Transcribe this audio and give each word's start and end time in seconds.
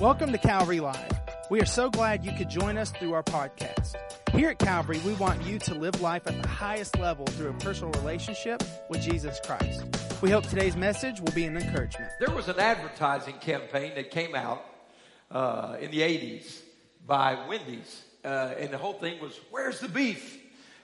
Welcome 0.00 0.30
to 0.32 0.38
Calvary 0.38 0.80
Live. 0.80 1.10
We 1.48 1.58
are 1.62 1.66
so 1.66 1.88
glad 1.88 2.22
you 2.22 2.30
could 2.32 2.50
join 2.50 2.76
us 2.76 2.90
through 2.90 3.14
our 3.14 3.22
podcast. 3.22 3.94
Here 4.32 4.50
at 4.50 4.58
Calvary, 4.58 5.00
we 5.06 5.14
want 5.14 5.42
you 5.42 5.58
to 5.60 5.74
live 5.74 6.02
life 6.02 6.26
at 6.26 6.42
the 6.42 6.46
highest 6.46 6.98
level 6.98 7.24
through 7.24 7.48
a 7.48 7.54
personal 7.54 7.92
relationship 7.92 8.62
with 8.90 9.00
Jesus 9.00 9.40
Christ. 9.42 9.84
We 10.20 10.30
hope 10.30 10.46
today's 10.48 10.76
message 10.76 11.22
will 11.22 11.32
be 11.32 11.46
an 11.46 11.56
encouragement. 11.56 12.10
There 12.20 12.34
was 12.34 12.48
an 12.48 12.58
advertising 12.58 13.36
campaign 13.38 13.94
that 13.94 14.10
came 14.10 14.34
out 14.34 14.62
uh, 15.30 15.78
in 15.80 15.90
the 15.90 16.00
80s 16.00 16.60
by 17.06 17.46
Wendy's, 17.48 18.02
uh, 18.22 18.52
and 18.58 18.70
the 18.70 18.78
whole 18.78 18.92
thing 18.92 19.18
was, 19.18 19.40
Where's 19.50 19.80
the 19.80 19.88
beef? 19.88 20.38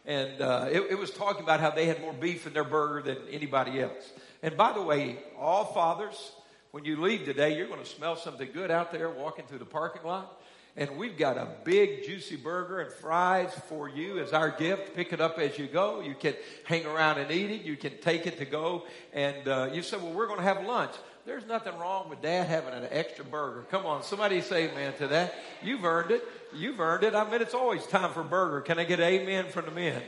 And 0.07 0.41
uh, 0.41 0.69
it, 0.73 0.93
it 0.93 0.99
was 0.99 1.11
talking 1.11 1.43
about 1.43 1.61
how 1.61 1.71
they 1.71 1.85
had 1.85 2.01
more 2.01 2.15
beef 2.15 2.47
in 2.47 2.55
their 2.55 2.65
burger 2.65 3.03
than 3.03 3.29
anybody 3.31 3.83
else. 3.83 4.11
And 4.43 4.57
by 4.57 4.73
the 4.73 4.81
way, 4.83 5.19
all 5.39 5.67
fathers, 5.67 6.33
when 6.73 6.87
you 6.87 7.01
leave 7.01 7.27
today, 7.27 7.55
you're 7.57 7.69
going 7.69 7.81
to 7.81 7.87
smell 7.87 8.17
something 8.17 8.49
good 8.53 8.71
out 8.71 8.93
there 8.93 9.11
walking 9.11 9.45
through 9.45 9.59
the 9.59 9.65
parking 9.65 10.03
lot. 10.05 10.41
And 10.75 10.97
we've 10.97 11.19
got 11.19 11.37
a 11.37 11.49
big 11.65 12.07
juicy 12.07 12.37
burger 12.37 12.81
and 12.81 12.91
fries 12.91 13.53
for 13.69 13.91
you 13.91 14.19
as 14.19 14.33
our 14.33 14.49
gift. 14.49 14.97
Pick 14.97 15.13
it 15.13 15.21
up 15.21 15.39
as 15.39 15.59
you 15.59 15.67
go. 15.67 16.01
You 16.01 16.15
can 16.15 16.35
hang 16.65 16.87
around 16.87 17.19
and 17.19 17.31
eat 17.31 17.51
it. 17.51 17.63
You 17.63 17.77
can 17.77 17.99
take 17.99 18.27
it 18.27 18.39
to 18.39 18.47
go. 18.47 18.87
And 19.13 19.47
uh, 19.47 19.69
you 19.75 19.83
say, 19.83 19.99
well, 19.99 20.15
we're 20.15 20.27
going 20.27 20.39
to 20.39 20.45
have 20.45 20.65
lunch. 20.65 20.93
There's 21.27 21.47
nothing 21.47 21.79
wrong 21.79 22.09
with 22.09 22.23
dad 22.23 22.47
having 22.49 22.73
an 22.73 22.89
extra 22.91 23.25
burger. 23.25 23.67
Come 23.71 23.85
on, 23.85 24.03
somebody 24.03 24.41
say 24.41 24.71
amen 24.71 24.95
to 24.95 25.09
that. 25.09 25.35
You've 25.63 25.85
earned 25.85 26.11
it. 26.11 26.25
You've 26.55 26.81
earned 26.81 27.05
it. 27.05 27.15
I 27.15 27.31
mean, 27.31 27.43
it's 27.43 27.55
always 27.55 27.87
time 27.87 28.13
for 28.13 28.23
burger. 28.23 28.63
Can 28.63 28.79
I 28.79 28.85
get 28.85 28.99
amen 28.99 29.51
from 29.51 29.67
the 29.67 29.71
men? 29.71 30.03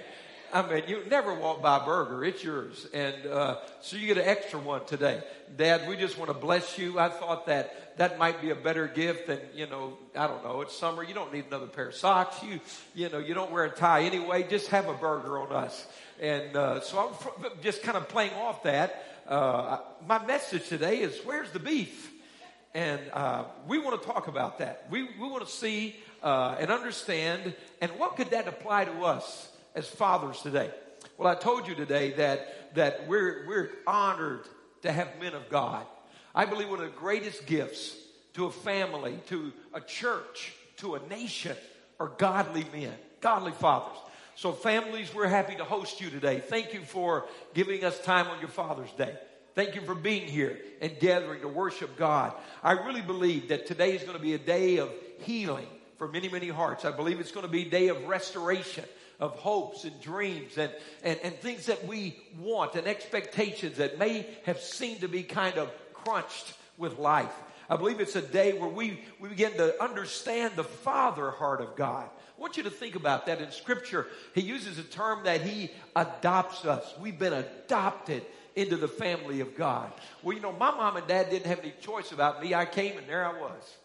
I 0.54 0.62
mean, 0.72 0.84
you 0.86 1.02
never 1.10 1.34
walk 1.34 1.62
by 1.62 1.78
a 1.78 1.84
burger. 1.84 2.24
It's 2.24 2.44
yours. 2.44 2.86
And 2.94 3.26
uh, 3.26 3.56
so 3.80 3.96
you 3.96 4.06
get 4.06 4.18
an 4.18 4.28
extra 4.28 4.60
one 4.60 4.84
today. 4.84 5.20
Dad, 5.56 5.88
we 5.88 5.96
just 5.96 6.16
want 6.16 6.28
to 6.30 6.34
bless 6.34 6.78
you. 6.78 6.96
I 6.96 7.08
thought 7.08 7.46
that 7.46 7.98
that 7.98 8.20
might 8.20 8.40
be 8.40 8.50
a 8.50 8.54
better 8.54 8.86
gift 8.86 9.26
than, 9.26 9.40
you 9.52 9.66
know, 9.66 9.98
I 10.14 10.28
don't 10.28 10.44
know, 10.44 10.60
it's 10.60 10.76
summer. 10.76 11.02
You 11.02 11.12
don't 11.12 11.32
need 11.32 11.46
another 11.48 11.66
pair 11.66 11.88
of 11.88 11.96
socks. 11.96 12.40
You, 12.44 12.60
you 12.94 13.08
know, 13.08 13.18
you 13.18 13.34
don't 13.34 13.50
wear 13.50 13.64
a 13.64 13.70
tie 13.70 14.02
anyway. 14.02 14.44
Just 14.48 14.68
have 14.68 14.88
a 14.88 14.94
burger 14.94 15.40
on 15.40 15.50
us. 15.50 15.88
And 16.20 16.56
uh, 16.56 16.80
so 16.82 17.00
I'm 17.00 17.50
just 17.60 17.82
kind 17.82 17.96
of 17.96 18.08
playing 18.08 18.34
off 18.34 18.62
that. 18.62 19.04
Uh, 19.26 19.78
my 20.06 20.24
message 20.24 20.68
today 20.68 21.00
is 21.00 21.18
where's 21.24 21.50
the 21.50 21.58
beef? 21.58 22.12
And 22.74 23.00
uh, 23.12 23.46
we 23.66 23.78
want 23.78 24.00
to 24.00 24.06
talk 24.06 24.28
about 24.28 24.60
that. 24.60 24.86
We, 24.88 25.02
we 25.02 25.28
want 25.28 25.44
to 25.44 25.52
see 25.52 25.96
uh, 26.22 26.54
and 26.60 26.70
understand, 26.70 27.54
and 27.80 27.90
what 27.98 28.16
could 28.16 28.30
that 28.30 28.46
apply 28.46 28.84
to 28.84 29.04
us? 29.04 29.50
As 29.74 29.88
fathers 29.88 30.40
today? 30.40 30.70
Well, 31.18 31.28
I 31.28 31.34
told 31.34 31.68
you 31.68 31.74
today 31.74 32.12
that, 32.12 32.74
that 32.74 33.06
we're, 33.06 33.46
we're 33.46 33.70
honored 33.86 34.46
to 34.82 34.92
have 34.92 35.08
men 35.20 35.34
of 35.34 35.48
God. 35.48 35.86
I 36.34 36.44
believe 36.44 36.68
one 36.68 36.80
of 36.80 36.86
the 36.86 36.98
greatest 36.98 37.46
gifts 37.46 37.96
to 38.34 38.46
a 38.46 38.50
family, 38.50 39.18
to 39.28 39.52
a 39.72 39.80
church, 39.80 40.52
to 40.78 40.96
a 40.96 41.08
nation 41.08 41.56
are 42.00 42.08
godly 42.08 42.64
men, 42.72 42.92
godly 43.20 43.52
fathers. 43.52 43.96
So 44.36 44.52
families, 44.52 45.14
we're 45.14 45.28
happy 45.28 45.54
to 45.56 45.64
host 45.64 46.00
you 46.00 46.10
today. 46.10 46.40
Thank 46.40 46.74
you 46.74 46.80
for 46.80 47.26
giving 47.54 47.84
us 47.84 48.00
time 48.00 48.26
on 48.26 48.40
your 48.40 48.48
Father's 48.48 48.90
Day. 48.92 49.14
Thank 49.54 49.76
you 49.76 49.82
for 49.82 49.94
being 49.94 50.26
here 50.26 50.58
and 50.80 50.98
gathering 50.98 51.42
to 51.42 51.48
worship 51.48 51.96
God. 51.96 52.32
I 52.62 52.72
really 52.72 53.02
believe 53.02 53.48
that 53.48 53.66
today 53.66 53.94
is 53.94 54.02
going 54.02 54.16
to 54.16 54.22
be 54.22 54.34
a 54.34 54.38
day 54.38 54.78
of 54.78 54.90
healing 55.20 55.68
for 55.96 56.08
many, 56.08 56.28
many 56.28 56.48
hearts. 56.48 56.84
I 56.84 56.90
believe 56.90 57.20
it's 57.20 57.30
going 57.30 57.46
to 57.46 57.52
be 57.52 57.62
a 57.62 57.70
day 57.70 57.88
of 57.88 58.04
restoration 58.06 58.84
of 59.20 59.32
hopes 59.36 59.84
and 59.84 60.00
dreams 60.00 60.58
and, 60.58 60.72
and, 61.02 61.18
and 61.22 61.34
things 61.36 61.66
that 61.66 61.86
we 61.86 62.16
want 62.38 62.74
and 62.74 62.86
expectations 62.86 63.76
that 63.76 63.98
may 63.98 64.26
have 64.44 64.60
seemed 64.60 65.00
to 65.00 65.08
be 65.08 65.22
kind 65.22 65.56
of 65.56 65.70
crunched 65.92 66.54
with 66.76 66.98
life. 66.98 67.32
I 67.68 67.76
believe 67.76 68.00
it's 68.00 68.16
a 68.16 68.22
day 68.22 68.52
where 68.52 68.68
we, 68.68 69.00
we 69.20 69.28
begin 69.28 69.52
to 69.54 69.82
understand 69.82 70.54
the 70.56 70.64
father 70.64 71.30
heart 71.30 71.60
of 71.60 71.76
God. 71.76 72.08
I 72.36 72.40
want 72.40 72.56
you 72.56 72.64
to 72.64 72.70
think 72.70 72.94
about 72.94 73.26
that 73.26 73.40
in 73.40 73.50
scripture. 73.52 74.06
He 74.34 74.42
uses 74.42 74.78
a 74.78 74.82
term 74.82 75.24
that 75.24 75.40
he 75.42 75.70
adopts 75.94 76.64
us. 76.64 76.92
We've 77.00 77.18
been 77.18 77.32
adopted 77.32 78.22
into 78.56 78.76
the 78.76 78.88
family 78.88 79.40
of 79.40 79.56
God. 79.56 79.92
Well, 80.22 80.36
you 80.36 80.42
know, 80.42 80.52
my 80.52 80.70
mom 80.70 80.96
and 80.96 81.06
dad 81.06 81.30
didn't 81.30 81.46
have 81.46 81.60
any 81.60 81.72
choice 81.80 82.12
about 82.12 82.42
me. 82.42 82.54
I 82.54 82.66
came 82.66 82.98
and 82.98 83.06
there 83.08 83.24
I 83.24 83.40
was. 83.40 83.76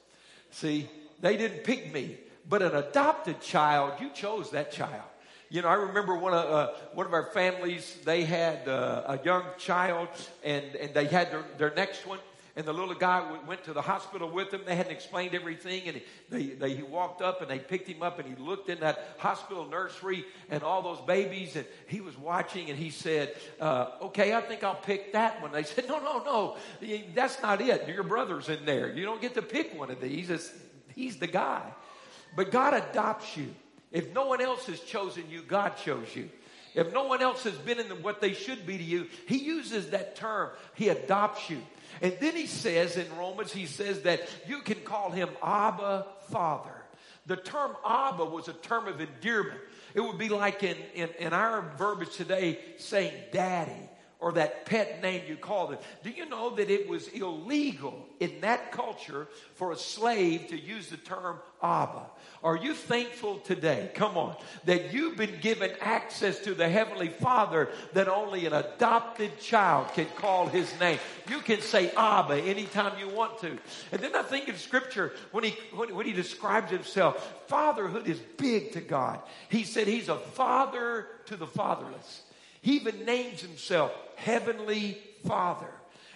See, 0.51 0.89
they 1.21 1.37
didn't 1.37 1.63
pick 1.63 1.93
me, 1.93 2.17
but 2.47 2.61
an 2.61 2.75
adopted 2.75 3.41
child, 3.41 3.93
you 3.99 4.09
chose 4.11 4.51
that 4.51 4.71
child. 4.71 5.03
You 5.51 5.63
know, 5.63 5.67
I 5.67 5.73
remember 5.73 6.15
one 6.15 6.33
of 6.35 6.45
uh, 6.45 6.73
one 6.93 7.07
of 7.07 7.13
our 7.13 7.31
families. 7.31 7.97
They 8.05 8.23
had 8.23 8.67
uh, 8.67 9.17
a 9.17 9.19
young 9.25 9.43
child, 9.57 10.09
and 10.43 10.75
and 10.75 10.93
they 10.93 11.05
had 11.05 11.31
their, 11.31 11.43
their 11.57 11.73
next 11.73 12.05
one. 12.05 12.19
And 12.55 12.67
the 12.67 12.73
little 12.73 12.93
guy 12.93 13.37
went 13.47 13.63
to 13.63 13.73
the 13.73 13.81
hospital 13.81 14.29
with 14.29 14.51
them. 14.51 14.61
They 14.65 14.75
hadn't 14.75 14.91
explained 14.91 15.33
everything, 15.33 15.83
and 15.87 15.97
he, 15.97 16.03
they, 16.29 16.43
they, 16.55 16.75
he 16.75 16.83
walked 16.83 17.21
up 17.21 17.41
and 17.41 17.49
they 17.49 17.57
picked 17.57 17.87
him 17.87 18.03
up, 18.03 18.19
and 18.19 18.27
he 18.27 18.43
looked 18.43 18.69
in 18.69 18.81
that 18.81 19.15
hospital 19.17 19.65
nursery 19.65 20.25
and 20.49 20.61
all 20.61 20.81
those 20.81 20.99
babies, 21.07 21.55
and 21.55 21.65
he 21.87 22.01
was 22.01 22.17
watching, 22.17 22.69
and 22.69 22.77
he 22.77 22.89
said, 22.89 23.33
uh, 23.59 23.91
"Okay, 24.03 24.33
I 24.33 24.41
think 24.41 24.63
I'll 24.63 24.75
pick 24.75 25.13
that 25.13 25.41
one." 25.41 25.51
They 25.51 25.63
said, 25.63 25.87
"No, 25.87 25.99
no, 25.99 26.23
no, 26.23 26.57
that's 27.15 27.41
not 27.41 27.59
it. 27.61 27.87
Your 27.87 28.03
brother's 28.03 28.49
in 28.49 28.65
there. 28.65 28.93
You 28.93 29.05
don't 29.05 29.21
get 29.21 29.33
to 29.33 29.41
pick 29.41 29.75
one 29.79 29.89
of 29.89 29.99
these. 29.99 30.29
It's, 30.29 30.53
he's 30.93 31.17
the 31.17 31.27
guy." 31.27 31.63
But 32.35 32.51
God 32.51 32.75
adopts 32.75 33.35
you. 33.35 33.55
If 33.91 34.13
no 34.13 34.27
one 34.27 34.41
else 34.41 34.65
has 34.67 34.79
chosen 34.81 35.23
you, 35.29 35.41
God 35.41 35.77
chose 35.77 36.15
you. 36.15 36.29
If 36.75 36.93
no 36.93 37.05
one 37.05 37.21
else 37.21 37.43
has 37.43 37.55
been 37.55 37.79
in 37.79 37.87
what 38.03 38.21
they 38.21 38.33
should 38.33 38.65
be 38.65 38.77
to 38.77 38.83
you, 38.83 39.07
He 39.27 39.37
uses 39.37 39.89
that 39.89 40.15
term. 40.15 40.49
He 40.75 40.89
adopts 40.89 41.49
you. 41.49 41.61
And 42.01 42.15
then 42.21 42.35
He 42.35 42.45
says 42.45 42.97
in 42.97 43.07
Romans, 43.17 43.51
He 43.51 43.65
says 43.65 44.01
that 44.03 44.21
you 44.47 44.59
can 44.61 44.77
call 44.81 45.11
Him 45.11 45.29
Abba 45.41 46.05
Father. 46.29 46.69
The 47.25 47.37
term 47.37 47.75
Abba 47.85 48.25
was 48.25 48.47
a 48.47 48.53
term 48.53 48.87
of 48.87 49.01
endearment. 49.01 49.59
It 49.93 50.01
would 50.01 50.17
be 50.17 50.29
like 50.29 50.63
in, 50.63 50.77
in, 50.93 51.09
in 51.19 51.33
our 51.33 51.61
verbiage 51.77 52.15
today 52.15 52.59
saying 52.77 53.13
daddy 53.31 53.89
or 54.19 54.33
that 54.33 54.65
pet 54.65 55.01
name 55.01 55.21
you 55.29 55.37
called 55.37 55.71
it. 55.71 55.81
Do 56.03 56.09
you 56.09 56.27
know 56.27 56.55
that 56.55 56.69
it 56.69 56.89
was 56.89 57.07
illegal 57.07 58.05
in 58.19 58.41
that 58.41 58.71
culture 58.73 59.27
for 59.55 59.71
a 59.71 59.77
slave 59.77 60.47
to 60.49 60.59
use 60.59 60.89
the 60.89 60.97
term 60.97 61.37
Abba? 61.63 62.05
Are 62.43 62.57
you 62.57 62.73
thankful 62.73 63.37
today, 63.39 63.91
come 63.93 64.17
on, 64.17 64.35
that 64.65 64.93
you've 64.93 65.15
been 65.15 65.39
given 65.39 65.71
access 65.79 66.39
to 66.39 66.53
the 66.53 66.67
Heavenly 66.67 67.07
Father 67.07 67.69
that 67.93 68.09
only 68.09 68.45
an 68.45 68.53
adopted 68.53 69.39
child 69.39 69.87
can 69.93 70.07
call 70.17 70.47
His 70.47 70.77
name? 70.81 70.99
You 71.29 71.39
can 71.39 71.61
say 71.61 71.89
Abba 71.95 72.41
anytime 72.41 72.99
you 72.99 73.07
want 73.07 73.39
to. 73.39 73.57
And 73.93 74.01
then 74.01 74.15
I 74.15 74.23
think 74.23 74.49
in 74.49 74.57
Scripture, 74.57 75.13
when 75.31 75.45
He, 75.45 75.57
when, 75.73 75.95
when 75.95 76.05
he 76.05 76.13
describes 76.13 76.71
Himself, 76.71 77.45
fatherhood 77.47 78.07
is 78.07 78.19
big 78.19 78.73
to 78.73 78.81
God. 78.81 79.21
He 79.49 79.63
said 79.63 79.87
He's 79.87 80.09
a 80.09 80.17
father 80.17 81.07
to 81.27 81.37
the 81.37 81.47
fatherless. 81.47 82.23
He 82.61 82.73
even 82.73 83.05
names 83.05 83.41
Himself 83.41 83.91
Heavenly 84.15 84.97
Father. 85.25 85.69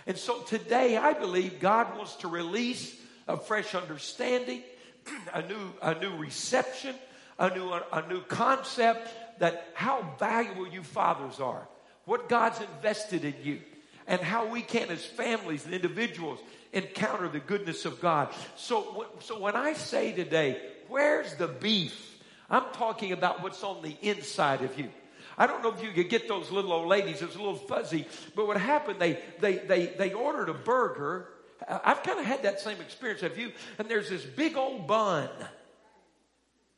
And 0.05 0.17
so 0.17 0.41
today, 0.41 0.97
I 0.97 1.13
believe 1.13 1.59
God 1.59 1.97
wants 1.97 2.15
to 2.17 2.27
release 2.27 2.95
a 3.27 3.37
fresh 3.37 3.73
understanding 3.73 4.61
a 5.33 5.41
new, 5.41 5.73
a 5.81 5.95
new 5.95 6.15
reception, 6.17 6.95
a 7.39 7.55
new, 7.55 7.71
a 7.71 8.07
new 8.07 8.21
concept 8.21 9.09
that 9.39 9.67
how 9.73 10.15
valuable 10.19 10.67
you 10.67 10.83
fathers 10.83 11.39
are, 11.39 11.67
what 12.05 12.29
God's 12.29 12.59
invested 12.61 13.23
in 13.23 13.35
you, 13.43 13.59
and 14.07 14.21
how 14.21 14.47
we 14.47 14.61
can, 14.61 14.89
as 14.89 15.05
families 15.05 15.65
and 15.65 15.73
individuals, 15.73 16.39
encounter 16.73 17.27
the 17.27 17.39
goodness 17.39 17.85
of 17.85 18.01
God. 18.01 18.29
So, 18.55 19.07
so 19.19 19.39
when 19.39 19.55
I 19.55 19.73
say 19.73 20.11
today, 20.11 20.61
where's 20.89 21.35
the 21.35 21.47
beef? 21.47 22.19
I'm 22.49 22.65
talking 22.73 23.13
about 23.13 23.41
what's 23.41 23.63
on 23.63 23.81
the 23.81 23.95
inside 24.01 24.61
of 24.61 24.77
you. 24.77 24.89
I 25.37 25.47
don't 25.47 25.63
know 25.63 25.73
if 25.73 25.83
you 25.83 25.91
could 25.91 26.09
get 26.09 26.27
those 26.27 26.51
little 26.51 26.71
old 26.71 26.87
ladies. 26.87 27.21
It's 27.21 27.35
a 27.35 27.39
little 27.39 27.55
fuzzy. 27.55 28.05
But 28.35 28.47
what 28.47 28.57
happened, 28.57 28.99
they, 28.99 29.19
they, 29.39 29.57
they, 29.57 29.87
they 29.87 30.13
ordered 30.13 30.49
a 30.49 30.53
burger 30.53 31.27
I've 31.67 32.03
kind 32.03 32.19
of 32.19 32.25
had 32.25 32.43
that 32.43 32.59
same 32.59 32.79
experience. 32.81 33.21
Have 33.21 33.37
you? 33.37 33.51
And 33.77 33.89
there's 33.89 34.09
this 34.09 34.23
big 34.23 34.57
old 34.57 34.87
bun, 34.87 35.29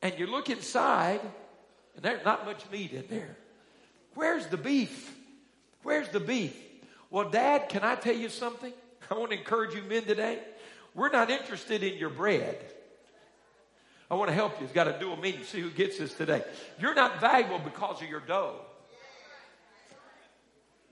and 0.01 0.17
you 0.17 0.27
look 0.27 0.49
inside, 0.49 1.21
and 1.95 2.03
there's 2.03 2.23
not 2.25 2.45
much 2.45 2.69
meat 2.71 2.93
in 2.93 3.05
there. 3.09 3.35
Where's 4.13 4.47
the 4.47 4.57
beef? 4.57 5.15
Where's 5.83 6.09
the 6.09 6.19
beef? 6.19 6.55
Well, 7.09 7.29
Dad, 7.29 7.69
can 7.69 7.83
I 7.83 7.95
tell 7.95 8.15
you 8.15 8.29
something? 8.29 8.73
I 9.11 9.15
want 9.15 9.31
to 9.31 9.37
encourage 9.37 9.75
you 9.75 9.83
men 9.83 10.03
today. 10.03 10.39
We're 10.93 11.09
not 11.09 11.29
interested 11.29 11.83
in 11.83 11.97
your 11.97 12.09
bread. 12.09 12.57
I 14.09 14.15
want 14.15 14.29
to 14.29 14.35
help 14.35 14.59
you. 14.59 14.65
It's 14.65 14.73
got 14.73 14.87
a 14.87 15.17
meeting. 15.17 15.43
See 15.43 15.61
who 15.61 15.71
gets 15.71 15.97
this 15.97 16.13
today. 16.13 16.43
You're 16.79 16.93
not 16.93 17.19
valuable 17.19 17.59
because 17.59 18.01
of 18.01 18.09
your 18.09 18.19
dough. 18.19 18.59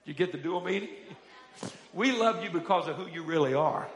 You 0.06 0.14
get 0.14 0.32
the 0.32 0.38
dual 0.38 0.62
meaning? 0.62 0.90
We 1.94 2.12
love 2.12 2.44
you 2.44 2.50
because 2.50 2.88
of 2.88 2.96
who 2.96 3.06
you 3.06 3.22
really 3.22 3.54
are. 3.54 3.88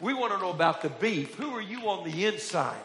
We 0.00 0.14
want 0.14 0.32
to 0.32 0.38
know 0.38 0.48
about 0.48 0.80
the 0.80 0.88
beef. 0.88 1.34
Who 1.34 1.50
are 1.50 1.60
you 1.60 1.90
on 1.90 2.10
the 2.10 2.24
inside? 2.24 2.80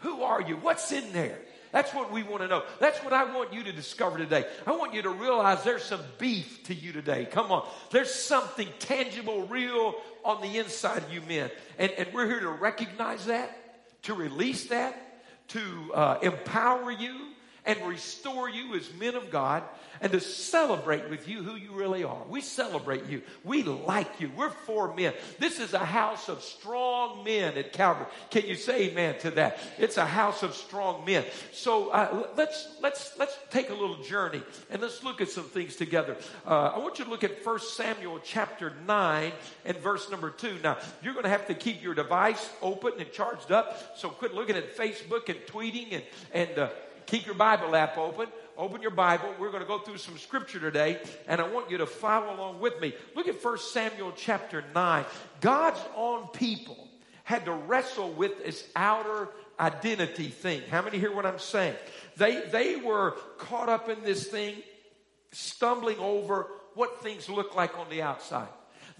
Who 0.00 0.22
are 0.22 0.42
you? 0.42 0.56
What's 0.56 0.90
in 0.90 1.12
there? 1.12 1.38
That's 1.70 1.94
what 1.94 2.10
we 2.10 2.24
want 2.24 2.42
to 2.42 2.48
know. 2.48 2.64
That's 2.80 2.98
what 3.04 3.12
I 3.12 3.32
want 3.32 3.52
you 3.52 3.62
to 3.62 3.72
discover 3.72 4.18
today. 4.18 4.44
I 4.66 4.72
want 4.72 4.94
you 4.94 5.02
to 5.02 5.10
realize 5.10 5.62
there's 5.62 5.84
some 5.84 6.00
beef 6.18 6.64
to 6.64 6.74
you 6.74 6.92
today. 6.92 7.24
Come 7.30 7.52
on. 7.52 7.68
There's 7.92 8.12
something 8.12 8.66
tangible, 8.80 9.46
real 9.46 9.94
on 10.24 10.42
the 10.42 10.58
inside 10.58 11.04
of 11.04 11.12
you 11.12 11.20
men. 11.22 11.50
And, 11.78 11.92
and 11.92 12.12
we're 12.12 12.26
here 12.26 12.40
to 12.40 12.50
recognize 12.50 13.26
that, 13.26 13.56
to 14.02 14.14
release 14.14 14.64
that, 14.66 15.09
to 15.50 15.92
uh, 15.94 16.18
empower 16.22 16.90
you, 16.92 17.28
and 17.64 17.80
restore 17.86 18.48
you 18.48 18.74
as 18.74 18.92
men 18.94 19.14
of 19.14 19.30
God 19.30 19.62
and 20.00 20.12
to 20.12 20.20
celebrate 20.20 21.10
with 21.10 21.28
you 21.28 21.42
who 21.42 21.56
you 21.56 21.72
really 21.72 22.04
are. 22.04 22.22
We 22.28 22.40
celebrate 22.40 23.06
you. 23.06 23.22
We 23.44 23.62
like 23.62 24.20
you. 24.20 24.30
We're 24.34 24.50
for 24.50 24.94
men. 24.94 25.12
This 25.38 25.60
is 25.60 25.74
a 25.74 25.78
house 25.78 26.28
of 26.28 26.42
strong 26.42 27.22
men 27.24 27.58
at 27.58 27.72
Calvary. 27.72 28.06
Can 28.30 28.46
you 28.46 28.54
say 28.54 28.90
amen 28.90 29.18
to 29.20 29.30
that? 29.32 29.58
It's 29.78 29.98
a 29.98 30.06
house 30.06 30.42
of 30.42 30.54
strong 30.54 31.04
men. 31.04 31.24
So 31.52 31.90
uh, 31.90 32.28
let's 32.36 32.68
let's 32.80 33.12
let's 33.18 33.36
take 33.50 33.68
a 33.68 33.74
little 33.74 34.02
journey 34.02 34.42
and 34.70 34.80
let's 34.80 35.04
look 35.04 35.20
at 35.20 35.28
some 35.28 35.44
things 35.44 35.76
together. 35.76 36.16
Uh, 36.46 36.72
I 36.74 36.78
want 36.78 36.98
you 36.98 37.04
to 37.04 37.10
look 37.10 37.24
at 37.24 37.44
1 37.44 37.60
Samuel 37.60 38.20
chapter 38.24 38.72
9 38.86 39.32
and 39.66 39.76
verse 39.78 40.10
number 40.10 40.30
2. 40.30 40.58
Now, 40.62 40.78
you're 41.02 41.12
going 41.12 41.24
to 41.24 41.30
have 41.30 41.46
to 41.48 41.54
keep 41.54 41.82
your 41.82 41.94
device 41.94 42.48
open 42.62 42.92
and 42.98 43.12
charged 43.12 43.52
up. 43.52 43.98
So 43.98 44.08
quit 44.08 44.34
looking 44.34 44.56
at 44.56 44.76
Facebook 44.76 45.28
and 45.28 45.38
tweeting 45.46 45.92
and 45.92 46.02
and 46.32 46.58
uh, 46.58 46.68
keep 47.10 47.26
your 47.26 47.34
Bible 47.34 47.74
app 47.74 47.98
open. 47.98 48.28
Open 48.56 48.82
your 48.82 48.90
Bible. 48.92 49.34
We're 49.38 49.50
going 49.50 49.62
to 49.62 49.68
go 49.68 49.78
through 49.78 49.98
some 49.98 50.16
scripture 50.18 50.60
today, 50.60 51.00
and 51.26 51.40
I 51.40 51.48
want 51.48 51.70
you 51.70 51.78
to 51.78 51.86
follow 51.86 52.34
along 52.34 52.60
with 52.60 52.80
me. 52.80 52.94
Look 53.16 53.26
at 53.26 53.42
1 53.42 53.58
Samuel 53.58 54.12
chapter 54.16 54.62
9. 54.74 55.04
God's 55.40 55.80
own 55.96 56.28
people 56.28 56.88
had 57.24 57.46
to 57.46 57.52
wrestle 57.52 58.10
with 58.10 58.44
this 58.44 58.68
outer 58.76 59.28
identity 59.58 60.28
thing. 60.28 60.62
How 60.70 60.82
many 60.82 60.98
hear 60.98 61.14
what 61.14 61.26
I'm 61.26 61.38
saying? 61.38 61.74
They, 62.16 62.42
they 62.42 62.76
were 62.76 63.16
caught 63.38 63.68
up 63.68 63.88
in 63.88 64.02
this 64.02 64.26
thing, 64.26 64.56
stumbling 65.32 65.98
over 65.98 66.48
what 66.74 67.02
things 67.02 67.28
look 67.28 67.56
like 67.56 67.76
on 67.78 67.88
the 67.88 68.02
outside. 68.02 68.48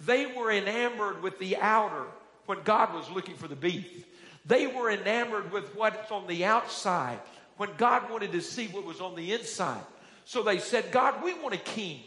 They 0.06 0.26
were 0.26 0.50
enamored 0.50 1.22
with 1.22 1.38
the 1.38 1.58
outer 1.58 2.06
when 2.46 2.62
God 2.64 2.94
was 2.94 3.08
looking 3.10 3.36
for 3.36 3.46
the 3.46 3.56
beef. 3.56 4.06
They 4.46 4.66
were 4.66 4.90
enamored 4.90 5.52
with 5.52 5.76
what's 5.76 6.10
on 6.10 6.26
the 6.26 6.44
outside 6.46 7.20
when 7.60 7.68
God 7.76 8.10
wanted 8.10 8.32
to 8.32 8.40
see 8.40 8.68
what 8.68 8.86
was 8.86 9.02
on 9.02 9.14
the 9.14 9.34
inside. 9.34 9.82
So 10.24 10.42
they 10.42 10.60
said, 10.60 10.90
God, 10.90 11.22
we 11.22 11.34
want 11.34 11.52
a 11.54 11.58
king. 11.58 12.00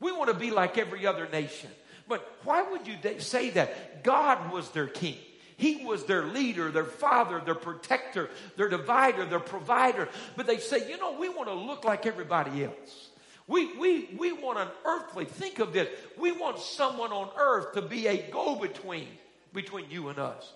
We 0.00 0.10
want 0.10 0.28
to 0.28 0.34
be 0.34 0.50
like 0.50 0.78
every 0.78 1.06
other 1.06 1.28
nation. 1.28 1.68
But 2.08 2.26
why 2.44 2.62
would 2.62 2.86
you 2.86 2.96
say 3.18 3.50
that? 3.50 4.02
God 4.04 4.50
was 4.50 4.70
their 4.70 4.86
king. 4.86 5.16
He 5.58 5.84
was 5.84 6.04
their 6.04 6.22
leader, 6.22 6.70
their 6.70 6.86
father, 6.86 7.42
their 7.44 7.54
protector, 7.54 8.30
their 8.56 8.70
divider, 8.70 9.26
their 9.26 9.38
provider. 9.38 10.08
But 10.34 10.46
they 10.46 10.56
say, 10.56 10.88
you 10.88 10.96
know, 10.96 11.20
we 11.20 11.28
want 11.28 11.48
to 11.50 11.54
look 11.54 11.84
like 11.84 12.06
everybody 12.06 12.64
else. 12.64 13.10
We, 13.46 13.76
we, 13.76 14.08
we 14.16 14.32
want 14.32 14.58
an 14.58 14.68
earthly, 14.86 15.26
think 15.26 15.58
of 15.58 15.74
this. 15.74 15.90
We 16.16 16.32
want 16.32 16.58
someone 16.58 17.12
on 17.12 17.28
earth 17.38 17.74
to 17.74 17.82
be 17.82 18.06
a 18.06 18.30
go 18.30 18.54
between 18.54 19.08
between 19.52 19.90
you 19.90 20.08
and 20.08 20.18
us. 20.18 20.54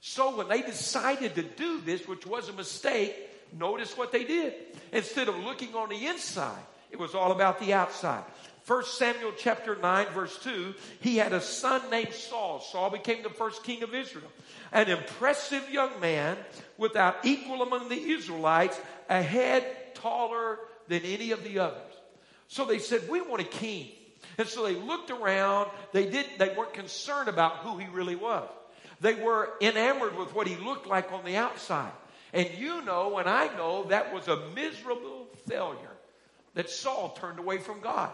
So 0.00 0.36
when 0.36 0.46
they 0.46 0.62
decided 0.62 1.34
to 1.34 1.42
do 1.42 1.80
this, 1.80 2.06
which 2.06 2.24
was 2.24 2.48
a 2.48 2.52
mistake, 2.52 3.16
notice 3.58 3.96
what 3.96 4.12
they 4.12 4.24
did. 4.24 4.54
Instead 4.92 5.28
of 5.28 5.36
looking 5.38 5.74
on 5.74 5.88
the 5.88 6.06
inside, 6.06 6.62
it 6.90 6.98
was 6.98 7.14
all 7.14 7.32
about 7.32 7.60
the 7.60 7.72
outside. 7.72 8.24
First 8.64 8.98
Samuel 8.98 9.32
chapter 9.38 9.74
9 9.76 10.06
verse 10.14 10.38
2, 10.42 10.74
he 11.00 11.16
had 11.16 11.32
a 11.32 11.40
son 11.40 11.82
named 11.90 12.12
Saul. 12.12 12.60
Saul 12.60 12.90
became 12.90 13.22
the 13.22 13.30
first 13.30 13.64
king 13.64 13.82
of 13.82 13.94
Israel. 13.94 14.30
An 14.72 14.88
impressive 14.88 15.68
young 15.70 15.98
man 16.00 16.36
without 16.76 17.16
equal 17.24 17.62
among 17.62 17.88
the 17.88 18.00
Israelites, 18.00 18.78
a 19.08 19.22
head 19.22 19.94
taller 19.94 20.58
than 20.88 21.02
any 21.02 21.32
of 21.32 21.42
the 21.42 21.58
others. 21.58 21.92
So 22.48 22.64
they 22.64 22.78
said, 22.78 23.08
we 23.08 23.20
want 23.20 23.40
a 23.40 23.44
king. 23.44 23.88
And 24.38 24.46
so 24.46 24.64
they 24.64 24.74
looked 24.74 25.10
around. 25.10 25.70
They 25.92 26.06
didn't, 26.06 26.38
they 26.38 26.54
weren't 26.54 26.74
concerned 26.74 27.28
about 27.28 27.58
who 27.58 27.78
he 27.78 27.86
really 27.88 28.16
was. 28.16 28.48
They 29.00 29.14
were 29.14 29.50
enamored 29.60 30.16
with 30.16 30.34
what 30.34 30.46
he 30.46 30.56
looked 30.56 30.86
like 30.86 31.12
on 31.12 31.24
the 31.24 31.36
outside. 31.36 31.92
And 32.32 32.48
you 32.56 32.82
know, 32.82 33.18
and 33.18 33.28
I 33.28 33.48
know, 33.56 33.84
that 33.84 34.12
was 34.14 34.28
a 34.28 34.48
miserable 34.54 35.26
failure 35.48 35.96
that 36.54 36.70
Saul 36.70 37.16
turned 37.20 37.38
away 37.38 37.58
from 37.58 37.80
God. 37.80 38.10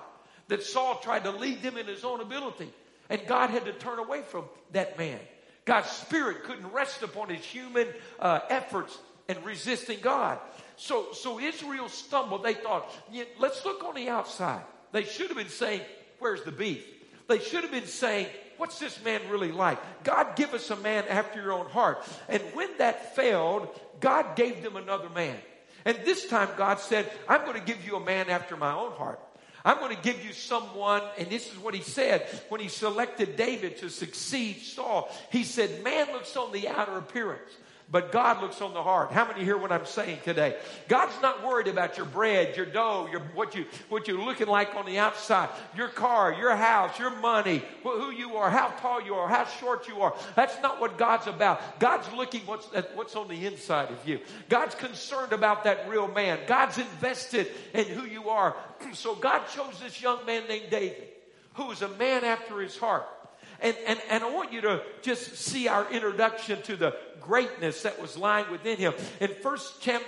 That 0.48 0.62
Saul 0.62 0.98
tried 0.98 1.24
to 1.24 1.30
lead 1.30 1.62
them 1.62 1.76
in 1.76 1.86
his 1.86 2.04
own 2.04 2.20
ability. 2.20 2.72
And 3.10 3.20
God 3.26 3.50
had 3.50 3.64
to 3.66 3.72
turn 3.72 3.98
away 3.98 4.22
from 4.22 4.44
that 4.72 4.98
man. 4.98 5.18
God's 5.64 5.90
spirit 5.90 6.44
couldn't 6.44 6.72
rest 6.72 7.02
upon 7.02 7.28
his 7.28 7.44
human 7.44 7.88
uh, 8.20 8.40
efforts 8.48 8.96
and 9.28 9.44
resisting 9.44 9.98
God. 10.00 10.38
So, 10.76 11.12
so 11.12 11.40
Israel 11.40 11.88
stumbled. 11.88 12.44
They 12.44 12.54
thought, 12.54 12.90
yeah, 13.10 13.24
let's 13.38 13.64
look 13.64 13.82
on 13.84 13.94
the 13.94 14.08
outside. 14.08 14.62
They 14.92 15.04
should 15.04 15.28
have 15.28 15.36
been 15.36 15.48
saying, 15.48 15.82
where's 16.20 16.42
the 16.42 16.52
beef? 16.52 16.84
They 17.26 17.40
should 17.40 17.62
have 17.62 17.72
been 17.72 17.86
saying, 17.86 18.28
what's 18.58 18.78
this 18.78 19.02
man 19.04 19.20
really 19.30 19.52
like? 19.52 19.78
God, 20.04 20.36
give 20.36 20.54
us 20.54 20.70
a 20.70 20.76
man 20.76 21.04
after 21.08 21.40
your 21.40 21.52
own 21.52 21.66
heart. 21.66 22.06
And 22.28 22.42
when 22.54 22.68
that 22.78 23.14
failed, 23.14 23.68
God 24.00 24.36
gave 24.36 24.62
them 24.62 24.76
another 24.76 25.08
man. 25.10 25.36
And 25.84 25.98
this 26.04 26.26
time 26.26 26.48
God 26.56 26.80
said, 26.80 27.10
I'm 27.28 27.44
going 27.44 27.58
to 27.58 27.64
give 27.64 27.86
you 27.86 27.96
a 27.96 28.04
man 28.04 28.28
after 28.28 28.56
my 28.56 28.72
own 28.72 28.92
heart. 28.92 29.20
I'm 29.64 29.78
going 29.78 29.94
to 29.96 30.02
give 30.02 30.24
you 30.24 30.32
someone, 30.32 31.02
and 31.18 31.28
this 31.28 31.52
is 31.52 31.58
what 31.58 31.74
he 31.74 31.82
said 31.82 32.22
when 32.50 32.60
he 32.60 32.68
selected 32.68 33.36
David 33.36 33.78
to 33.78 33.90
succeed 33.90 34.62
Saul. 34.62 35.08
He 35.32 35.42
said, 35.42 35.82
Man 35.82 36.06
looks 36.12 36.36
on 36.36 36.52
the 36.52 36.68
outer 36.68 36.96
appearance, 36.98 37.50
but 37.88 38.10
God 38.10 38.42
looks 38.42 38.60
on 38.60 38.74
the 38.74 38.82
heart. 38.82 39.12
How 39.12 39.28
many 39.28 39.44
hear 39.44 39.56
what 39.56 39.70
I'm 39.70 39.86
saying 39.86 40.18
today? 40.24 40.56
God's 40.88 41.14
not 41.22 41.46
worried 41.46 41.68
about 41.68 41.96
your 41.96 42.06
bread, 42.06 42.56
your 42.56 42.66
dough, 42.66 43.08
your, 43.10 43.20
what, 43.34 43.54
you, 43.54 43.64
what 43.88 44.08
you're 44.08 44.22
looking 44.22 44.48
like 44.48 44.74
on 44.74 44.86
the 44.86 44.98
outside, 44.98 45.48
your 45.76 45.88
car, 45.88 46.34
your 46.34 46.56
house, 46.56 46.98
your 46.98 47.14
money, 47.20 47.62
who 47.84 48.10
you 48.10 48.36
are, 48.36 48.50
how 48.50 48.68
tall 48.80 49.00
you 49.00 49.14
are, 49.14 49.28
how 49.28 49.44
short 49.44 49.86
you 49.86 50.00
are. 50.00 50.16
That's 50.34 50.60
not 50.62 50.80
what 50.80 50.98
God's 50.98 51.28
about. 51.28 51.78
God's 51.78 52.12
looking 52.12 52.40
what's, 52.40 52.68
at 52.74 52.96
what's 52.96 53.14
on 53.14 53.28
the 53.28 53.46
inside 53.46 53.90
of 53.90 54.08
you. 54.08 54.18
God's 54.48 54.74
concerned 54.74 55.32
about 55.32 55.62
that 55.64 55.88
real 55.88 56.08
man. 56.08 56.40
God's 56.48 56.78
invested 56.78 57.46
in 57.72 57.84
who 57.84 58.04
you 58.04 58.30
are. 58.30 58.56
So 58.92 59.14
God 59.14 59.42
chose 59.54 59.78
this 59.80 60.00
young 60.00 60.24
man 60.26 60.44
named 60.48 60.70
David, 60.70 61.08
who 61.54 61.66
was 61.66 61.82
a 61.82 61.88
man 61.88 62.24
after 62.24 62.60
his 62.60 62.76
heart. 62.76 63.06
And, 63.60 63.76
and, 63.86 64.00
and 64.10 64.24
I 64.24 64.30
want 64.30 64.52
you 64.52 64.60
to 64.62 64.82
just 65.02 65.36
see 65.36 65.68
our 65.68 65.90
introduction 65.90 66.60
to 66.62 66.76
the 66.76 66.96
greatness 67.20 67.82
that 67.82 68.00
was 68.00 68.16
lying 68.16 68.50
within 68.50 68.76
him. 68.76 68.94
In 69.20 69.30
1 69.30 69.58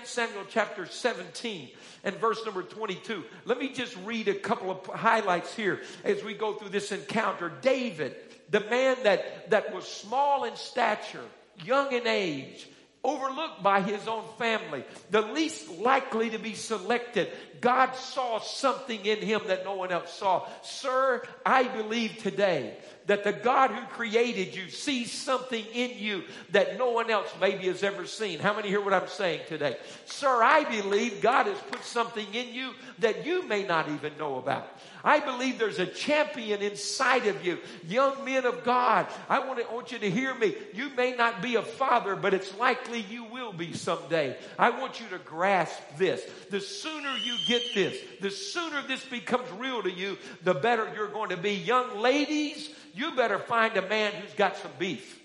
Samuel 0.05 0.45
chapter 0.49 0.87
17 0.87 1.71
and 2.05 2.17
verse 2.17 2.45
number 2.45 2.62
22, 2.62 3.25
let 3.45 3.59
me 3.59 3.73
just 3.73 3.97
read 4.05 4.29
a 4.29 4.35
couple 4.35 4.71
of 4.71 4.87
highlights 4.87 5.55
here 5.55 5.81
as 6.05 6.23
we 6.23 6.35
go 6.35 6.55
through 6.55 6.69
this 6.69 6.93
encounter. 6.93 7.53
David, 7.61 8.15
the 8.50 8.61
man 8.61 8.97
that, 9.03 9.50
that 9.50 9.75
was 9.75 9.87
small 9.87 10.45
in 10.45 10.55
stature, 10.56 11.25
young 11.65 11.93
in 11.93 12.06
age, 12.06 12.69
overlooked 13.05 13.62
by 13.62 13.81
his 13.81 14.06
own 14.09 14.25
family, 14.39 14.85
the 15.11 15.23
least 15.23 15.69
likely 15.78 16.31
to 16.31 16.38
be 16.38 16.55
selected. 16.55 17.31
God 17.61 17.95
saw 17.95 18.38
something 18.40 19.05
in 19.05 19.19
him 19.19 19.40
that 19.47 19.64
no 19.64 19.75
one 19.75 19.93
else 19.93 20.12
saw. 20.12 20.47
Sir, 20.62 21.23
I 21.45 21.64
believe 21.64 22.19
today 22.19 22.76
that 23.07 23.25
the 23.25 23.33
God 23.33 23.71
who 23.71 23.85
created 23.87 24.55
you 24.55 24.69
sees 24.69 25.11
something 25.11 25.64
in 25.73 25.93
you 25.97 26.25
that 26.50 26.76
no 26.78 26.90
one 26.90 27.11
else 27.11 27.33
maybe 27.40 27.67
has 27.67 27.83
ever 27.83 28.07
seen. 28.07 28.38
How 28.38 28.55
many 28.55 28.69
hear 28.69 28.81
what 28.83 28.95
I'm 28.95 29.09
saying 29.09 29.40
today? 29.49 29.76
Sir, 30.05 30.43
I 30.43 30.64
believe 30.64 31.23
God 31.23 31.47
has 31.47 31.59
put 31.71 31.83
something 31.85 32.26
in 32.35 32.52
you 32.52 32.73
that 32.99 33.25
you 33.25 33.47
may 33.49 33.64
not 33.64 33.88
even 33.88 34.17
know 34.19 34.37
about. 34.37 34.69
I 35.05 35.21
believe 35.21 35.59
there's 35.59 35.78
a 35.78 35.87
champion 35.87 36.62
inside 36.62 37.26
of 37.26 37.45
you. 37.45 37.59
Young 37.87 38.25
men 38.25 38.45
of 38.47 38.64
God, 38.64 39.07
I 39.28 39.38
want, 39.40 39.61
to, 39.61 39.69
I 39.69 39.73
want 39.73 39.93
you 39.93 39.99
to 39.99 40.11
hear 40.11 40.35
me. 40.35 40.55
You 40.75 40.90
may 40.90 41.14
not 41.14 41.40
be 41.40 41.55
a 41.55 41.62
father, 41.62 42.17
but 42.17 42.35
it's 42.35 42.57
likely 42.59 43.00
you 43.00 43.25
will 43.25 43.52
be 43.52 43.73
someday. 43.73 44.37
I 44.59 44.71
want 44.71 45.00
you 45.00 45.07
to 45.09 45.19
grasp 45.19 45.81
this. 45.97 46.23
The 46.50 46.61
sooner 46.61 47.17
you 47.17 47.37
get 47.47 47.62
this, 47.75 47.97
the 48.21 48.31
sooner 48.31 48.83
this 48.87 49.05
becomes 49.05 49.50
real 49.52 49.83
to 49.83 49.90
you, 49.90 50.19
the 50.43 50.55
better 50.55 50.90
you're 50.95 51.09
going 51.09 51.31
to 51.31 51.37
be. 51.37 51.52
Young 51.52 51.99
ladies, 51.99 52.71
you 52.95 53.14
better 53.14 53.38
find 53.38 53.76
a 53.76 53.88
man 53.88 54.12
who's 54.12 54.35
got 54.35 54.57
some 54.57 54.73
beef. 54.78 55.21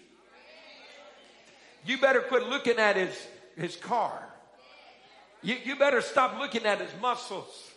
You 1.86 2.00
better 2.00 2.22
quit 2.22 2.48
looking 2.48 2.78
at 2.78 2.96
his, 2.96 3.28
his 3.58 3.76
car. 3.76 4.24
You, 5.42 5.58
you 5.66 5.76
better 5.76 6.02
stop 6.02 6.40
looking 6.40 6.66
at 6.66 6.80
his 6.80 6.92
muscles. 7.02 7.72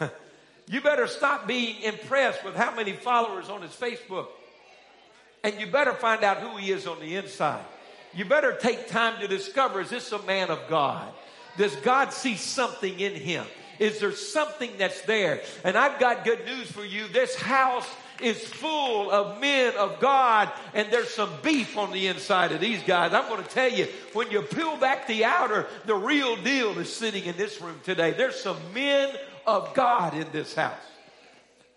you 0.68 0.80
better 0.80 1.06
stop 1.06 1.46
being 1.46 1.82
impressed 1.82 2.44
with 2.44 2.54
how 2.54 2.74
many 2.74 2.92
followers 2.92 3.48
on 3.48 3.62
his 3.62 3.72
Facebook. 3.72 4.26
And 5.44 5.58
you 5.60 5.66
better 5.66 5.92
find 5.92 6.22
out 6.22 6.38
who 6.38 6.56
he 6.56 6.70
is 6.70 6.86
on 6.86 7.00
the 7.00 7.16
inside. 7.16 7.64
You 8.14 8.24
better 8.24 8.52
take 8.52 8.88
time 8.88 9.20
to 9.20 9.28
discover 9.28 9.80
is 9.80 9.90
this 9.90 10.12
a 10.12 10.22
man 10.22 10.50
of 10.50 10.60
God? 10.68 11.12
Does 11.56 11.74
God 11.76 12.12
see 12.12 12.36
something 12.36 13.00
in 13.00 13.14
him? 13.14 13.44
Is 13.78 13.98
there 13.98 14.12
something 14.12 14.70
that's 14.78 15.00
there? 15.02 15.40
And 15.64 15.76
I've 15.76 15.98
got 15.98 16.24
good 16.24 16.44
news 16.44 16.70
for 16.70 16.84
you. 16.84 17.08
This 17.08 17.34
house 17.34 17.88
is 18.20 18.38
full 18.44 19.10
of 19.10 19.40
men 19.40 19.74
of 19.76 19.98
God 19.98 20.52
and 20.74 20.90
there's 20.92 21.10
some 21.10 21.30
beef 21.42 21.76
on 21.76 21.90
the 21.90 22.06
inside 22.06 22.52
of 22.52 22.60
these 22.60 22.82
guys. 22.84 23.12
I'm 23.12 23.28
going 23.28 23.42
to 23.42 23.50
tell 23.50 23.70
you, 23.70 23.88
when 24.12 24.30
you 24.30 24.42
peel 24.42 24.76
back 24.76 25.06
the 25.08 25.24
outer, 25.24 25.66
the 25.86 25.96
real 25.96 26.36
deal 26.36 26.78
is 26.78 26.94
sitting 26.94 27.24
in 27.24 27.36
this 27.36 27.60
room 27.60 27.80
today. 27.82 28.12
There's 28.12 28.40
some 28.40 28.58
men 28.72 29.12
of 29.46 29.74
God 29.74 30.14
in 30.14 30.26
this 30.32 30.54
house. 30.54 30.74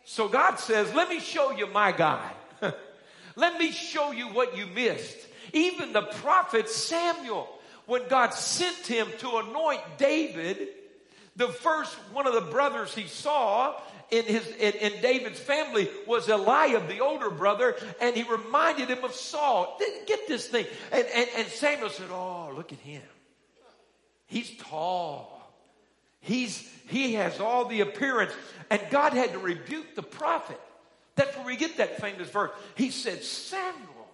So 0.05 0.27
God 0.27 0.57
says, 0.57 0.93
let 0.93 1.09
me 1.09 1.19
show 1.19 1.51
you 1.51 1.67
my 1.67 1.91
God. 1.91 2.31
let 3.35 3.59
me 3.59 3.71
show 3.71 4.11
you 4.11 4.27
what 4.27 4.55
you 4.55 4.67
missed. 4.67 5.17
Even 5.53 5.93
the 5.93 6.03
prophet 6.03 6.69
Samuel, 6.69 7.47
when 7.85 8.07
God 8.07 8.33
sent 8.33 8.87
him 8.87 9.07
to 9.19 9.37
anoint 9.37 9.81
David, 9.97 10.67
the 11.35 11.47
first 11.47 11.93
one 12.13 12.27
of 12.27 12.33
the 12.33 12.51
brothers 12.51 12.93
he 12.93 13.07
saw 13.07 13.75
in 14.11 14.23
his 14.25 14.47
in, 14.47 14.73
in, 14.73 15.01
David's 15.01 15.39
family 15.39 15.89
was 16.05 16.29
Eliab, 16.29 16.87
the 16.87 16.99
older 16.99 17.31
brother, 17.31 17.75
and 17.99 18.15
he 18.15 18.23
reminded 18.23 18.89
him 18.89 19.03
of 19.03 19.13
Saul. 19.13 19.75
Didn't 19.79 20.07
Get 20.07 20.27
this 20.27 20.47
thing. 20.47 20.67
And, 20.91 21.05
and, 21.13 21.27
and 21.37 21.47
Samuel 21.47 21.89
said, 21.89 22.09
Oh, 22.11 22.51
look 22.55 22.71
at 22.71 22.79
him. 22.79 23.01
He's 24.27 24.55
tall. 24.57 25.31
He's 26.19 26.71
he 26.87 27.13
has 27.13 27.39
all 27.39 27.65
the 27.65 27.81
appearance. 27.81 28.31
And 28.69 28.81
God 28.89 29.13
had 29.13 29.31
to 29.33 29.39
rebuke 29.39 29.95
the 29.95 30.03
prophet. 30.03 30.59
That's 31.15 31.35
where 31.37 31.45
we 31.45 31.55
get 31.55 31.77
that 31.77 32.01
famous 32.01 32.29
verse. 32.29 32.51
He 32.75 32.89
said, 32.89 33.23
Samuel, 33.23 34.07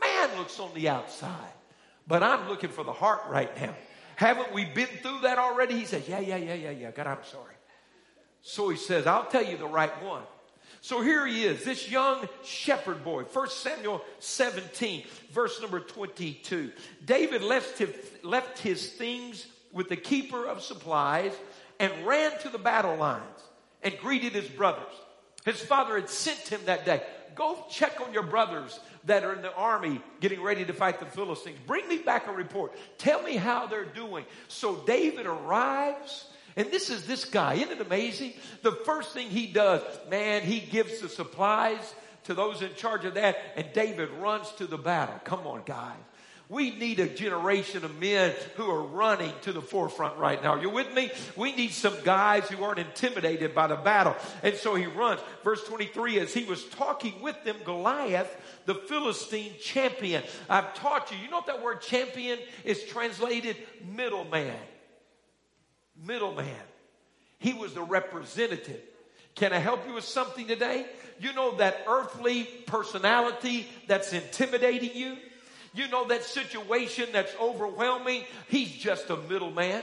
man 0.00 0.38
looks 0.38 0.58
on 0.58 0.72
the 0.74 0.88
outside, 0.88 1.52
but 2.06 2.22
I'm 2.22 2.48
looking 2.48 2.70
for 2.70 2.84
the 2.84 2.92
heart 2.92 3.22
right 3.28 3.54
now. 3.60 3.74
Haven't 4.16 4.52
we 4.52 4.64
been 4.64 4.88
through 5.02 5.20
that 5.22 5.38
already? 5.38 5.74
He 5.74 5.84
said, 5.84 6.04
Yeah, 6.08 6.20
yeah, 6.20 6.36
yeah, 6.36 6.54
yeah, 6.54 6.70
yeah. 6.70 6.90
God, 6.90 7.06
I'm 7.06 7.24
sorry. 7.24 7.54
So 8.42 8.68
he 8.70 8.76
says, 8.76 9.06
I'll 9.06 9.26
tell 9.26 9.44
you 9.44 9.56
the 9.56 9.66
right 9.66 10.02
one. 10.02 10.22
So 10.80 11.02
here 11.02 11.26
he 11.26 11.44
is, 11.44 11.64
this 11.64 11.90
young 11.90 12.28
shepherd 12.44 13.02
boy. 13.02 13.24
1 13.24 13.48
Samuel 13.50 14.02
17, 14.20 15.04
verse 15.32 15.60
number 15.60 15.80
22. 15.80 16.70
David 17.04 17.42
left 17.42 17.78
his, 17.78 17.90
left 18.22 18.58
his 18.58 18.90
things 18.92 19.46
with 19.72 19.88
the 19.88 19.96
keeper 19.96 20.46
of 20.46 20.62
supplies 20.62 21.32
and 21.78 22.06
ran 22.06 22.38
to 22.40 22.48
the 22.48 22.58
battle 22.58 22.96
lines 22.96 23.22
and 23.82 23.96
greeted 23.98 24.32
his 24.32 24.48
brothers. 24.48 24.92
His 25.44 25.60
father 25.60 25.96
had 25.96 26.10
sent 26.10 26.48
him 26.48 26.60
that 26.66 26.84
day. 26.84 27.02
Go 27.34 27.64
check 27.70 28.00
on 28.00 28.12
your 28.12 28.22
brothers 28.22 28.80
that 29.04 29.22
are 29.22 29.34
in 29.34 29.42
the 29.42 29.54
army 29.54 30.00
getting 30.20 30.42
ready 30.42 30.64
to 30.64 30.72
fight 30.72 30.98
the 30.98 31.06
Philistines. 31.06 31.58
Bring 31.66 31.86
me 31.88 31.98
back 31.98 32.26
a 32.26 32.32
report. 32.32 32.72
Tell 32.98 33.22
me 33.22 33.36
how 33.36 33.66
they're 33.66 33.84
doing. 33.84 34.24
So 34.48 34.76
David 34.86 35.26
arrives. 35.26 36.28
And 36.56 36.70
this 36.70 36.88
is 36.88 37.06
this 37.06 37.26
guy. 37.26 37.54
Isn't 37.54 37.72
it 37.72 37.86
amazing? 37.86 38.32
The 38.62 38.72
first 38.72 39.12
thing 39.12 39.28
he 39.28 39.46
does, 39.46 39.82
man, 40.10 40.42
he 40.42 40.58
gives 40.58 41.00
the 41.00 41.08
supplies 41.08 41.94
to 42.24 42.34
those 42.34 42.62
in 42.62 42.74
charge 42.74 43.04
of 43.04 43.14
that, 43.14 43.36
and 43.54 43.66
David 43.72 44.10
runs 44.10 44.50
to 44.52 44.66
the 44.66 44.78
battle. 44.78 45.20
Come 45.24 45.46
on, 45.46 45.62
guys. 45.64 45.94
We 46.48 46.70
need 46.70 47.00
a 47.00 47.08
generation 47.08 47.84
of 47.84 47.98
men 47.98 48.32
who 48.54 48.70
are 48.70 48.82
running 48.82 49.32
to 49.42 49.52
the 49.52 49.60
forefront 49.60 50.16
right 50.16 50.40
now. 50.40 50.50
Are 50.50 50.60
you 50.60 50.70
with 50.70 50.94
me? 50.94 51.10
We 51.34 51.52
need 51.52 51.72
some 51.72 51.96
guys 52.04 52.48
who 52.48 52.62
aren't 52.62 52.78
intimidated 52.78 53.52
by 53.52 53.66
the 53.66 53.74
battle. 53.74 54.14
And 54.44 54.54
so 54.54 54.76
he 54.76 54.86
runs. 54.86 55.20
Verse 55.42 55.64
23, 55.64 56.20
as 56.20 56.32
he 56.32 56.44
was 56.44 56.64
talking 56.66 57.20
with 57.20 57.42
them, 57.42 57.56
Goliath, 57.64 58.34
the 58.64 58.76
Philistine 58.76 59.54
champion. 59.60 60.22
I've 60.48 60.72
taught 60.74 61.10
you, 61.10 61.18
you 61.18 61.28
know 61.30 61.38
what 61.38 61.46
that 61.46 61.62
word 61.62 61.80
champion 61.80 62.38
is 62.64 62.84
translated? 62.84 63.56
Middleman. 63.96 64.54
Middleman. 66.04 66.46
He 67.38 67.54
was 67.54 67.74
the 67.74 67.82
representative. 67.82 68.80
Can 69.34 69.52
I 69.52 69.58
help 69.58 69.86
you 69.86 69.94
with 69.94 70.04
something 70.04 70.46
today? 70.46 70.86
You 71.18 71.32
know 71.32 71.56
that 71.56 71.84
earthly 71.88 72.44
personality 72.66 73.66
that's 73.88 74.12
intimidating 74.12 74.94
you? 74.94 75.16
You 75.76 75.88
know 75.88 76.08
that 76.08 76.24
situation 76.24 77.10
that's 77.12 77.34
overwhelming? 77.40 78.24
He's 78.48 78.70
just 78.70 79.10
a 79.10 79.16
middleman. 79.16 79.82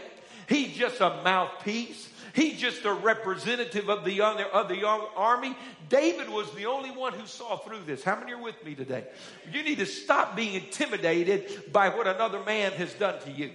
He's 0.49 0.75
just 0.75 0.99
a 0.99 1.21
mouthpiece. 1.23 2.09
He's 2.33 2.59
just 2.59 2.83
a 2.83 2.93
representative 2.93 3.89
of 3.89 4.03
the, 4.03 4.21
of 4.21 4.67
the 4.67 4.83
army. 4.85 5.55
David 5.89 6.29
was 6.29 6.51
the 6.55 6.65
only 6.65 6.89
one 6.89 7.13
who 7.13 7.27
saw 7.27 7.57
through 7.57 7.83
this. 7.85 8.03
How 8.03 8.19
many 8.19 8.33
are 8.33 8.41
with 8.41 8.63
me 8.65 8.73
today? 8.73 9.03
You 9.51 9.61
need 9.61 9.77
to 9.77 9.85
stop 9.85 10.35
being 10.35 10.55
intimidated 10.55 11.71
by 11.71 11.89
what 11.89 12.07
another 12.07 12.43
man 12.43 12.71
has 12.71 12.91
done 12.93 13.21
to 13.21 13.31
you. 13.31 13.51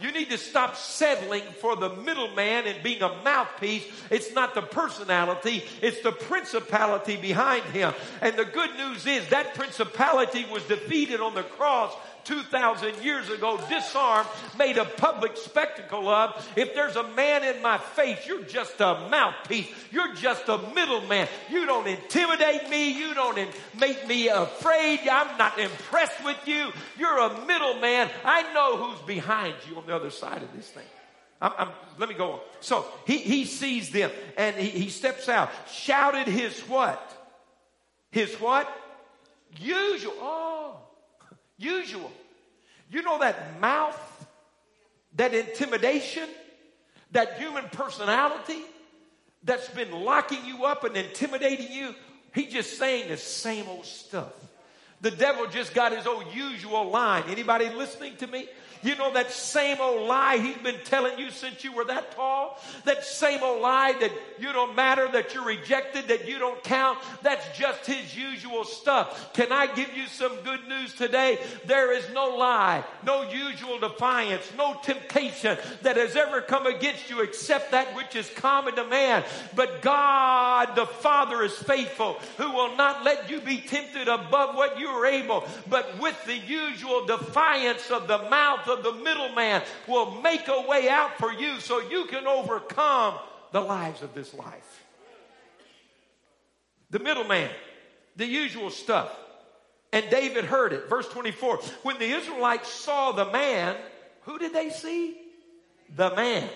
You 0.00 0.12
need 0.12 0.30
to 0.30 0.38
stop 0.38 0.76
settling 0.76 1.42
for 1.60 1.76
the 1.76 1.90
middleman 1.90 2.66
and 2.66 2.82
being 2.82 3.02
a 3.02 3.22
mouthpiece. 3.22 3.84
It's 4.10 4.32
not 4.32 4.54
the 4.54 4.62
personality, 4.62 5.64
it's 5.82 6.00
the 6.00 6.12
principality 6.12 7.16
behind 7.16 7.64
him. 7.64 7.92
And 8.22 8.36
the 8.36 8.46
good 8.46 8.74
news 8.76 9.06
is 9.06 9.28
that 9.28 9.54
principality 9.54 10.46
was 10.50 10.62
defeated 10.64 11.20
on 11.20 11.34
the 11.34 11.42
cross 11.42 11.92
2,000 12.24 13.02
years 13.02 13.28
ago, 13.28 13.60
disarmed, 13.68 14.28
made 14.58 14.78
a 14.78 14.84
public 14.84 15.36
spectacle 15.36 16.08
of. 16.08 16.52
If 16.56 16.74
there's 16.74 16.96
a 16.96 17.08
man 17.14 17.44
in 17.44 17.62
my 17.62 17.78
face, 17.78 18.18
you're 18.26 18.42
just 18.42 18.80
a 18.80 19.08
mouthpiece. 19.10 19.68
You're 19.90 20.14
just 20.14 20.48
a 20.48 20.58
middleman. 20.74 21.28
You 21.50 21.66
don't 21.66 21.86
intimidate 21.86 22.68
me. 22.70 22.90
You 22.90 23.14
don't 23.14 23.38
in- 23.38 23.48
make 23.78 24.06
me 24.06 24.28
afraid. 24.28 25.00
I'm 25.08 25.36
not 25.38 25.58
impressed 25.58 26.24
with 26.24 26.38
you. 26.46 26.70
You're 26.98 27.18
a 27.18 27.46
middleman. 27.46 28.08
I 28.24 28.52
know 28.52 28.76
who's 28.76 29.00
behind 29.02 29.54
you 29.68 29.76
on 29.76 29.86
the 29.86 29.94
other 29.94 30.10
side 30.10 30.42
of 30.42 30.52
this 30.54 30.68
thing. 30.68 30.84
I'm, 31.40 31.52
I'm, 31.58 31.68
let 31.98 32.08
me 32.08 32.14
go 32.14 32.32
on. 32.32 32.40
So 32.60 32.84
he, 33.06 33.18
he 33.18 33.44
sees 33.44 33.90
them 33.90 34.10
and 34.36 34.56
he, 34.56 34.68
he 34.68 34.88
steps 34.90 35.28
out, 35.28 35.50
shouted 35.72 36.26
his 36.26 36.58
what? 36.60 37.16
His 38.10 38.34
what? 38.34 38.68
Usual. 39.58 40.12
Oh, 40.18 40.76
usual. 41.60 42.10
You 42.90 43.02
know 43.02 43.20
that 43.20 43.60
mouth, 43.60 44.26
that 45.16 45.34
intimidation, 45.34 46.28
that 47.12 47.38
human 47.38 47.64
personality 47.70 48.62
that's 49.44 49.68
been 49.68 49.92
locking 49.92 50.44
you 50.44 50.64
up 50.64 50.84
and 50.84 50.96
intimidating 50.96 51.70
you. 51.70 51.94
He's 52.34 52.52
just 52.52 52.78
saying 52.78 53.08
the 53.08 53.16
same 53.16 53.68
old 53.68 53.86
stuff. 53.86 54.32
The 55.00 55.10
devil 55.10 55.46
just 55.46 55.72
got 55.72 55.96
his 55.96 56.06
old 56.06 56.24
usual 56.34 56.90
line. 56.90 57.24
Anybody 57.28 57.70
listening 57.70 58.16
to 58.16 58.26
me? 58.26 58.48
You 58.82 58.96
know 58.96 59.12
that 59.12 59.30
same 59.30 59.78
old 59.80 60.08
lie 60.08 60.38
he's 60.38 60.56
been 60.56 60.80
telling 60.84 61.18
you 61.18 61.30
since 61.30 61.64
you 61.64 61.72
were 61.72 61.84
that 61.84 62.12
tall? 62.12 62.58
That 62.84 63.04
same 63.04 63.42
old 63.42 63.60
lie 63.60 63.94
that 64.00 64.12
you 64.38 64.52
don't 64.52 64.74
matter, 64.74 65.06
that 65.12 65.34
you're 65.34 65.44
rejected, 65.44 66.08
that 66.08 66.26
you 66.26 66.38
don't 66.38 66.62
count? 66.64 66.98
That's 67.22 67.46
just 67.58 67.84
his 67.86 68.16
usual 68.16 68.64
stuff. 68.64 69.32
Can 69.34 69.52
I 69.52 69.66
give 69.66 69.94
you 69.96 70.06
some 70.06 70.34
good 70.42 70.66
news 70.68 70.94
today? 70.94 71.38
There 71.66 71.92
is 71.92 72.04
no 72.12 72.36
lie, 72.36 72.84
no 73.04 73.22
usual 73.30 73.78
defiance, 73.78 74.50
no 74.56 74.78
temptation 74.82 75.58
that 75.82 75.96
has 75.96 76.16
ever 76.16 76.40
come 76.40 76.66
against 76.66 77.10
you 77.10 77.20
except 77.22 77.72
that 77.72 77.94
which 77.94 78.16
is 78.16 78.30
common 78.36 78.76
to 78.76 78.84
man. 78.86 79.24
But 79.54 79.82
God 79.82 80.74
the 80.74 80.86
Father 80.86 81.42
is 81.42 81.54
faithful, 81.54 82.14
who 82.36 82.50
will 82.50 82.76
not 82.76 83.04
let 83.04 83.30
you 83.30 83.40
be 83.40 83.58
tempted 83.58 84.08
above 84.08 84.54
what 84.54 84.78
you 84.78 84.88
are 84.88 85.06
able, 85.06 85.46
but 85.68 85.98
with 85.98 86.16
the 86.24 86.36
usual 86.36 87.06
defiance 87.06 87.90
of 87.90 88.06
the 88.06 88.18
mouth 88.30 88.66
of 88.70 88.82
the 88.82 88.92
middleman 88.92 89.62
will 89.86 90.20
make 90.22 90.48
a 90.48 90.64
way 90.68 90.88
out 90.88 91.18
for 91.18 91.32
you 91.32 91.60
so 91.60 91.80
you 91.80 92.06
can 92.06 92.26
overcome 92.26 93.14
the 93.52 93.60
lives 93.60 94.02
of 94.02 94.14
this 94.14 94.32
life. 94.34 94.84
The 96.90 96.98
middleman, 96.98 97.50
the 98.16 98.26
usual 98.26 98.70
stuff. 98.70 99.10
And 99.92 100.08
David 100.10 100.44
heard 100.44 100.72
it. 100.72 100.88
Verse 100.88 101.08
24. 101.08 101.58
When 101.82 101.98
the 101.98 102.06
Israelites 102.06 102.68
saw 102.68 103.12
the 103.12 103.26
man, 103.26 103.76
who 104.22 104.38
did 104.38 104.52
they 104.52 104.70
see? 104.70 105.16
The 105.96 106.14
man. 106.14 106.48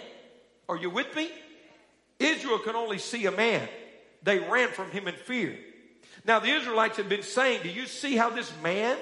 Are 0.68 0.76
you 0.76 0.90
with 0.90 1.14
me? 1.14 1.30
Israel 2.18 2.58
can 2.58 2.76
only 2.76 2.98
see 2.98 3.26
a 3.26 3.32
man. 3.32 3.68
They 4.22 4.38
ran 4.38 4.68
from 4.68 4.90
him 4.90 5.08
in 5.08 5.14
fear. 5.14 5.56
Now 6.24 6.38
the 6.38 6.48
Israelites 6.48 6.96
had 6.96 7.08
been 7.08 7.22
saying, 7.22 7.62
Do 7.62 7.68
you 7.68 7.86
see 7.86 8.16
how 8.16 8.30
this 8.30 8.52
man 8.62 8.96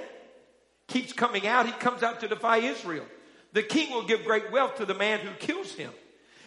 keeps 0.93 1.13
coming 1.13 1.47
out, 1.47 1.67
he 1.67 1.73
comes 1.73 2.03
out 2.03 2.21
to 2.21 2.29
defy 2.29 2.59
Israel. 2.59 3.05
The 3.53 3.63
king 3.63 3.91
will 3.91 4.05
give 4.05 4.25
great 4.25 4.51
wealth 4.53 4.77
to 4.77 4.87
the 4.87 4.95
man 4.95 5.21
who 5.21 5.33
kills 5.35 5.73
him. 5.75 5.91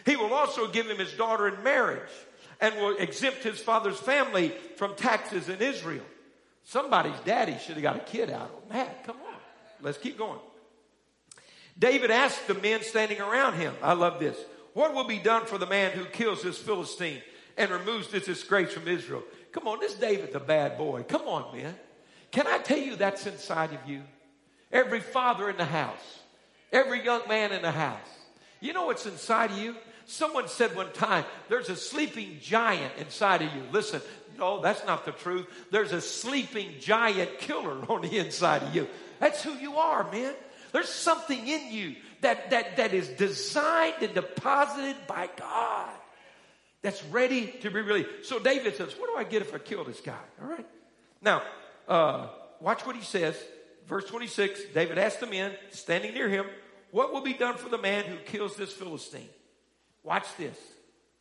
He 0.04 0.16
will 0.16 0.32
also 0.32 0.68
give 0.68 0.88
him 0.88 0.98
his 0.98 1.12
daughter 1.12 1.48
in 1.48 1.62
marriage 1.62 2.10
and 2.60 2.74
will 2.76 2.96
exempt 2.96 3.42
his 3.42 3.58
father's 3.58 3.98
family 3.98 4.52
from 4.76 4.94
taxes 4.94 5.48
in 5.48 5.60
Israel. 5.60 6.04
Somebody's 6.64 7.18
daddy 7.24 7.56
should 7.58 7.74
have 7.74 7.82
got 7.82 7.96
a 7.96 8.00
kid 8.00 8.30
out 8.30 8.50
of 8.50 8.68
that. 8.70 9.04
Come 9.04 9.16
on. 9.16 9.34
Let's 9.82 9.98
keep 9.98 10.16
going. 10.16 10.40
David 11.78 12.10
asked 12.10 12.46
the 12.46 12.54
men 12.54 12.82
standing 12.82 13.20
around 13.20 13.54
him, 13.54 13.74
I 13.82 13.92
love 13.92 14.18
this. 14.18 14.38
What 14.72 14.94
will 14.94 15.04
be 15.04 15.18
done 15.18 15.46
for 15.46 15.58
the 15.58 15.66
man 15.66 15.92
who 15.92 16.04
kills 16.06 16.42
this 16.42 16.58
Philistine 16.58 17.22
and 17.56 17.70
removes 17.70 18.08
this 18.08 18.24
disgrace 18.24 18.72
from 18.72 18.88
Israel? 18.88 19.22
Come 19.52 19.68
on, 19.68 19.80
this 19.80 19.94
David's 19.94 20.34
a 20.34 20.40
bad 20.40 20.78
boy. 20.78 21.02
Come 21.02 21.22
on, 21.22 21.56
man. 21.56 21.74
Can 22.30 22.46
I 22.46 22.58
tell 22.58 22.78
you 22.78 22.96
that's 22.96 23.26
inside 23.26 23.72
of 23.72 23.88
you? 23.88 24.02
Every 24.76 25.00
father 25.00 25.48
in 25.48 25.56
the 25.56 25.64
house, 25.64 26.20
every 26.70 27.02
young 27.02 27.22
man 27.28 27.50
in 27.52 27.62
the 27.62 27.70
house. 27.70 27.98
You 28.60 28.74
know 28.74 28.86
what's 28.86 29.06
inside 29.06 29.50
of 29.50 29.56
you? 29.56 29.74
Someone 30.04 30.48
said 30.48 30.76
one 30.76 30.92
time, 30.92 31.24
there's 31.48 31.70
a 31.70 31.76
sleeping 31.76 32.36
giant 32.42 32.92
inside 32.98 33.40
of 33.40 33.54
you. 33.54 33.62
Listen, 33.72 34.02
No, 34.38 34.60
that's 34.60 34.84
not 34.84 35.06
the 35.06 35.12
truth. 35.12 35.46
There's 35.70 35.92
a 35.92 36.02
sleeping 36.02 36.74
giant 36.78 37.38
killer 37.38 37.86
on 37.88 38.02
the 38.02 38.18
inside 38.18 38.64
of 38.64 38.74
you. 38.74 38.86
That's 39.18 39.42
who 39.42 39.54
you 39.54 39.76
are, 39.76 40.12
man. 40.12 40.34
There's 40.72 40.90
something 40.90 41.48
in 41.48 41.72
you 41.72 41.96
that, 42.20 42.50
that, 42.50 42.76
that 42.76 42.92
is 42.92 43.08
designed 43.08 44.02
and 44.02 44.12
deposited 44.12 44.96
by 45.06 45.30
God 45.38 45.94
that's 46.82 47.02
ready 47.04 47.46
to 47.62 47.70
be 47.70 47.80
released. 47.80 48.26
So 48.26 48.38
David 48.38 48.76
says, 48.76 48.94
What 48.98 49.08
do 49.08 49.16
I 49.16 49.24
get 49.24 49.40
if 49.40 49.54
I 49.54 49.58
kill 49.58 49.84
this 49.84 50.02
guy? 50.02 50.20
All 50.42 50.48
right. 50.48 50.66
Now, 51.22 51.42
uh, 51.88 52.26
watch 52.60 52.84
what 52.84 52.94
he 52.94 53.02
says. 53.02 53.42
Verse 53.86 54.04
26 54.04 54.60
David 54.74 54.98
asked 54.98 55.20
the 55.20 55.26
men 55.26 55.52
standing 55.70 56.14
near 56.14 56.28
him, 56.28 56.46
What 56.90 57.12
will 57.12 57.20
be 57.22 57.34
done 57.34 57.56
for 57.56 57.68
the 57.68 57.78
man 57.78 58.04
who 58.04 58.16
kills 58.16 58.56
this 58.56 58.72
Philistine? 58.72 59.28
Watch 60.02 60.26
this. 60.36 60.58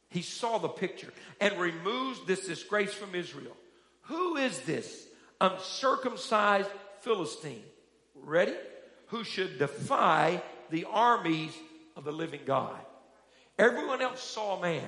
He 0.10 0.22
saw 0.22 0.58
the 0.58 0.70
picture 0.70 1.12
and 1.42 1.60
removes 1.60 2.20
this 2.26 2.48
disgrace 2.48 2.94
from 2.94 3.16
Israel. 3.16 3.56
Who 4.04 4.38
is 4.38 4.60
this 4.62 5.08
uncircumcised 5.42 6.70
Philistine? 7.02 7.64
Ready? 8.14 8.54
Who 9.08 9.24
should 9.24 9.60
defy 9.60 10.42
the 10.70 10.86
armies 10.90 11.52
of 11.96 12.04
the 12.04 12.12
living 12.12 12.42
God? 12.46 12.80
Everyone 13.58 14.02
else 14.02 14.22
saw 14.22 14.58
a 14.58 14.62
man. 14.62 14.88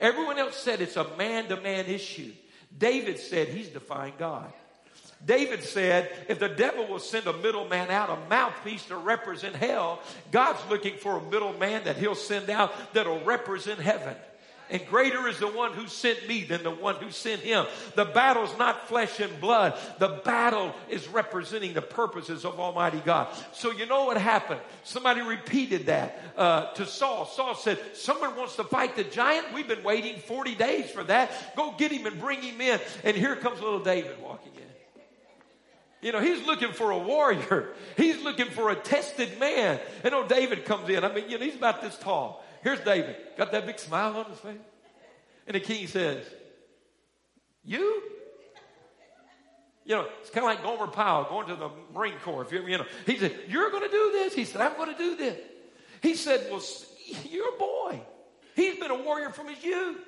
Everyone 0.00 0.38
else 0.38 0.56
said 0.56 0.80
it's 0.80 0.96
a 0.96 1.16
man 1.16 1.48
to 1.48 1.60
man 1.60 1.86
issue. 1.86 2.32
David 2.76 3.18
said 3.18 3.48
he's 3.48 3.68
defying 3.68 4.14
God. 4.18 4.52
David 5.24 5.62
said, 5.62 6.10
if 6.28 6.38
the 6.38 6.48
devil 6.48 6.86
will 6.86 6.98
send 6.98 7.26
a 7.26 7.32
middleman 7.32 7.90
out, 7.90 8.08
a 8.08 8.28
mouthpiece 8.28 8.86
to 8.86 8.96
represent 8.96 9.54
hell, 9.54 10.00
God's 10.30 10.60
looking 10.70 10.96
for 10.96 11.18
a 11.18 11.22
middleman 11.22 11.84
that 11.84 11.98
he'll 11.98 12.14
send 12.14 12.48
out 12.48 12.72
that'll 12.94 13.22
represent 13.24 13.80
heaven. 13.80 14.16
And 14.70 14.86
greater 14.86 15.26
is 15.26 15.38
the 15.38 15.48
one 15.48 15.72
who 15.72 15.88
sent 15.88 16.28
me 16.28 16.44
than 16.44 16.62
the 16.62 16.70
one 16.70 16.94
who 16.96 17.10
sent 17.10 17.40
him. 17.40 17.66
The 17.96 18.04
battle's 18.04 18.56
not 18.56 18.86
flesh 18.86 19.18
and 19.18 19.40
blood. 19.40 19.76
The 19.98 20.20
battle 20.24 20.72
is 20.88 21.08
representing 21.08 21.74
the 21.74 21.82
purposes 21.82 22.44
of 22.44 22.60
Almighty 22.60 23.02
God. 23.04 23.34
So 23.52 23.72
you 23.72 23.86
know 23.86 24.04
what 24.04 24.16
happened? 24.16 24.60
Somebody 24.84 25.22
repeated 25.22 25.86
that 25.86 26.22
uh, 26.36 26.72
to 26.74 26.86
Saul. 26.86 27.26
Saul 27.26 27.56
said, 27.56 27.80
someone 27.94 28.36
wants 28.36 28.56
to 28.56 28.64
fight 28.64 28.94
the 28.94 29.04
giant. 29.04 29.52
We've 29.52 29.68
been 29.68 29.82
waiting 29.82 30.20
40 30.20 30.54
days 30.54 30.88
for 30.88 31.02
that. 31.04 31.56
Go 31.56 31.74
get 31.76 31.90
him 31.90 32.06
and 32.06 32.20
bring 32.20 32.40
him 32.40 32.60
in. 32.60 32.78
And 33.02 33.16
here 33.16 33.34
comes 33.34 33.60
little 33.60 33.82
David 33.82 34.22
walking 34.22 34.52
in. 34.54 34.69
You 36.02 36.12
know, 36.12 36.20
he's 36.20 36.46
looking 36.46 36.72
for 36.72 36.90
a 36.90 36.98
warrior. 36.98 37.68
He's 37.96 38.22
looking 38.22 38.46
for 38.46 38.70
a 38.70 38.74
tested 38.74 39.38
man. 39.38 39.78
And 40.02 40.14
old 40.14 40.28
David 40.28 40.64
comes 40.64 40.88
in. 40.88 41.04
I 41.04 41.12
mean, 41.12 41.28
you 41.28 41.38
know, 41.38 41.44
he's 41.44 41.56
about 41.56 41.82
this 41.82 41.96
tall. 41.98 42.42
Here's 42.62 42.80
David, 42.80 43.16
got 43.36 43.52
that 43.52 43.66
big 43.66 43.78
smile 43.78 44.16
on 44.16 44.24
his 44.26 44.38
face. 44.38 44.58
And 45.46 45.54
the 45.54 45.60
king 45.60 45.86
says, 45.86 46.24
You? 47.64 48.02
You 49.84 49.96
know, 49.96 50.06
it's 50.20 50.30
kind 50.30 50.46
of 50.46 50.52
like 50.54 50.62
Gomer 50.62 50.90
Pyle 50.90 51.24
going 51.24 51.48
to 51.48 51.56
the 51.56 51.70
Marine 51.92 52.14
Corps. 52.22 52.42
If 52.42 52.52
you, 52.52 52.66
you 52.66 52.78
know, 52.78 52.86
he 53.04 53.18
said, 53.18 53.34
You're 53.48 53.70
going 53.70 53.82
to 53.82 53.90
do 53.90 54.12
this? 54.12 54.34
He 54.34 54.44
said, 54.44 54.60
I'm 54.62 54.76
going 54.76 54.92
to 54.92 54.98
do 54.98 55.16
this. 55.16 55.38
He 56.02 56.14
said, 56.14 56.46
Well, 56.50 56.62
you're 57.28 57.54
a 57.54 57.58
boy. 57.58 58.00
He's 58.54 58.78
been 58.78 58.90
a 58.90 59.02
warrior 59.02 59.30
from 59.30 59.48
his 59.48 59.62
youth. 59.62 59.98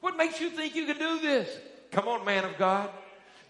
What 0.00 0.16
makes 0.16 0.40
you 0.40 0.50
think 0.50 0.74
you 0.74 0.86
can 0.86 0.98
do 0.98 1.20
this? 1.20 1.48
Come 1.92 2.08
on, 2.08 2.24
man 2.24 2.44
of 2.44 2.56
God. 2.58 2.90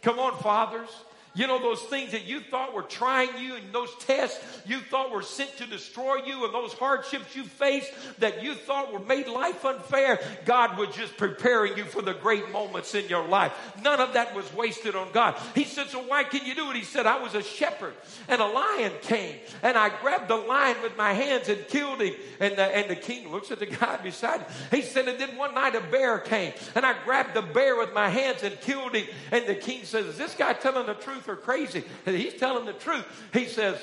Come 0.03 0.19
on, 0.19 0.37
fathers. 0.41 0.89
You 1.33 1.47
know, 1.47 1.61
those 1.61 1.83
things 1.83 2.11
that 2.11 2.27
you 2.27 2.41
thought 2.41 2.75
were 2.75 2.83
trying 2.83 3.39
you 3.39 3.55
and 3.55 3.73
those 3.73 3.95
tests 4.01 4.45
you 4.67 4.81
thought 4.81 5.13
were 5.13 5.23
sent 5.23 5.57
to 5.59 5.67
destroy 5.67 6.17
you 6.27 6.45
and 6.45 6.53
those 6.53 6.73
hardships 6.73 7.37
you 7.37 7.45
faced 7.45 7.93
that 8.19 8.43
you 8.43 8.55
thought 8.55 8.93
were 8.93 8.99
made 8.99 9.29
life 9.29 9.65
unfair, 9.65 10.19
God 10.45 10.77
was 10.77 10.89
just 10.89 11.17
preparing 11.17 11.77
you 11.77 11.85
for 11.85 12.03
the 12.03 12.15
great 12.15 12.51
moments 12.51 12.97
in 12.97 13.09
your 13.09 13.27
life. 13.29 13.53
None 13.83 14.01
of 14.01 14.15
that 14.15 14.35
was 14.35 14.53
wasted 14.55 14.97
on 14.97 15.13
God. 15.13 15.37
He 15.55 15.65
said, 15.65 15.89
So 15.89 16.03
why 16.03 16.25
can 16.25 16.45
you 16.45 16.57
do 16.57 16.69
it? 16.71 16.77
He 16.77 16.83
said, 16.83 17.07
I 17.07 17.23
was 17.23 17.37
a 17.37 17.43
shepherd 17.43 17.95
and 18.27 18.41
a 18.41 18.47
lion 18.47 18.93
came 19.03 19.37
and 19.63 19.79
I 19.79 19.89
grabbed 20.01 20.29
the 20.29 20.37
lion 20.37 20.79
with 20.83 20.97
my 20.97 21.13
hands 21.13 21.49
and 21.49 21.67
killed 21.69 22.01
him. 22.01 22.15
And 22.41 22.57
the, 22.57 22.65
and 22.65 22.91
the 22.91 22.97
king 22.97 23.31
looks 23.31 23.53
at 23.53 23.61
the 23.61 23.67
guy 23.67 23.99
beside 24.03 24.41
him. 24.41 24.51
He 24.73 24.83
said, 24.83 25.07
And 25.07 25.21
then 25.21 25.37
one 25.37 25.55
night 25.55 25.77
a 25.77 25.81
bear 25.81 26.19
came 26.19 26.55
and 26.75 26.85
I 26.85 27.01
grabbed 27.05 27.35
the 27.35 27.43
bear 27.43 27.77
with 27.77 27.95
my 27.95 28.09
hands 28.09 28.43
and 28.43 28.61
killed 28.61 28.97
him. 28.97 29.07
And 29.31 29.47
the 29.47 29.55
king 29.55 29.85
says, 29.85 30.07
Is 30.07 30.19
this 30.19 30.35
guy 30.35 30.55
telling 30.55 30.87
the 30.87 30.95
truth? 30.95 31.20
Truth 31.23 31.39
or 31.39 31.41
crazy. 31.41 31.85
And 32.07 32.17
he's 32.17 32.35
telling 32.35 32.67
the 32.67 32.73
truth. 32.73 33.07
He 33.33 33.47
says, 33.47 33.79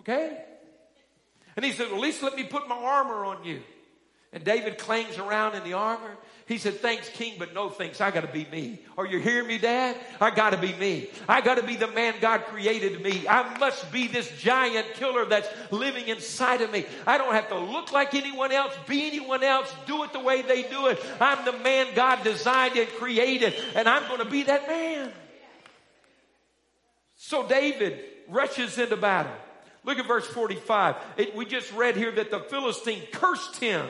okay. 0.00 0.42
And 1.56 1.64
he 1.64 1.72
said, 1.72 1.86
well, 1.86 1.96
at 1.96 2.02
least 2.02 2.22
let 2.22 2.36
me 2.36 2.44
put 2.44 2.68
my 2.68 2.76
armor 2.76 3.24
on 3.24 3.44
you. 3.44 3.62
And 4.32 4.42
David 4.42 4.78
clings 4.78 5.16
around 5.16 5.54
in 5.54 5.62
the 5.62 5.74
armor. 5.74 6.16
He 6.46 6.58
said, 6.58 6.80
thanks, 6.80 7.08
king, 7.08 7.36
but 7.38 7.54
no 7.54 7.70
thanks. 7.70 8.00
I 8.00 8.10
got 8.10 8.22
to 8.22 8.32
be 8.32 8.46
me. 8.50 8.80
Are 8.98 9.06
you 9.06 9.20
hearing 9.20 9.46
me, 9.46 9.58
dad? 9.58 9.96
I 10.20 10.30
got 10.30 10.50
to 10.50 10.56
be 10.56 10.72
me. 10.74 11.08
I 11.28 11.40
got 11.40 11.54
to 11.54 11.62
be 11.62 11.76
the 11.76 11.86
man 11.86 12.14
God 12.20 12.42
created 12.46 13.00
me. 13.00 13.28
I 13.28 13.56
must 13.58 13.92
be 13.92 14.08
this 14.08 14.28
giant 14.38 14.88
killer 14.94 15.24
that's 15.24 15.48
living 15.70 16.08
inside 16.08 16.62
of 16.62 16.72
me. 16.72 16.84
I 17.06 17.16
don't 17.16 17.32
have 17.32 17.48
to 17.50 17.58
look 17.58 17.92
like 17.92 18.12
anyone 18.14 18.50
else, 18.50 18.74
be 18.88 19.06
anyone 19.06 19.44
else, 19.44 19.72
do 19.86 20.02
it 20.02 20.12
the 20.12 20.20
way 20.20 20.42
they 20.42 20.64
do 20.64 20.88
it. 20.88 21.00
I'm 21.20 21.44
the 21.44 21.56
man 21.60 21.86
God 21.94 22.24
designed 22.24 22.76
and 22.76 22.88
created, 22.88 23.54
and 23.76 23.88
I'm 23.88 24.06
going 24.08 24.18
to 24.18 24.28
be 24.28 24.42
that 24.42 24.66
man. 24.66 25.12
So 27.26 27.48
David 27.48 28.04
rushes 28.28 28.76
into 28.76 28.98
battle. 28.98 29.32
Look 29.82 29.98
at 29.98 30.06
verse 30.06 30.26
45. 30.26 30.96
It, 31.16 31.34
we 31.34 31.46
just 31.46 31.72
read 31.72 31.96
here 31.96 32.12
that 32.12 32.30
the 32.30 32.40
Philistine 32.40 33.00
cursed 33.12 33.56
him 33.56 33.88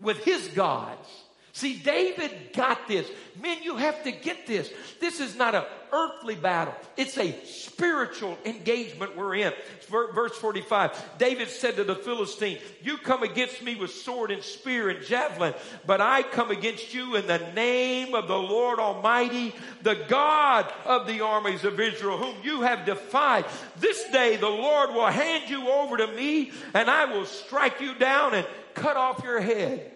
with 0.00 0.24
his 0.24 0.48
gods. 0.48 1.08
See, 1.56 1.78
David 1.78 2.52
got 2.52 2.86
this. 2.86 3.10
Men, 3.40 3.62
you 3.62 3.76
have 3.76 4.04
to 4.04 4.12
get 4.12 4.46
this. 4.46 4.70
This 5.00 5.20
is 5.20 5.36
not 5.36 5.54
an 5.54 5.64
earthly 5.90 6.34
battle. 6.34 6.74
It's 6.98 7.16
a 7.16 7.34
spiritual 7.46 8.36
engagement 8.44 9.16
we're 9.16 9.36
in. 9.36 9.54
Verse 9.88 10.36
45. 10.36 11.16
David 11.16 11.48
said 11.48 11.76
to 11.76 11.84
the 11.84 11.96
Philistine, 11.96 12.58
you 12.82 12.98
come 12.98 13.22
against 13.22 13.62
me 13.62 13.74
with 13.74 13.90
sword 13.90 14.32
and 14.32 14.42
spear 14.42 14.90
and 14.90 15.02
javelin, 15.02 15.54
but 15.86 16.02
I 16.02 16.24
come 16.24 16.50
against 16.50 16.92
you 16.92 17.16
in 17.16 17.26
the 17.26 17.38
name 17.54 18.14
of 18.14 18.28
the 18.28 18.38
Lord 18.38 18.78
Almighty, 18.78 19.54
the 19.82 20.04
God 20.08 20.70
of 20.84 21.06
the 21.06 21.22
armies 21.22 21.64
of 21.64 21.80
Israel, 21.80 22.18
whom 22.18 22.36
you 22.44 22.60
have 22.60 22.84
defied. 22.84 23.46
This 23.80 24.04
day 24.10 24.36
the 24.36 24.46
Lord 24.46 24.90
will 24.90 25.06
hand 25.06 25.48
you 25.48 25.70
over 25.70 25.96
to 25.96 26.06
me 26.08 26.52
and 26.74 26.90
I 26.90 27.06
will 27.06 27.24
strike 27.24 27.80
you 27.80 27.94
down 27.94 28.34
and 28.34 28.46
cut 28.74 28.98
off 28.98 29.24
your 29.24 29.40
head. 29.40 29.92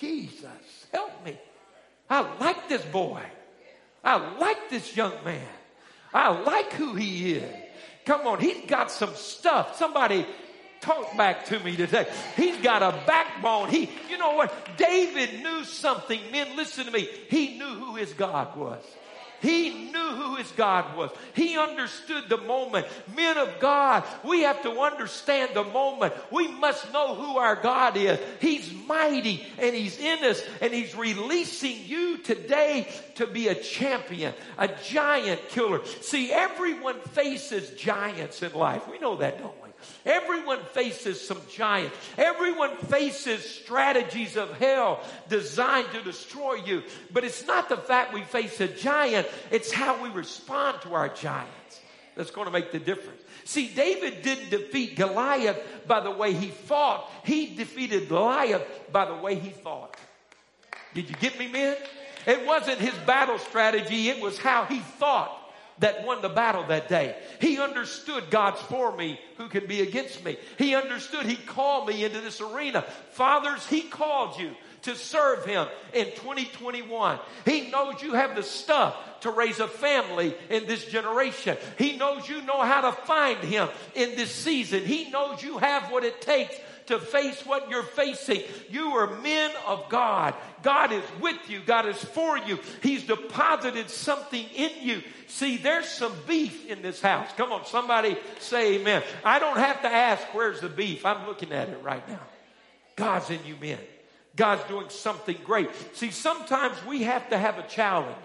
Jesus 0.00 0.46
help 0.92 1.24
me. 1.24 1.38
I 2.08 2.20
like 2.38 2.68
this 2.68 2.84
boy. 2.84 3.22
I 4.04 4.36
like 4.38 4.68
this 4.70 4.96
young 4.96 5.12
man. 5.24 5.46
I 6.12 6.28
like 6.28 6.72
who 6.72 6.94
he 6.94 7.34
is. 7.34 7.54
Come 8.04 8.26
on, 8.26 8.40
he's 8.40 8.66
got 8.66 8.90
some 8.90 9.14
stuff. 9.14 9.76
Somebody 9.76 10.26
talk 10.80 11.16
back 11.16 11.46
to 11.46 11.58
me 11.60 11.76
today. 11.76 12.06
He's 12.36 12.56
got 12.58 12.82
a 12.82 12.90
backbone. 13.06 13.68
He, 13.68 13.88
you 14.10 14.18
know 14.18 14.34
what? 14.34 14.52
David 14.76 15.42
knew 15.42 15.64
something. 15.64 16.20
Men, 16.32 16.56
listen 16.56 16.86
to 16.86 16.90
me. 16.90 17.08
He 17.28 17.56
knew 17.56 17.74
who 17.74 17.94
his 17.94 18.12
God 18.12 18.56
was. 18.56 18.82
He 19.42 19.90
knew 19.90 19.98
who 19.98 20.36
his 20.36 20.50
God 20.52 20.96
was. 20.96 21.10
He 21.34 21.58
understood 21.58 22.28
the 22.28 22.38
moment. 22.38 22.86
Men 23.16 23.36
of 23.36 23.58
God, 23.58 24.04
we 24.24 24.42
have 24.42 24.62
to 24.62 24.70
understand 24.70 25.50
the 25.54 25.64
moment. 25.64 26.14
We 26.30 26.46
must 26.46 26.92
know 26.92 27.16
who 27.16 27.38
our 27.38 27.56
God 27.56 27.96
is. 27.96 28.20
He's 28.40 28.72
mighty 28.86 29.44
and 29.58 29.74
he's 29.74 29.98
in 29.98 30.22
us 30.24 30.40
and 30.60 30.72
he's 30.72 30.94
releasing 30.94 31.84
you 31.84 32.18
today 32.18 32.86
to 33.16 33.26
be 33.26 33.48
a 33.48 33.54
champion, 33.56 34.32
a 34.58 34.68
giant 34.68 35.48
killer. 35.48 35.84
See, 36.02 36.32
everyone 36.32 37.00
faces 37.00 37.70
giants 37.70 38.42
in 38.42 38.52
life. 38.52 38.88
We 38.88 39.00
know 39.00 39.16
that, 39.16 39.38
don't 39.40 39.60
we? 39.60 39.61
Everyone 40.04 40.60
faces 40.72 41.26
some 41.26 41.40
giants. 41.50 41.96
Everyone 42.16 42.76
faces 42.76 43.44
strategies 43.44 44.36
of 44.36 44.52
hell 44.58 45.00
designed 45.28 45.90
to 45.92 46.02
destroy 46.02 46.54
you. 46.54 46.82
But 47.12 47.24
it's 47.24 47.46
not 47.46 47.68
the 47.68 47.76
fact 47.76 48.12
we 48.12 48.22
face 48.22 48.60
a 48.60 48.68
giant, 48.68 49.28
it's 49.50 49.72
how 49.72 50.02
we 50.02 50.10
respond 50.10 50.82
to 50.82 50.94
our 50.94 51.08
giants 51.08 51.80
that's 52.14 52.30
going 52.30 52.46
to 52.46 52.52
make 52.52 52.72
the 52.72 52.78
difference. 52.78 53.20
See, 53.44 53.68
David 53.68 54.22
didn't 54.22 54.50
defeat 54.50 54.96
Goliath 54.96 55.58
by 55.86 56.00
the 56.00 56.10
way 56.10 56.32
he 56.32 56.48
fought. 56.48 57.10
He 57.24 57.54
defeated 57.54 58.08
Goliath 58.08 58.62
by 58.92 59.06
the 59.06 59.16
way 59.16 59.34
he 59.34 59.50
thought. 59.50 59.96
Did 60.94 61.08
you 61.08 61.16
get 61.16 61.38
me, 61.38 61.48
men? 61.48 61.76
It 62.26 62.46
wasn't 62.46 62.78
his 62.78 62.94
battle 63.06 63.38
strategy, 63.38 64.08
it 64.10 64.20
was 64.20 64.38
how 64.38 64.64
he 64.66 64.78
thought 64.78 65.41
that 65.82 66.06
won 66.06 66.22
the 66.22 66.28
battle 66.28 66.64
that 66.68 66.88
day. 66.88 67.16
He 67.40 67.58
understood 67.58 68.30
God's 68.30 68.60
for 68.62 68.96
me, 68.96 69.20
who 69.36 69.48
can 69.48 69.66
be 69.66 69.82
against 69.82 70.24
me. 70.24 70.36
He 70.56 70.74
understood 70.74 71.26
He 71.26 71.36
called 71.36 71.88
me 71.88 72.04
into 72.04 72.20
this 72.20 72.40
arena. 72.40 72.82
Fathers, 73.10 73.66
He 73.66 73.82
called 73.82 74.38
you 74.38 74.52
to 74.82 74.96
serve 74.96 75.44
Him 75.44 75.66
in 75.92 76.06
2021. 76.06 77.18
He 77.44 77.70
knows 77.70 78.02
you 78.02 78.14
have 78.14 78.34
the 78.34 78.42
stuff 78.42 78.96
to 79.20 79.30
raise 79.30 79.60
a 79.60 79.68
family 79.68 80.34
in 80.50 80.66
this 80.66 80.84
generation. 80.86 81.56
He 81.78 81.96
knows 81.96 82.28
you 82.28 82.42
know 82.42 82.62
how 82.62 82.82
to 82.82 82.92
find 82.92 83.38
Him 83.38 83.68
in 83.94 84.16
this 84.16 84.32
season. 84.32 84.84
He 84.84 85.10
knows 85.10 85.42
you 85.42 85.58
have 85.58 85.90
what 85.90 86.04
it 86.04 86.20
takes 86.20 86.56
to 86.86 86.98
face 86.98 87.44
what 87.46 87.70
you're 87.70 87.82
facing. 87.82 88.42
You 88.70 88.88
are 88.96 89.20
men 89.20 89.50
of 89.66 89.88
God. 89.88 90.34
God 90.62 90.92
is 90.92 91.04
with 91.20 91.38
you. 91.48 91.60
God 91.64 91.86
is 91.86 92.02
for 92.02 92.38
you. 92.38 92.58
He's 92.82 93.04
deposited 93.04 93.90
something 93.90 94.44
in 94.54 94.70
you. 94.80 95.02
See, 95.28 95.56
there's 95.56 95.88
some 95.88 96.14
beef 96.26 96.66
in 96.68 96.82
this 96.82 97.00
house. 97.00 97.28
Come 97.36 97.52
on, 97.52 97.64
somebody 97.66 98.16
say 98.38 98.76
amen. 98.76 99.02
I 99.24 99.38
don't 99.38 99.56
have 99.56 99.82
to 99.82 99.88
ask, 99.88 100.22
where's 100.34 100.60
the 100.60 100.68
beef? 100.68 101.06
I'm 101.06 101.26
looking 101.26 101.52
at 101.52 101.68
it 101.68 101.82
right 101.82 102.06
now. 102.08 102.20
God's 102.96 103.30
in 103.30 103.40
you 103.46 103.56
men. 103.60 103.78
God's 104.36 104.64
doing 104.64 104.88
something 104.88 105.36
great. 105.44 105.68
See, 105.94 106.10
sometimes 106.10 106.76
we 106.86 107.02
have 107.02 107.28
to 107.30 107.38
have 107.38 107.58
a 107.58 107.66
challenge 107.68 108.16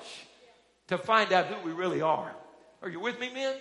to 0.87 0.97
find 0.97 1.33
out 1.33 1.47
who 1.47 1.65
we 1.67 1.73
really 1.73 2.01
are. 2.01 2.33
Are 2.81 2.89
you 2.89 2.99
with 2.99 3.19
me, 3.19 3.33
men? 3.33 3.55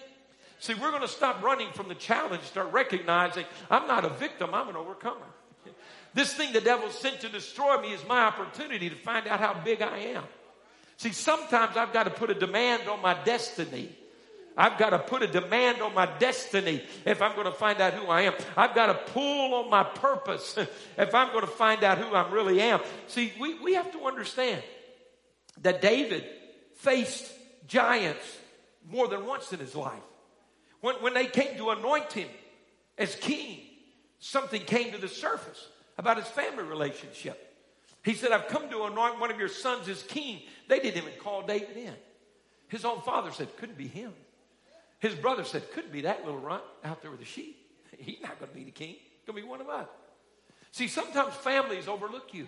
See, 0.59 0.75
we're 0.75 0.91
going 0.91 1.03
to 1.03 1.09
stop 1.09 1.43
running 1.43 1.71
from 1.73 1.89
the 1.89 1.95
challenge, 1.95 2.43
start 2.43 2.73
recognizing 2.73 3.45
I'm 3.71 3.87
not 3.87 4.05
a 4.05 4.09
victim, 4.09 4.51
I'm 4.55 4.69
an 4.69 4.77
overcomer. 4.77 5.27
This 6.15 6.33
thing 6.33 6.53
the 6.53 6.63
devil 6.63 6.89
sent 6.91 7.21
to 7.21 7.29
destroy 7.29 7.79
me 7.81 7.93
is 7.93 8.01
my 8.09 8.21
opportunity 8.21 8.89
to 8.89 8.97
find 8.97 9.27
out 9.27 9.39
how 9.39 9.55
big 9.63 9.83
I 9.83 9.99
am. 9.99 10.25
See, 10.97 11.13
sometimes 11.13 11.77
I've 11.77 11.93
got 11.93 12.05
to 12.05 12.11
put 12.11 12.31
a 12.31 12.35
demand 12.35 12.89
on 12.89 13.03
my 13.03 13.23
destiny. 13.25 13.95
I've 14.57 14.79
got 14.79 14.91
to 14.91 14.99
put 14.99 15.23
a 15.23 15.27
demand 15.27 15.83
on 15.83 15.93
my 15.93 16.07
destiny 16.19 16.83
if 17.05 17.21
I'm 17.21 17.35
going 17.35 17.45
to 17.47 17.53
find 17.53 17.79
out 17.83 17.93
who 17.93 18.07
I 18.07 18.23
am. 18.23 18.33
I've 18.57 18.75
got 18.75 18.87
to 18.87 19.13
pull 19.13 19.55
on 19.55 19.69
my 19.69 19.85
purpose 19.85 20.57
if 20.97 21.15
I'm 21.15 21.33
going 21.33 21.43
to 21.43 21.51
find 21.51 21.85
out 21.85 21.99
who 21.99 22.15
I 22.15 22.31
really 22.31 22.63
am. 22.63 22.81
See, 23.09 23.35
we, 23.39 23.59
we 23.59 23.75
have 23.75 23.93
to 23.93 24.07
understand 24.07 24.63
that 25.61 25.83
David 25.83 26.25
faced 26.77 27.31
giants 27.69 28.25
more 28.91 29.09
than 29.09 29.27
once 29.27 29.53
in 29.53 29.59
his 29.59 29.75
life. 29.75 30.03
When, 30.87 30.95
when 31.03 31.15
they 31.15 31.27
came 31.27 31.57
to 31.57 31.71
anoint 31.71 32.13
him 32.13 32.29
as 32.97 33.17
king, 33.17 33.59
something 34.21 34.63
came 34.63 34.93
to 34.93 34.99
the 34.99 35.09
surface 35.09 35.67
about 35.99 36.17
his 36.17 36.29
family 36.29 36.63
relationship. 36.63 37.57
He 38.05 38.15
said, 38.15 38.31
I've 38.31 38.47
come 38.47 38.71
to 38.71 38.85
anoint 38.85 39.19
one 39.19 39.33
of 39.33 39.39
your 39.41 39.49
sons 39.49 39.89
as 39.89 40.05
king. 40.05 40.43
They 40.69 40.79
didn't 40.79 41.03
even 41.03 41.19
call 41.19 41.43
David 41.43 41.77
in. 41.77 41.95
His 42.69 42.85
own 42.85 43.01
father 43.01 43.33
said, 43.33 43.57
couldn't 43.57 43.77
be 43.77 43.89
him. 43.89 44.13
His 45.01 45.17
brother 45.17 45.43
said, 45.43 45.73
couldn't 45.73 45.91
be 45.91 46.03
that 46.03 46.25
little 46.25 46.39
runt 46.39 46.63
out 46.85 47.03
there 47.03 47.11
with 47.11 47.19
the 47.19 47.27
sheep. 47.27 47.59
He's 47.99 48.21
not 48.23 48.39
going 48.39 48.53
to 48.53 48.57
be 48.57 48.63
the 48.63 48.71
king. 48.71 48.91
He's 48.91 49.27
going 49.27 49.39
to 49.39 49.43
be 49.43 49.49
one 49.49 49.61
of 49.61 49.69
us. 49.69 49.89
See, 50.71 50.87
sometimes 50.87 51.35
families 51.35 51.89
overlook 51.89 52.33
you. 52.33 52.47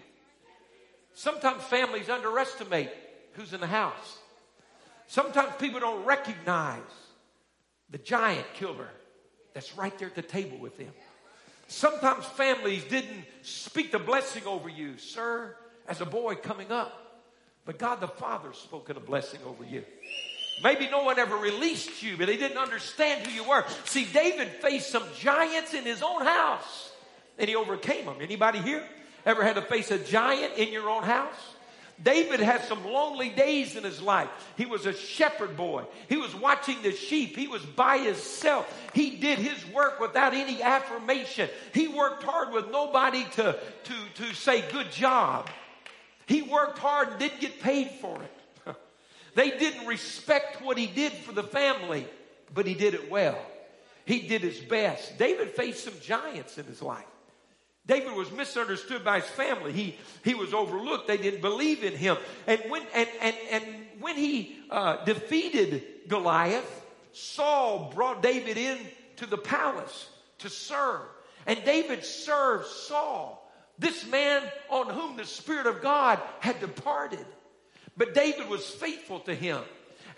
Sometimes 1.12 1.64
families 1.64 2.09
underestimate 2.09 2.90
who's 3.33 3.53
in 3.53 3.61
the 3.61 3.66
house. 3.66 4.18
Sometimes 5.09 5.51
people 5.59 5.81
don't 5.81 6.05
recognize 6.05 6.83
the 7.90 7.98
giant 7.98 8.46
killer 8.55 8.88
that's 9.55 9.77
right 9.77 9.96
there 9.98 10.09
at 10.09 10.14
the 10.14 10.22
table 10.22 10.59
with 10.59 10.77
them. 10.79 10.92
Sometimes 11.68 12.24
families 12.24 12.85
didn't 12.85 13.24
speak 13.42 13.92
the 13.92 13.98
blessing 13.98 14.44
over 14.46 14.68
you, 14.68 14.96
sir, 14.98 15.55
as 15.87 16.01
a 16.01 16.07
boy 16.07 16.35
coming 16.35 16.72
up. 16.72 17.22
But 17.64 17.79
God 17.79 18.01
the 18.01 18.09
Father 18.09 18.53
spoke 18.55 18.88
a 18.88 18.94
blessing 18.94 19.40
over 19.44 19.64
you. 19.64 19.85
Maybe 20.62 20.88
no 20.88 21.05
one 21.05 21.18
ever 21.18 21.37
released 21.37 22.03
you, 22.03 22.16
but 22.16 22.27
they 22.27 22.37
didn't 22.37 22.57
understand 22.57 23.27
who 23.27 23.33
you 23.33 23.48
were. 23.48 23.64
See, 23.85 24.07
David 24.07 24.48
faced 24.48 24.90
some 24.90 25.05
giants 25.18 25.74
in 25.74 25.85
his 25.85 26.03
own 26.03 26.24
house, 26.24 26.92
and 27.38 27.48
he 27.48 27.55
overcame 27.55 28.07
them. 28.07 28.16
Anybody 28.20 28.59
here 28.61 28.83
ever 29.24 29.44
had 29.44 29.57
to 29.57 29.62
face 29.62 29.90
a 29.90 29.98
giant 29.98 30.55
in 30.55 30.72
your 30.72 30.88
own 30.88 31.03
house? 31.03 31.37
David 32.03 32.39
had 32.39 32.63
some 32.63 32.85
lonely 32.85 33.29
days 33.29 33.75
in 33.75 33.83
his 33.83 34.01
life. 34.01 34.29
He 34.57 34.67
was 34.67 34.87
a 34.87 34.93
shepherd 34.93 35.57
boy. 35.57 35.85
He 36.09 36.17
was 36.17 36.35
watching 36.35 36.81
the 36.83 36.93
sheep. 36.93 37.37
He 37.37 37.49
was 37.49 37.65
by 37.65 37.99
himself. 37.99 38.73
He 38.95 39.17
did 39.17 39.39
his 39.39 39.65
work 39.75 39.99
without 39.99 40.33
any 40.33 40.63
affirmation. 40.63 41.51
He 41.75 41.89
worked 41.89 42.23
hard 42.23 42.53
with 42.53 42.71
nobody 42.71 43.25
to, 43.33 43.59
to, 43.85 43.95
to 44.15 44.35
say 44.35 44.63
good 44.71 44.93
job. 44.93 45.51
He 46.27 46.43
worked 46.43 46.79
hard 46.79 47.09
and 47.09 47.19
didn't 47.19 47.41
get 47.41 47.61
paid 47.61 47.91
for 48.01 48.23
it. 48.23 48.77
they 49.35 49.51
didn't 49.51 49.87
respect 49.87 50.63
what 50.63 50.79
he 50.79 50.87
did 50.87 51.13
for 51.13 51.33
the 51.33 51.43
family, 51.43 52.07
but 52.55 52.67
he 52.67 52.75
did 52.75 52.95
it 52.95 53.11
well. 53.11 53.39
He 54.05 54.21
did 54.21 54.43
his 54.43 54.61
best. 54.61 55.19
David 55.19 55.51
faced 55.51 55.85
some 55.85 55.95
giants 56.01 56.59
in 56.59 56.67
his 56.67 56.81
life. 56.81 57.05
David 57.88 58.14
was 58.14 58.31
misunderstood 58.31 59.03
by 59.03 59.20
his 59.20 59.31
family. 59.31 59.72
He, 59.72 59.96
he 60.22 60.35
was 60.35 60.53
overlooked. 60.53 61.09
They 61.09 61.16
didn't 61.16 61.40
believe 61.40 61.83
in 61.83 61.94
him. 61.94 62.18
And 62.46 62.61
when, 62.68 62.83
and, 62.94 63.09
and, 63.22 63.37
and 63.51 63.64
when 63.98 64.14
he 64.14 64.57
uh, 64.70 65.05
defeated 65.05 65.83
Goliath, 66.07 66.85
Saul 67.12 67.90
brought 67.94 68.22
David 68.22 68.59
in 68.59 68.79
to 69.16 69.27
the 69.27 69.38
palace 69.38 70.09
to 70.40 70.51
serve. 70.51 71.01
And 71.46 71.64
David 71.64 72.05
served 72.05 72.66
Saul, 72.66 73.51
this 73.79 74.07
man 74.07 74.42
on 74.68 74.90
whom 74.90 75.16
the 75.16 75.24
Spirit 75.24 75.66
of 75.66 75.81
God 75.81 76.20
had 76.40 76.61
departed. 76.61 77.24
But 77.96 78.12
David 78.12 78.51
was 78.51 78.66
faithful 78.66 79.20
to 79.20 79.35
him. 79.35 79.62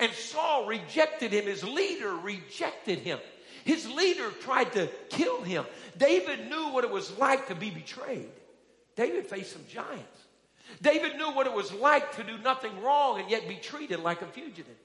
And 0.01 0.13
Saul 0.13 0.67
rejected 0.67 1.33
him. 1.33 1.45
His 1.45 1.63
leader 1.63 2.17
rejected 2.17 2.99
him. 2.99 3.21
His 3.65 3.89
leader 3.89 4.31
tried 4.43 4.73
to 4.73 4.89
kill 5.09 5.43
him. 5.43 5.65
David 5.97 6.49
knew 6.49 6.71
what 6.71 6.85
it 6.85 6.91
was 6.91 7.17
like 7.19 7.49
to 7.49 7.55
be 7.55 7.71
betrayed. 7.71 8.31
David 8.97 9.27
faced 9.27 9.53
some 9.53 9.65
giants. 9.69 10.19
David 10.83 11.17
knew 11.17 11.31
what 11.33 11.47
it 11.47 11.53
was 11.53 11.73
like 11.73 12.17
to 12.17 12.25
do 12.25 12.39
nothing 12.39 12.83
wrong 12.83 13.21
and 13.21 13.31
yet 13.31 13.49
be 13.49 13.57
treated 13.57 14.01
like 14.01 14.23
a 14.23 14.27
fugitive. 14.27 14.77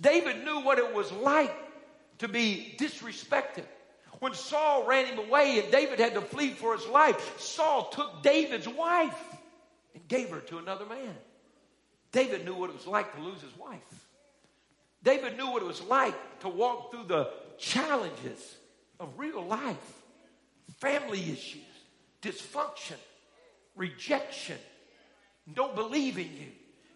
David 0.00 0.44
knew 0.44 0.60
what 0.60 0.78
it 0.78 0.94
was 0.94 1.10
like 1.12 1.54
to 2.18 2.28
be 2.28 2.74
disrespected. 2.78 3.64
When 4.18 4.34
Saul 4.34 4.86
ran 4.86 5.06
him 5.06 5.18
away 5.18 5.60
and 5.60 5.70
David 5.72 5.98
had 5.98 6.14
to 6.14 6.20
flee 6.20 6.50
for 6.50 6.76
his 6.76 6.86
life, 6.86 7.40
Saul 7.40 7.88
took 7.88 8.22
David's 8.22 8.68
wife 8.68 9.18
and 9.94 10.06
gave 10.08 10.30
her 10.30 10.40
to 10.40 10.58
another 10.58 10.84
man. 10.84 11.14
David 12.12 12.44
knew 12.44 12.54
what 12.54 12.70
it 12.70 12.76
was 12.76 12.86
like 12.86 13.14
to 13.14 13.22
lose 13.22 13.40
his 13.40 13.56
wife. 13.56 13.78
David 15.02 15.36
knew 15.36 15.50
what 15.50 15.62
it 15.62 15.66
was 15.66 15.80
like 15.82 16.40
to 16.40 16.48
walk 16.48 16.90
through 16.90 17.04
the 17.04 17.30
challenges 17.60 18.56
of 18.98 19.18
real 19.18 19.44
life 19.44 19.76
family 20.78 21.20
issues, 21.30 21.62
dysfunction, 22.22 22.96
rejection, 23.76 24.56
don't 25.54 25.74
believe 25.74 26.16
in 26.16 26.24
you, 26.24 26.46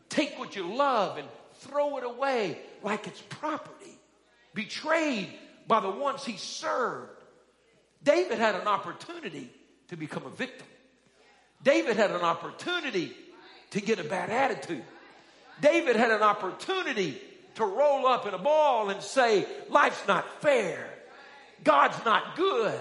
take 0.08 0.38
what 0.38 0.56
you 0.56 0.74
love 0.74 1.18
and 1.18 1.28
throw 1.56 1.98
it 1.98 2.04
away 2.04 2.58
like 2.82 3.06
it's 3.06 3.20
property, 3.28 3.98
betrayed 4.54 5.28
by 5.66 5.80
the 5.80 5.90
ones 5.90 6.24
he 6.24 6.36
served. 6.36 7.10
David 8.02 8.38
had 8.38 8.54
an 8.54 8.66
opportunity 8.66 9.50
to 9.88 9.96
become 9.96 10.24
a 10.24 10.30
victim. 10.30 10.66
David 11.62 11.96
had 11.96 12.10
an 12.10 12.22
opportunity 12.22 13.12
to 13.70 13.80
get 13.80 13.98
a 13.98 14.04
bad 14.04 14.30
attitude. 14.30 14.84
David 15.60 15.96
had 15.96 16.10
an 16.10 16.22
opportunity 16.22 17.20
to 17.54 17.64
roll 17.64 18.06
up 18.06 18.26
in 18.26 18.34
a 18.34 18.38
ball 18.38 18.90
and 18.90 19.02
say, 19.02 19.46
Life's 19.68 20.06
not 20.06 20.24
fair. 20.40 20.86
God's 21.62 22.04
not 22.04 22.36
good. 22.36 22.78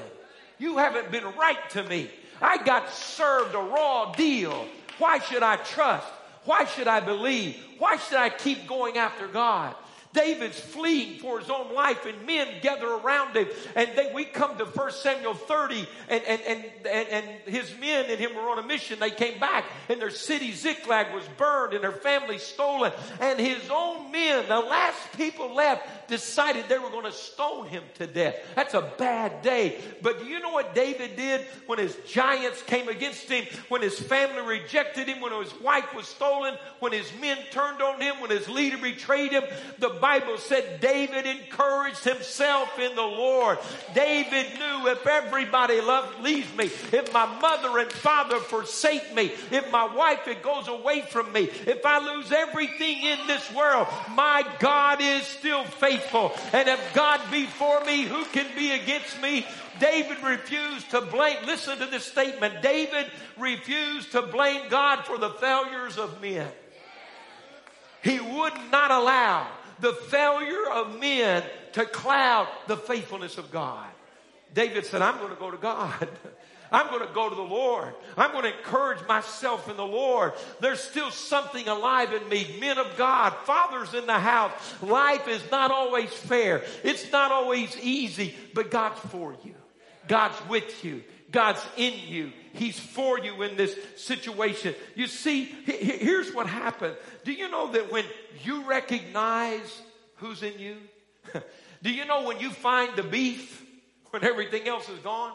You 0.59 0.77
haven't 0.77 1.11
been 1.11 1.25
right 1.37 1.69
to 1.71 1.83
me. 1.83 2.09
I 2.41 2.63
got 2.63 2.89
served 2.91 3.55
a 3.55 3.59
raw 3.59 4.13
deal. 4.13 4.67
Why 4.97 5.19
should 5.19 5.43
I 5.43 5.57
trust? 5.57 6.07
Why 6.45 6.65
should 6.65 6.87
I 6.87 6.99
believe? 6.99 7.57
Why 7.79 7.97
should 7.97 8.17
I 8.17 8.29
keep 8.29 8.67
going 8.67 8.97
after 8.97 9.27
God? 9.27 9.75
David's 10.13 10.59
fleeing 10.59 11.19
for 11.19 11.39
his 11.39 11.49
own 11.49 11.73
life, 11.73 12.05
and 12.05 12.25
men 12.25 12.47
gather 12.61 12.87
around 12.87 13.35
him. 13.35 13.47
And 13.75 13.89
they, 13.95 14.11
we 14.13 14.25
come 14.25 14.57
to 14.57 14.65
1 14.65 14.91
Samuel 14.91 15.33
30, 15.33 15.87
and, 16.09 16.23
and, 16.23 16.41
and, 16.47 17.07
and, 17.09 17.25
his 17.45 17.73
men 17.79 18.05
and 18.09 18.19
him 18.19 18.35
were 18.35 18.49
on 18.49 18.59
a 18.59 18.63
mission. 18.63 18.99
They 18.99 19.11
came 19.11 19.39
back, 19.39 19.65
and 19.89 19.99
their 19.99 20.11
city 20.11 20.51
Ziklag 20.51 21.13
was 21.13 21.23
burned, 21.37 21.73
and 21.73 21.83
their 21.83 21.91
family 21.91 22.37
stolen. 22.37 22.93
And 23.19 23.39
his 23.39 23.69
own 23.71 24.11
men, 24.11 24.47
the 24.47 24.59
last 24.59 24.99
people 25.17 25.53
left, 25.53 26.07
decided 26.07 26.65
they 26.69 26.79
were 26.79 26.89
going 26.89 27.05
to 27.05 27.11
stone 27.11 27.67
him 27.67 27.83
to 27.95 28.05
death. 28.05 28.35
That's 28.55 28.73
a 28.73 28.93
bad 28.97 29.41
day. 29.41 29.79
But 30.01 30.19
do 30.19 30.25
you 30.25 30.39
know 30.39 30.51
what 30.51 30.75
David 30.75 31.15
did 31.15 31.41
when 31.65 31.79
his 31.79 31.95
giants 32.07 32.61
came 32.63 32.87
against 32.87 33.29
him, 33.29 33.45
when 33.69 33.81
his 33.81 33.99
family 33.99 34.59
rejected 34.59 35.07
him, 35.07 35.21
when 35.21 35.33
his 35.41 35.53
wife 35.59 35.93
was 35.95 36.07
stolen, 36.07 36.55
when 36.79 36.91
his 36.91 37.11
men 37.19 37.37
turned 37.51 37.81
on 37.81 37.99
him, 37.99 38.19
when 38.19 38.29
his 38.29 38.47
leader 38.47 38.77
betrayed 38.77 39.31
him? 39.31 39.43
The 39.79 40.02
Bible 40.03 40.37
said 40.37 40.81
David 40.81 41.25
encouraged 41.25 42.03
himself 42.03 42.77
in 42.77 42.93
the 42.93 43.01
Lord. 43.01 43.57
David 43.95 44.47
knew 44.59 44.89
if 44.89 45.07
everybody 45.07 45.79
loved, 45.79 46.19
leaves 46.21 46.53
me, 46.57 46.65
if 46.65 47.13
my 47.13 47.25
mother 47.39 47.77
and 47.77 47.89
father 47.89 48.37
forsake 48.39 49.15
me, 49.15 49.31
if 49.49 49.71
my 49.71 49.85
wife 49.95 50.27
it 50.27 50.43
goes 50.43 50.67
away 50.67 51.03
from 51.03 51.31
me, 51.31 51.43
if 51.43 51.85
I 51.85 51.99
lose 51.99 52.33
everything 52.33 53.01
in 53.01 53.27
this 53.27 53.49
world, 53.53 53.87
my 54.11 54.45
God 54.59 54.99
is 54.99 55.23
still 55.23 55.63
faithful. 55.63 56.33
And 56.51 56.67
if 56.67 56.93
God 56.93 57.21
be 57.31 57.45
for 57.45 57.85
me, 57.85 58.03
who 58.03 58.25
can 58.25 58.47
be 58.57 58.71
against 58.71 59.21
me? 59.21 59.47
David 59.79 60.21
refused 60.21 60.91
to 60.91 60.99
blame, 60.99 61.45
listen 61.45 61.77
to 61.77 61.85
this 61.85 62.03
statement. 62.03 62.61
David 62.61 63.05
refused 63.37 64.11
to 64.11 64.21
blame 64.21 64.67
God 64.67 65.05
for 65.05 65.17
the 65.17 65.29
failures 65.29 65.97
of 65.97 66.21
men. 66.21 66.49
He 68.01 68.19
would 68.19 68.53
not 68.69 68.91
allow 68.91 69.47
the 69.83 69.91
failure 69.91 70.65
of 70.71 70.97
men 70.97 71.43
to 71.73 71.85
cloud 71.85 72.47
the 72.67 72.77
faithfulness 72.77 73.37
of 73.37 73.51
God. 73.51 73.85
David 74.53 74.85
said, 74.85 75.01
I'm 75.01 75.17
going 75.17 75.31
to 75.31 75.35
go 75.35 75.51
to 75.51 75.57
God. 75.57 76.07
I'm 76.71 76.87
going 76.87 77.05
to 77.05 77.13
go 77.13 77.29
to 77.29 77.35
the 77.35 77.41
Lord. 77.41 77.93
I'm 78.15 78.31
going 78.31 78.45
to 78.45 78.57
encourage 78.57 79.05
myself 79.07 79.69
in 79.69 79.75
the 79.75 79.85
Lord. 79.85 80.33
There's 80.61 80.79
still 80.79 81.11
something 81.11 81.67
alive 81.67 82.13
in 82.13 82.27
me. 82.29 82.55
Men 82.61 82.77
of 82.77 82.95
God, 82.97 83.33
fathers 83.43 83.93
in 83.93 84.07
the 84.07 84.13
house. 84.13 84.53
Life 84.81 85.27
is 85.27 85.43
not 85.51 85.69
always 85.69 86.11
fair. 86.11 86.63
It's 86.83 87.11
not 87.11 87.33
always 87.33 87.77
easy, 87.77 88.33
but 88.53 88.71
God's 88.71 88.99
for 89.11 89.35
you. 89.43 89.53
God's 90.07 90.37
with 90.47 90.85
you. 90.85 91.03
God's 91.33 91.65
in 91.75 91.93
you. 92.07 92.31
He's 92.53 92.79
for 92.79 93.19
you 93.19 93.41
in 93.41 93.57
this 93.57 93.75
situation. 93.97 94.75
You 94.95 95.07
see, 95.07 95.45
here's 95.65 96.33
what 96.33 96.47
happened. 96.47 96.95
Do 97.25 97.33
you 97.33 97.49
know 97.49 97.71
that 97.71 97.91
when 97.91 98.05
you 98.43 98.63
recognize 98.69 99.81
who's 100.17 100.43
in 100.43 100.57
you? 100.59 100.77
Do 101.83 101.91
you 101.91 102.05
know 102.05 102.23
when 102.23 102.39
you 102.39 102.51
find 102.51 102.95
the 102.95 103.03
beef 103.03 103.65
when 104.11 104.23
everything 104.23 104.67
else 104.67 104.87
is 104.87 104.99
gone? 104.99 105.33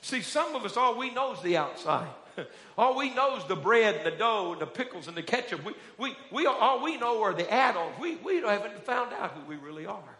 See, 0.00 0.22
some 0.22 0.54
of 0.54 0.64
us, 0.64 0.76
all 0.76 0.96
we 0.96 1.12
know 1.12 1.32
is 1.32 1.42
the 1.42 1.56
outside. 1.56 2.08
all 2.78 2.96
we 2.96 3.12
know 3.12 3.36
is 3.36 3.44
the 3.44 3.56
bread 3.56 3.96
and 3.96 4.06
the 4.06 4.16
dough 4.16 4.52
and 4.52 4.60
the 4.60 4.66
pickles 4.66 5.08
and 5.08 5.16
the 5.16 5.22
ketchup. 5.22 5.64
We, 5.64 5.74
we, 5.98 6.16
we, 6.30 6.46
all 6.46 6.82
we 6.82 6.96
know 6.96 7.22
are 7.22 7.34
the 7.34 7.50
add-ons. 7.52 7.98
We, 8.00 8.16
we 8.16 8.36
haven't 8.36 8.84
found 8.84 9.12
out 9.12 9.32
who 9.32 9.44
we 9.48 9.56
really 9.56 9.86
are. 9.86 10.16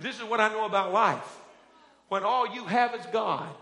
This 0.00 0.16
is 0.16 0.24
what 0.24 0.40
I 0.40 0.48
know 0.48 0.66
about 0.66 0.92
life. 0.92 1.38
When 2.08 2.24
all 2.24 2.52
you 2.52 2.64
have 2.64 2.94
is 2.94 3.06
God, 3.12 3.54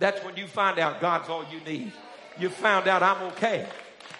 that's 0.00 0.24
when 0.24 0.36
you 0.36 0.46
find 0.46 0.78
out 0.78 1.00
God's 1.00 1.28
all 1.28 1.44
you 1.52 1.60
need. 1.60 1.92
You 2.38 2.48
found 2.48 2.88
out 2.88 3.02
I'm 3.02 3.22
okay. 3.28 3.66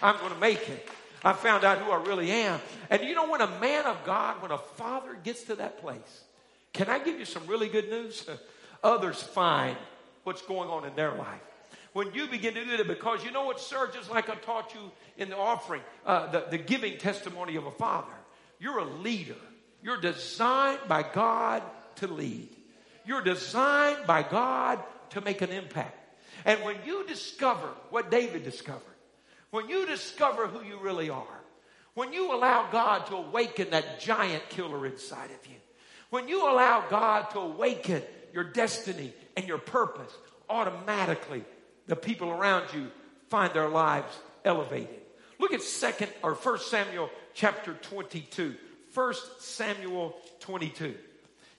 I'm 0.01 0.15
going 0.17 0.31
to 0.31 0.39
make 0.39 0.69
it. 0.69 0.87
I 1.23 1.33
found 1.33 1.63
out 1.63 1.79
who 1.79 1.91
I 1.91 2.01
really 2.03 2.31
am. 2.31 2.61
And 2.89 3.03
you 3.03 3.15
know, 3.15 3.29
when 3.29 3.41
a 3.41 3.59
man 3.59 3.85
of 3.85 3.97
God, 4.05 4.41
when 4.41 4.51
a 4.51 4.57
father 4.57 5.17
gets 5.23 5.43
to 5.45 5.55
that 5.55 5.79
place, 5.81 6.23
can 6.71 6.87
I 6.87 6.99
give 6.99 7.19
you 7.19 7.25
some 7.25 7.45
really 7.47 7.67
good 7.67 7.89
news? 7.89 8.25
Others 8.83 9.21
find 9.21 9.75
what's 10.23 10.41
going 10.43 10.69
on 10.69 10.85
in 10.85 10.95
their 10.95 11.13
life. 11.13 11.41
When 11.93 12.13
you 12.13 12.27
begin 12.27 12.53
to 12.53 12.63
do 12.63 12.77
that, 12.77 12.87
because 12.87 13.23
you 13.23 13.31
know 13.31 13.45
what, 13.45 13.59
sir, 13.59 13.89
just 13.93 14.09
like 14.09 14.29
I 14.29 14.35
taught 14.35 14.73
you 14.73 14.91
in 15.17 15.29
the 15.29 15.37
offering, 15.37 15.81
uh, 16.05 16.31
the, 16.31 16.45
the 16.49 16.57
giving 16.57 16.97
testimony 16.97 17.57
of 17.57 17.65
a 17.65 17.71
father, 17.71 18.13
you're 18.59 18.77
a 18.77 18.85
leader. 18.85 19.35
You're 19.83 19.99
designed 19.99 20.79
by 20.87 21.03
God 21.03 21.63
to 21.95 22.07
lead. 22.07 22.49
You're 23.05 23.23
designed 23.23 24.05
by 24.05 24.23
God 24.23 24.79
to 25.11 25.21
make 25.21 25.41
an 25.41 25.51
impact. 25.51 25.97
And 26.45 26.61
when 26.63 26.77
you 26.85 27.05
discover 27.07 27.67
what 27.89 28.11
David 28.11 28.43
discovered, 28.43 28.81
when 29.51 29.69
you 29.69 29.85
discover 29.85 30.47
who 30.47 30.65
you 30.65 30.79
really 30.79 31.09
are, 31.09 31.41
when 31.93 32.13
you 32.13 32.33
allow 32.33 32.71
God 32.71 33.05
to 33.07 33.15
awaken 33.15 33.69
that 33.71 33.99
giant 33.99 34.49
killer 34.49 34.85
inside 34.85 35.29
of 35.31 35.47
you, 35.47 35.57
when 36.09 36.27
you 36.27 36.49
allow 36.49 36.85
God 36.89 37.29
to 37.31 37.39
awaken 37.39 38.01
your 38.33 38.45
destiny 38.45 39.13
and 39.35 39.47
your 39.47 39.57
purpose, 39.57 40.11
automatically 40.49 41.43
the 41.87 41.95
people 41.95 42.29
around 42.29 42.65
you 42.73 42.87
find 43.29 43.53
their 43.53 43.69
lives 43.69 44.13
elevated. 44.45 45.01
Look 45.39 45.53
at 45.53 45.61
second 45.61 46.11
or 46.23 46.35
first 46.35 46.69
Samuel 46.69 47.09
chapter 47.33 47.73
22. 47.73 48.55
First 48.91 49.41
Samuel 49.41 50.15
22. 50.41 50.95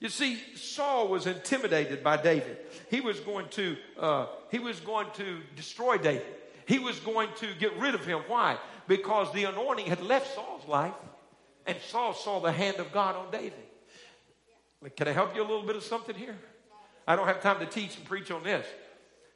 You 0.03 0.09
see, 0.09 0.37
Saul 0.57 1.07
was 1.07 1.29
intimidated 1.29 2.03
by 2.03 2.17
David. 2.17 2.57
He 2.91 3.01
was 3.01 3.21
going 3.21 3.49
to, 3.51 3.77
uh, 3.97 4.27
he 4.51 4.59
was 4.59 4.81
going 4.81 5.07
to 5.15 5.38
destroy 5.55 5.97
David. 5.97 6.27
He 6.67 6.81
was 6.81 6.99
going 6.99 7.29
to 7.37 7.47
get 7.61 7.77
rid 7.77 7.95
of 7.95 8.05
him. 8.05 8.23
Why? 8.27 8.59
Because 8.88 9.33
the 9.33 9.45
anointing 9.45 9.87
had 9.87 10.03
left 10.03 10.35
Saul's 10.35 10.67
life, 10.67 10.93
and 11.67 11.77
Saul 11.88 12.15
saw 12.15 12.41
the 12.41 12.51
hand 12.51 12.79
of 12.79 12.91
God 12.91 13.15
on 13.15 13.31
David. 13.31 13.53
Can 14.97 15.07
I 15.07 15.12
help 15.12 15.37
you 15.37 15.41
a 15.43 15.47
little 15.47 15.62
bit 15.62 15.77
of 15.77 15.85
something 15.85 16.17
here? 16.17 16.37
I 17.07 17.15
don't 17.15 17.29
have 17.29 17.41
time 17.41 17.61
to 17.61 17.67
teach 17.67 17.97
and 17.97 18.05
preach 18.05 18.33
on 18.33 18.43
this. 18.43 18.67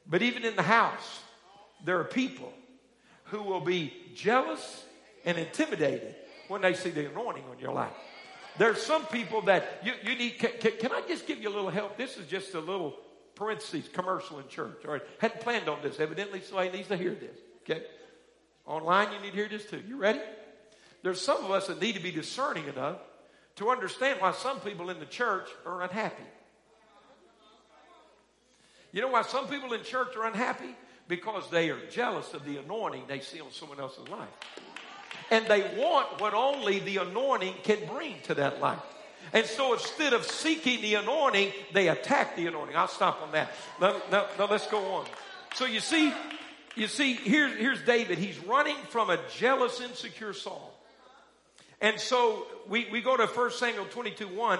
But 0.05 0.21
even 0.21 0.43
in 0.43 0.57
the 0.57 0.63
house, 0.63 1.21
there 1.85 1.97
are 1.97 2.03
people 2.03 2.51
who 3.25 3.41
will 3.41 3.61
be 3.61 3.93
jealous 4.13 4.83
and 5.23 5.37
intimidated 5.37 6.13
when 6.49 6.59
they 6.59 6.73
see 6.73 6.89
the 6.89 7.09
anointing 7.09 7.45
on 7.49 7.57
your 7.57 7.71
life. 7.71 7.93
There's 8.57 8.81
some 8.81 9.05
people 9.05 9.41
that 9.43 9.81
you, 9.83 9.93
you 10.03 10.17
need. 10.17 10.39
Can, 10.39 10.51
can, 10.59 10.71
can, 10.79 10.91
I 10.91 11.01
just 11.07 11.27
give 11.27 11.41
you 11.41 11.49
a 11.49 11.53
little 11.53 11.69
help? 11.69 11.97
This 11.97 12.17
is 12.17 12.27
just 12.27 12.53
a 12.55 12.59
little 12.59 12.95
parentheses 13.35 13.87
commercial 13.87 14.39
in 14.39 14.47
church. 14.47 14.77
All 14.85 14.93
right. 14.93 15.01
Hadn't 15.19 15.41
planned 15.41 15.69
on 15.69 15.81
this. 15.81 15.99
Evidently, 15.99 16.41
somebody 16.41 16.71
needs 16.71 16.87
to 16.87 16.97
hear 16.97 17.13
this. 17.13 17.37
Okay. 17.63 17.83
Online, 18.65 19.11
you 19.13 19.19
need 19.19 19.31
to 19.31 19.35
hear 19.35 19.47
this 19.47 19.65
too. 19.65 19.81
You 19.87 19.97
ready? 19.97 20.19
There's 21.03 21.21
some 21.21 21.43
of 21.45 21.51
us 21.51 21.67
that 21.67 21.81
need 21.81 21.95
to 21.95 22.01
be 22.01 22.11
discerning 22.11 22.67
enough 22.67 22.97
to 23.57 23.69
understand 23.69 24.19
why 24.19 24.31
some 24.31 24.59
people 24.59 24.89
in 24.89 24.99
the 24.99 25.05
church 25.05 25.47
are 25.65 25.83
unhappy. 25.83 26.23
You 28.91 29.01
know 29.01 29.09
why 29.09 29.21
some 29.21 29.47
people 29.47 29.73
in 29.73 29.83
church 29.83 30.15
are 30.15 30.25
unhappy? 30.25 30.75
Because 31.07 31.49
they 31.49 31.69
are 31.69 31.79
jealous 31.87 32.33
of 32.33 32.43
the 32.45 32.57
anointing 32.57 33.03
they 33.07 33.19
see 33.19 33.39
on 33.39 33.51
someone 33.51 33.79
else's 33.79 34.07
life. 34.09 34.27
And 35.29 35.45
they 35.47 35.61
want 35.77 36.21
what 36.21 36.33
only 36.33 36.79
the 36.79 36.97
anointing 36.97 37.55
can 37.63 37.85
bring 37.85 38.15
to 38.23 38.35
that 38.35 38.61
life. 38.61 38.79
And 39.33 39.45
so 39.45 39.73
instead 39.73 40.13
of 40.13 40.25
seeking 40.25 40.81
the 40.81 40.95
anointing, 40.95 41.51
they 41.73 41.89
attack 41.89 42.35
the 42.35 42.47
anointing. 42.47 42.75
I'll 42.75 42.87
stop 42.87 43.21
on 43.21 43.31
that. 43.33 43.51
Now, 43.81 44.01
now, 44.11 44.25
now 44.39 44.47
let's 44.49 44.67
go 44.67 44.79
on. 44.95 45.05
So 45.55 45.65
you 45.65 45.79
see, 45.79 46.13
you 46.75 46.87
see, 46.87 47.13
here, 47.13 47.49
here's 47.49 47.81
David. 47.81 48.19
He's 48.19 48.39
running 48.39 48.77
from 48.89 49.09
a 49.09 49.19
jealous, 49.37 49.81
insecure 49.81 50.33
Saul. 50.33 50.73
And 51.81 51.99
so 51.99 52.47
we, 52.67 52.87
we 52.91 53.01
go 53.01 53.17
to 53.17 53.27
1 53.27 53.51
Samuel 53.51 53.85
22 53.85 54.27
1. 54.27 54.59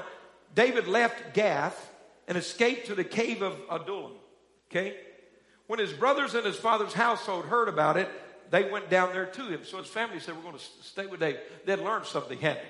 David 0.53 0.87
left 0.87 1.33
Gath 1.33 1.91
and 2.27 2.37
escaped 2.37 2.87
to 2.87 2.95
the 2.95 3.03
cave 3.03 3.41
of 3.41 3.55
Adullam. 3.71 4.13
Okay? 4.69 4.97
When 5.67 5.79
his 5.79 5.93
brothers 5.93 6.33
and 6.33 6.45
his 6.45 6.55
father's 6.55 6.93
household 6.93 7.45
heard 7.45 7.69
about 7.69 7.97
it, 7.97 8.09
they 8.49 8.69
went 8.69 8.89
down 8.89 9.13
there 9.13 9.25
to 9.25 9.47
him. 9.47 9.61
So 9.63 9.77
his 9.77 9.87
family 9.87 10.19
said, 10.19 10.35
We're 10.35 10.43
going 10.43 10.55
to 10.57 10.63
stay 10.81 11.05
with 11.05 11.19
David. 11.19 11.41
They'd 11.65 11.79
learned 11.79 12.05
something, 12.05 12.39
hadn't 12.39 12.63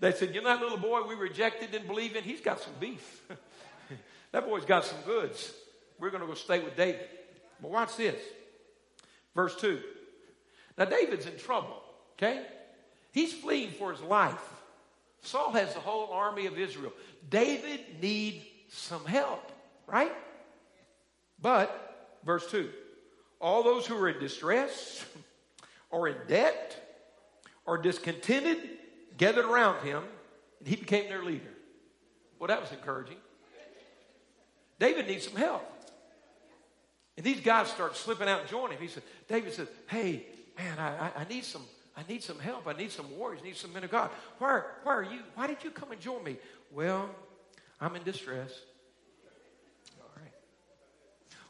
they? 0.00 0.10
They 0.10 0.16
said, 0.16 0.34
You 0.34 0.42
know 0.42 0.48
that 0.48 0.60
little 0.60 0.78
boy 0.78 1.02
we 1.02 1.14
rejected, 1.14 1.70
didn't 1.70 1.88
believe 1.88 2.16
in? 2.16 2.24
He's 2.24 2.40
got 2.40 2.60
some 2.60 2.74
beef. 2.80 3.22
that 4.32 4.46
boy's 4.46 4.64
got 4.64 4.84
some 4.84 4.98
goods. 5.06 5.52
We're 5.98 6.10
going 6.10 6.22
to 6.22 6.26
go 6.26 6.34
stay 6.34 6.60
with 6.60 6.76
David. 6.76 7.08
But 7.60 7.70
watch 7.70 7.96
this. 7.96 8.20
Verse 9.34 9.54
2. 9.56 9.80
Now, 10.76 10.86
David's 10.86 11.26
in 11.26 11.36
trouble, 11.38 11.82
okay? 12.16 12.44
He's 13.12 13.32
fleeing 13.32 13.70
for 13.70 13.92
his 13.92 14.00
life. 14.00 14.42
Saul 15.22 15.52
has 15.52 15.72
the 15.74 15.80
whole 15.80 16.12
army 16.12 16.46
of 16.46 16.58
Israel. 16.58 16.92
David 17.30 17.80
needs 18.00 18.44
some 18.70 19.04
help, 19.04 19.52
right? 19.86 20.12
But, 21.40 22.18
verse 22.24 22.50
2 22.50 22.70
all 23.42 23.64
those 23.64 23.84
who 23.84 23.96
are 23.96 24.08
in 24.08 24.20
distress 24.20 25.04
or 25.92 26.08
in 26.08 26.16
debt 26.26 26.76
or 27.64 27.78
discontented 27.78 28.58
gathered 29.16 29.44
around 29.44 29.84
him, 29.84 30.02
and 30.58 30.66
he 30.66 30.74
became 30.74 31.08
their 31.08 31.22
leader. 31.22 31.52
Well, 32.40 32.48
that 32.48 32.60
was 32.60 32.72
encouraging. 32.72 33.18
David 34.80 35.06
needs 35.06 35.28
some 35.28 35.36
help. 35.36 35.68
And 37.16 37.24
these 37.24 37.40
guys 37.40 37.68
start 37.68 37.94
slipping 37.96 38.26
out 38.26 38.40
and 38.40 38.48
joining 38.48 38.78
him. 38.78 38.82
He 38.82 38.88
said, 38.88 39.04
David 39.28 39.52
said, 39.52 39.68
Hey, 39.86 40.26
man, 40.58 40.78
I, 40.78 41.12
I, 41.20 41.24
need 41.28 41.44
some 41.44 41.62
I 41.96 42.02
need 42.08 42.22
some 42.22 42.38
help. 42.38 42.66
I 42.66 42.72
need 42.72 42.90
some 42.90 43.16
warriors. 43.16 43.42
I 43.44 43.46
need 43.46 43.56
some 43.56 43.72
men 43.72 43.84
of 43.84 43.90
God. 43.90 44.10
Why, 44.38 44.62
why 44.82 44.94
are 44.94 45.04
you? 45.04 45.20
Why 45.34 45.46
did 45.46 45.62
you 45.62 45.70
come 45.70 45.92
and 45.92 46.00
join 46.00 46.24
me? 46.24 46.36
Well, 46.72 47.10
I'm 47.80 47.94
in 47.94 48.02
distress. 48.02 48.50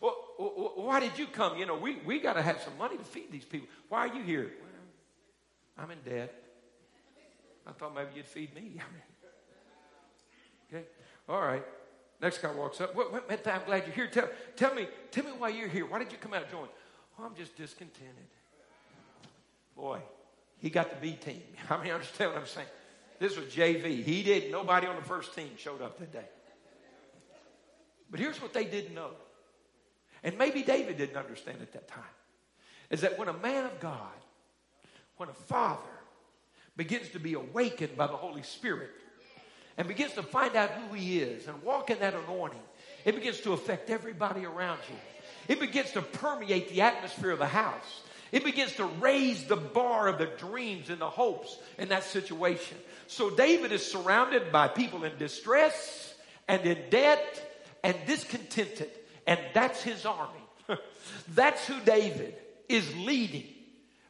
Well, 0.03 0.17
why 0.43 1.01
did 1.01 1.19
you 1.19 1.27
come? 1.27 1.59
You 1.59 1.67
know, 1.67 1.77
we, 1.77 1.97
we 2.05 2.19
got 2.21 2.35
to 2.35 2.43
have 2.43 2.61
some 2.63 2.77
money 2.79 2.97
to 2.97 3.05
feed 3.05 3.31
these 3.31 3.45
people. 3.45 3.69
Why 3.89 4.01
are 4.01 4.15
you 4.15 4.23
here? 4.23 4.53
Well, 4.61 5.85
I'm 5.85 5.91
in 5.91 5.99
debt. 6.05 6.35
I 7.67 7.73
thought 7.73 7.95
maybe 7.95 8.11
you'd 8.17 8.27
feed 8.27 8.55
me. 8.55 8.81
okay, 10.73 10.85
all 11.29 11.41
right. 11.41 11.65
Next 12.21 12.39
guy 12.39 12.53
walks 12.53 12.81
up. 12.81 12.95
What, 12.95 13.13
what, 13.13 13.47
I'm 13.47 13.63
glad 13.67 13.85
you're 13.87 13.95
here. 13.95 14.07
Tell, 14.07 14.29
tell 14.57 14.75
me, 14.75 14.87
tell 15.11 15.25
me 15.25 15.33
why 15.37 15.49
you're 15.49 15.69
here. 15.69 15.87
Why 15.87 15.99
did 15.99 16.13
you 16.13 16.19
come 16.19 16.35
out 16.35 16.43
and 16.43 16.51
join? 16.51 16.69
Oh, 17.19 17.25
I'm 17.25 17.35
just 17.35 17.57
discontented. 17.57 18.15
Boy, 19.77 19.99
he 20.59 20.71
got 20.71 20.91
the 20.91 20.97
B 20.97 21.17
team. 21.17 21.43
How 21.69 21.79
many 21.79 21.91
understand 21.91 22.33
what 22.33 22.41
I'm 22.41 22.47
saying? 22.47 22.69
This 23.19 23.37
was 23.37 23.47
JV. 23.47 24.03
He 24.03 24.23
did. 24.23 24.51
Nobody 24.51 24.87
on 24.87 24.97
the 24.97 25.03
first 25.03 25.35
team 25.35 25.51
showed 25.57 25.83
up 25.83 25.99
that 25.99 26.13
day. 26.13 26.27
But 28.11 28.21
here's 28.21 28.41
what 28.43 28.53
they 28.53 28.65
didn't 28.65 28.95
know 28.95 29.11
and 30.23 30.39
maybe 30.39 30.63
David 30.63 30.99
didn't 30.99 31.17
understand 31.17 31.59
at 31.61 31.73
that 31.73 31.89
time, 31.89 32.03
is 32.91 33.01
that 33.01 33.19
when 33.19 33.29
a 33.29 33.33
man 33.33 33.65
of 33.65 33.81
God, 33.81 33.99
when 35.17 35.29
a 35.29 35.35
father 35.35 35.81
begins 36.77 37.09
to 37.11 37.21
be 37.21 37.35
awakened 37.35 37.97
by 37.97 38.07
the 38.07 38.13
Holy 38.17 38.43
Spirit 38.43 38.91
and 39.77 39.89
begins 39.89 40.13
to 40.15 40.23
find 40.23 40.57
out 40.57 40.71
who 40.71 40.95
he 40.95 41.21
is 41.21 41.47
and 41.47 41.63
walk 41.63 41.91
in 41.91 41.99
that 42.01 42.15
anointing, 42.15 42.61
it 43.05 43.15
begins 43.15 43.41
to 43.41 43.53
affect 43.53 43.91
everybody 43.91 44.45
around 44.45 44.79
you. 44.89 44.97
It 45.49 45.61
begins 45.61 45.91
to 45.93 46.03
permeate 46.03 46.69
the 46.69 46.83
atmosphere 46.83 47.31
of 47.31 47.39
the 47.39 47.47
house. 47.47 48.03
It 48.31 48.45
begins 48.45 48.75
to 48.77 48.87
raise 49.01 49.45
the 49.45 49.57
bar 49.57 50.09
of 50.09 50.19
the 50.19 50.27
dreams 50.27 50.89
and 50.89 51.01
the 51.01 51.11
hopes 51.11 51.59
in 51.79 51.89
that 51.89 52.05
situation. 52.05 52.79
So 53.07 53.29
David 53.29 53.73
is 53.73 53.85
surrounded 53.85 54.51
by 54.51 54.69
people 54.69 55.05
in 55.05 55.19
distress 55.19 56.15
and 56.49 56.65
in 56.65 56.79
debt 56.89 57.69
and 57.85 57.97
discontented. 58.07 58.91
And 59.27 59.41
that's 59.55 59.83
his 59.83 60.05
army. 60.07 60.41
that's 61.35 61.67
who 61.67 61.81
David 61.81 62.35
is 62.69 62.95
leading. 62.97 63.47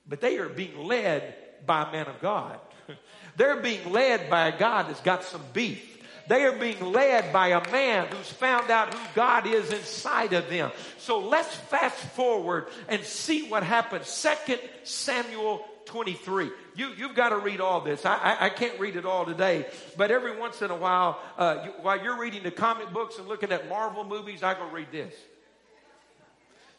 But 0.09 0.21
they 0.21 0.39
are 0.39 0.49
being 0.49 0.85
led 0.85 1.35
by 1.67 1.89
a 1.89 1.93
man 1.93 2.07
of 2.07 2.21
God. 2.21 2.59
They're 3.37 3.61
being 3.61 3.93
led 3.93 4.29
by 4.29 4.49
a 4.49 4.59
God 4.59 4.89
that's 4.89 5.01
got 5.01 5.25
some 5.25 5.43
beef. 5.53 5.89
They 6.29 6.45
are 6.45 6.53
being 6.53 6.93
led 6.93 7.33
by 7.33 7.49
a 7.49 7.71
man 7.71 8.07
who's 8.07 8.31
found 8.31 8.71
out 8.71 8.95
who 8.95 9.01
God 9.15 9.47
is 9.47 9.73
inside 9.73 10.33
of 10.33 10.49
them. 10.49 10.71
So 10.99 11.19
let's 11.19 11.55
fast 11.55 11.99
forward 11.99 12.69
and 12.89 13.03
see 13.03 13.49
what 13.49 13.63
happens. 13.63 14.07
Second 14.07 14.61
Samuel 14.85 15.65
23. 15.87 16.51
You, 16.75 16.89
you've 16.97 17.15
got 17.15 17.31
to 17.31 17.39
read 17.39 17.61
all 17.61 17.81
this. 17.81 18.07
I, 18.07 18.17
I, 18.17 18.47
I, 18.47 18.49
can't 18.49 18.79
read 18.81 18.97
it 18.97 19.05
all 19.05 19.27
today, 19.27 19.67
but 19.97 20.11
every 20.11 20.39
once 20.39 20.63
in 20.63 20.71
a 20.71 20.77
while, 20.77 21.21
uh, 21.37 21.59
you, 21.65 21.71
while 21.83 22.03
you're 22.03 22.19
reading 22.19 22.43
the 22.43 22.51
comic 22.51 22.93
books 22.93 23.19
and 23.19 23.29
looking 23.29 23.53
at 23.53 23.69
Marvel 23.69 24.05
movies, 24.05 24.43
I 24.43 24.55
go 24.55 24.67
read 24.69 24.89
this. 24.91 25.15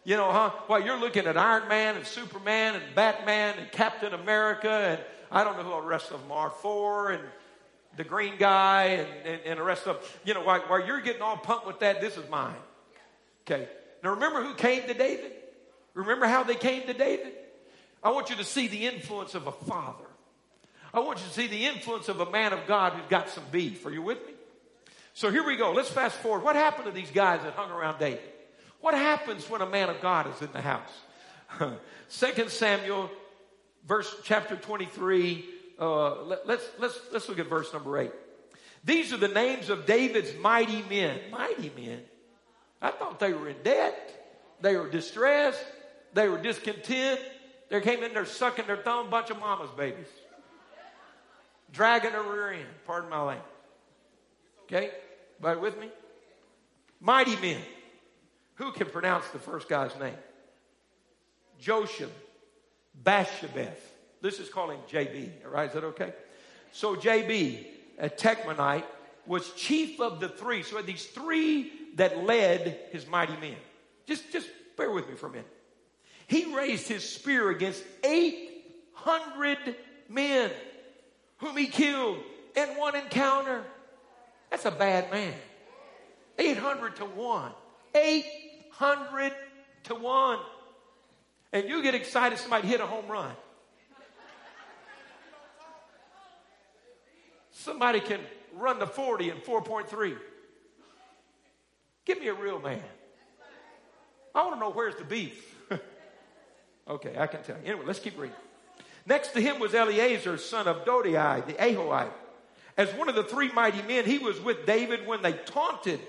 You 0.03 0.17
know, 0.17 0.31
huh? 0.31 0.49
While 0.67 0.83
you're 0.83 0.99
looking 0.99 1.27
at 1.27 1.37
Iron 1.37 1.67
Man 1.69 1.95
and 1.95 2.05
Superman 2.05 2.75
and 2.75 2.95
Batman 2.95 3.55
and 3.57 3.71
Captain 3.71 4.13
America 4.13 4.69
and 4.69 4.99
I 5.31 5.43
don't 5.43 5.57
know 5.57 5.63
who 5.63 5.81
the 5.81 5.87
rest 5.87 6.11
of 6.11 6.21
them 6.21 6.31
are, 6.31 6.49
Thor 6.49 7.11
and 7.11 7.23
the 7.95 8.03
green 8.03 8.33
guy 8.37 8.83
and, 8.83 9.07
and, 9.25 9.41
and 9.45 9.59
the 9.59 9.63
rest 9.63 9.87
of 9.87 9.95
them. 9.95 10.09
You 10.25 10.33
know, 10.33 10.43
while, 10.43 10.59
while 10.61 10.85
you're 10.85 11.01
getting 11.01 11.21
all 11.21 11.37
pumped 11.37 11.65
with 11.65 11.79
that, 11.79 12.01
this 12.01 12.17
is 12.17 12.29
mine. 12.29 12.55
Okay. 13.45 13.67
Now 14.03 14.11
remember 14.11 14.43
who 14.43 14.53
came 14.55 14.83
to 14.83 14.93
David? 14.93 15.31
Remember 15.93 16.25
how 16.25 16.43
they 16.43 16.55
came 16.55 16.83
to 16.87 16.93
David? 16.93 17.33
I 18.03 18.11
want 18.11 18.29
you 18.29 18.35
to 18.37 18.43
see 18.43 18.67
the 18.67 18.85
influence 18.87 19.35
of 19.35 19.47
a 19.47 19.51
father. 19.51 20.05
I 20.93 20.99
want 20.99 21.19
you 21.19 21.25
to 21.25 21.33
see 21.33 21.47
the 21.47 21.65
influence 21.65 22.09
of 22.09 22.19
a 22.19 22.29
man 22.29 22.53
of 22.53 22.67
God 22.67 22.93
who's 22.93 23.07
got 23.09 23.29
some 23.29 23.43
beef. 23.51 23.85
Are 23.85 23.91
you 23.91 24.01
with 24.01 24.19
me? 24.27 24.33
So 25.13 25.31
here 25.31 25.45
we 25.45 25.55
go. 25.55 25.71
Let's 25.71 25.89
fast 25.89 26.17
forward. 26.17 26.43
What 26.43 26.55
happened 26.55 26.85
to 26.85 26.91
these 26.91 27.11
guys 27.11 27.41
that 27.43 27.53
hung 27.53 27.71
around 27.71 27.99
David? 27.99 28.21
What 28.81 28.93
happens 28.93 29.49
when 29.49 29.61
a 29.61 29.69
man 29.69 29.89
of 29.89 30.01
God 30.01 30.27
is 30.33 30.41
in 30.41 30.51
the 30.51 30.61
house? 30.61 30.91
Second 32.09 32.49
Samuel, 32.49 33.09
verse 33.87 34.13
chapter 34.23 34.55
23. 34.55 35.45
Uh, 35.79 36.23
let, 36.23 36.47
let's, 36.47 36.69
let's, 36.79 36.99
let's 37.11 37.29
look 37.29 37.39
at 37.39 37.47
verse 37.47 37.71
number 37.73 37.97
8. 37.97 38.11
These 38.83 39.13
are 39.13 39.17
the 39.17 39.29
names 39.29 39.69
of 39.69 39.85
David's 39.85 40.35
mighty 40.39 40.83
men. 40.89 41.19
Mighty 41.31 41.71
men. 41.75 42.01
I 42.81 42.91
thought 42.91 43.19
they 43.19 43.33
were 43.33 43.47
in 43.47 43.55
debt. 43.63 44.57
They 44.61 44.75
were 44.75 44.89
distressed. 44.89 45.63
They 46.13 46.27
were 46.27 46.37
discontent. 46.37 47.19
They 47.73 47.81
came 47.81 48.03
in 48.03 48.13
there 48.13 48.27
sucking 48.27 48.67
their 48.67 48.77
thumb, 48.77 49.09
bunch 49.09 49.31
of 49.31 49.39
mama's 49.39 49.71
babies. 49.71 50.05
Dragging 51.71 52.11
their 52.11 52.21
rear 52.21 52.51
end. 52.51 52.67
Pardon 52.85 53.09
my 53.09 53.23
language. 53.23 53.49
Okay? 54.65 54.91
Everybody 55.39 55.59
with 55.59 55.79
me? 55.79 55.89
Mighty 57.01 57.35
men. 57.37 57.59
Who 58.57 58.73
can 58.73 58.85
pronounce 58.85 59.27
the 59.29 59.39
first 59.39 59.67
guy's 59.67 59.97
name? 59.99 60.13
Joshua, 61.59 62.09
Basshebeth. 63.03 63.79
This 64.21 64.39
is 64.39 64.49
calling 64.49 64.77
JB. 64.87 65.31
All 65.43 65.49
right, 65.49 65.67
is 65.67 65.73
that 65.73 65.83
okay? 65.83 66.13
So 66.73 66.95
JB, 66.95 67.65
a 67.97 68.07
Tahkemonite, 68.07 68.85
was 69.25 69.51
chief 69.53 69.99
of 69.99 70.19
the 70.19 70.29
three. 70.29 70.61
So 70.61 70.79
these 70.83 71.07
three 71.07 71.71
that 71.95 72.23
led 72.23 72.81
his 72.91 73.07
mighty 73.07 73.35
men. 73.37 73.55
Just, 74.05 74.31
just 74.31 74.47
bear 74.77 74.91
with 74.91 75.09
me 75.09 75.15
for 75.15 75.25
a 75.25 75.31
minute. 75.31 75.47
He 76.27 76.55
raised 76.55 76.87
his 76.87 77.07
spear 77.07 77.49
against 77.49 77.83
800 78.03 79.75
men 80.09 80.51
whom 81.37 81.57
he 81.57 81.67
killed 81.67 82.19
in 82.55 82.69
one 82.69 82.95
encounter. 82.95 83.63
That's 84.49 84.65
a 84.65 84.71
bad 84.71 85.11
man. 85.11 85.33
800 86.37 86.95
to 86.97 87.05
1. 87.05 87.51
800 87.95 89.33
to 89.85 89.95
1. 89.95 90.39
And 91.51 91.69
you 91.69 91.83
get 91.83 91.95
excited 91.95 92.39
somebody 92.39 92.67
hit 92.67 92.79
a 92.79 92.87
home 92.87 93.07
run. 93.07 93.31
Somebody 97.51 97.99
can 97.99 98.19
run 98.55 98.79
the 98.79 98.87
40 98.87 99.29
in 99.29 99.37
4.3. 99.37 100.17
Give 102.05 102.19
me 102.19 102.27
a 102.27 102.33
real 102.33 102.59
man. 102.59 102.83
I 104.35 104.43
want 104.43 104.55
to 104.55 104.59
know 104.59 104.71
where's 104.71 104.95
the 104.95 105.03
beef. 105.03 105.55
Okay, 106.87 107.15
I 107.17 107.27
can 107.27 107.43
tell 107.43 107.57
you. 107.57 107.63
Anyway, 107.65 107.85
let's 107.85 107.99
keep 107.99 108.17
reading. 108.17 108.35
Next 109.05 109.29
to 109.29 109.41
him 109.41 109.59
was 109.59 109.73
Eleazar, 109.73 110.37
son 110.37 110.67
of 110.67 110.85
Dodai, 110.85 111.45
the 111.45 111.53
Ahohite. 111.53 112.11
As 112.77 112.89
one 112.93 113.09
of 113.09 113.15
the 113.15 113.23
three 113.23 113.51
mighty 113.51 113.81
men, 113.83 114.05
he 114.05 114.17
was 114.17 114.39
with 114.39 114.65
David 114.65 115.05
when 115.05 115.21
they 115.21 115.33
taunted 115.33 115.99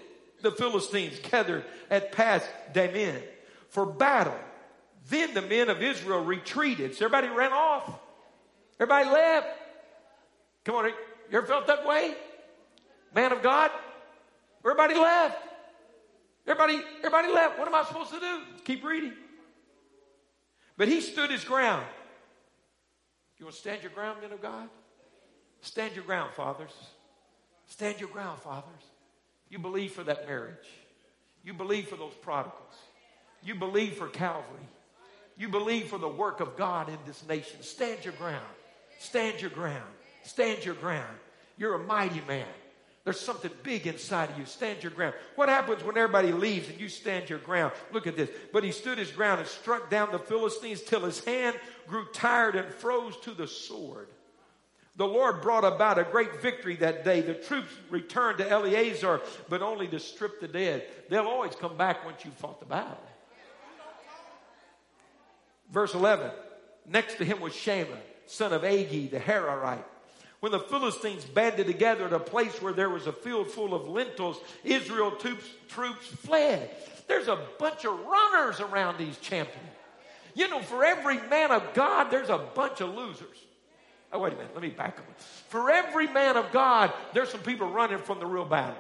the 0.41 0.53
Philistines 0.53 1.19
gathered 1.31 1.65
at 1.91 2.13
Pass 2.13 2.47
Dammim 2.73 3.21
for 3.69 3.85
battle. 3.85 4.39
Then 5.09 5.35
the 5.35 5.43
men 5.43 5.69
of 5.69 5.83
Israel 5.83 6.25
retreated. 6.25 6.95
So 6.95 7.07
everybody 7.07 7.35
ran 7.35 7.53
off. 7.53 7.93
Everybody 8.79 9.11
left. 9.11 9.49
Come 10.65 10.77
on, 10.77 10.87
you 10.87 10.95
ever 11.33 11.47
felt 11.47 11.67
that 11.67 11.87
way? 11.87 12.15
Man 13.15 13.33
of 13.33 13.43
God? 13.43 13.71
Everybody 14.65 14.95
left. 14.95 15.39
Everybody, 16.47 16.83
everybody 16.99 17.33
left. 17.33 17.59
What 17.59 17.69
am 17.69 17.75
I 17.75 17.85
supposed 17.85 18.11
to 18.11 18.21
do? 18.21 18.41
Keep 18.65 18.85
reading. 18.85 19.13
But 20.77 20.89
he 20.89 21.01
stood 21.01 21.31
his 21.31 21.45
ground. 21.45 21.87
You 23.39 23.47
want 23.47 23.55
to 23.55 23.61
stand 23.61 23.83
your 23.83 23.93
ground, 23.93 24.21
men 24.23 24.33
of 24.33 24.43
God? 24.43 24.69
Stand 25.61 25.95
your 25.95 26.05
ground, 26.05 26.33
fathers. 26.35 26.73
Stand 27.67 28.01
your 28.01 28.09
ground, 28.09 28.41
fathers. 28.41 28.83
You 29.49 29.59
believe 29.59 29.93
for 29.93 30.05
that 30.05 30.27
marriage. 30.27 30.69
You 31.43 31.55
believe 31.55 31.89
for 31.89 31.97
those 31.97 32.15
prodigals. 32.23 32.75
You 33.43 33.55
believe 33.55 33.95
for 33.95 34.09
Calvary. 34.09 34.69
You 35.37 35.49
believe 35.49 35.89
for 35.89 35.99
the 35.99 36.09
work 36.09 36.41
of 36.41 36.57
God 36.57 36.89
in 36.89 36.99
this 37.07 37.27
nation. 37.29 37.63
Stand 37.63 38.05
your 38.05 38.15
ground. 38.15 38.45
Stand 38.99 39.41
your 39.41 39.51
ground. 39.51 39.91
Stand 40.23 40.65
your 40.65 40.75
ground. 40.75 41.17
You're 41.57 41.75
a 41.75 41.85
mighty 41.85 42.23
man. 42.27 42.47
There's 43.05 43.21
something 43.21 43.51
big 43.63 43.87
inside 43.87 44.31
of 44.31 44.39
you. 44.39 44.47
Stand 44.47 44.83
your 44.83 44.93
ground. 44.93 45.15
What 45.37 45.51
happens 45.51 45.85
when 45.85 45.99
everybody 45.99 46.33
leaves 46.33 46.71
and 46.71 46.81
you 46.81 46.89
stand 46.89 47.29
your 47.29 47.39
ground? 47.39 47.73
Look 47.93 48.07
at 48.07 48.17
this. 48.17 48.31
But 48.51 48.65
he 48.65 48.73
stood 48.73 48.97
his 48.97 49.11
ground 49.11 49.41
and 49.41 49.49
struck 49.49 49.91
down 49.91 50.11
the 50.11 50.19
Philistines 50.19 50.81
till 50.81 51.01
his 51.01 51.23
hand 51.23 51.59
grew 51.87 52.07
tired 52.15 52.57
and 52.57 52.73
froze 52.73 53.15
to 53.25 53.33
the 53.33 53.47
sword. 53.47 54.09
The 54.97 55.07
Lord 55.07 55.43
brought 55.43 55.65
about 55.65 55.99
a 55.99 56.05
great 56.05 56.41
victory 56.41 56.77
that 56.77 57.05
day. 57.05 57.21
The 57.21 57.35
troops 57.35 57.73
returned 57.91 58.39
to 58.39 58.49
Eleazar, 58.49 59.21
but 59.51 59.61
only 59.61 59.89
to 59.89 59.99
strip 59.99 60.41
the 60.41 60.49
dead. 60.49 60.85
They'll 61.11 61.27
always 61.27 61.55
come 61.57 61.77
back 61.77 62.07
once 62.07 62.25
you've 62.25 62.35
fought 62.35 62.61
the 62.61 62.67
battle. 62.67 62.97
Verse 65.71 65.95
11. 65.95 66.31
Next 66.87 67.17
to 67.17 67.25
him 67.25 67.41
was 67.41 67.55
Shammah, 67.55 67.99
son 68.27 68.53
of 68.53 68.63
Agee, 68.63 69.11
the 69.11 69.19
Hararite. 69.19 69.85
When 70.45 70.53
the 70.53 70.61
Philistines 70.61 71.25
banded 71.25 71.67
together 71.67 72.05
at 72.05 72.13
a 72.13 72.19
place 72.19 72.61
where 72.61 72.75
there 72.75 72.91
was 72.91 73.07
a 73.07 73.15
field 73.15 73.51
full 73.51 73.73
of 73.73 73.89
lentils, 73.89 74.39
Israel 74.63 75.13
troops, 75.13 75.47
troops 75.71 76.07
fled. 76.07 76.69
There's 77.09 77.29
a 77.29 77.39
bunch 77.59 77.87
of 77.87 77.99
runners 77.99 78.61
around 78.61 78.99
these 78.99 79.17
champions. 79.21 79.71
You 80.35 80.51
know, 80.51 80.61
for 80.61 80.85
every 80.85 81.17
man 81.31 81.51
of 81.51 81.73
God, 81.73 82.11
there's 82.11 82.29
a 82.29 82.37
bunch 82.37 82.83
of 82.83 82.95
losers. 82.95 83.39
Oh, 84.13 84.19
wait 84.19 84.35
a 84.35 84.37
minute. 84.37 84.51
Let 84.53 84.63
me 84.63 84.69
back 84.69 84.99
up. 84.99 85.19
For 85.49 85.71
every 85.71 86.09
man 86.09 86.37
of 86.37 86.53
God, 86.53 86.93
there's 87.15 87.31
some 87.31 87.41
people 87.41 87.71
running 87.71 87.97
from 87.97 88.19
the 88.19 88.27
real 88.27 88.45
battle. 88.45 88.77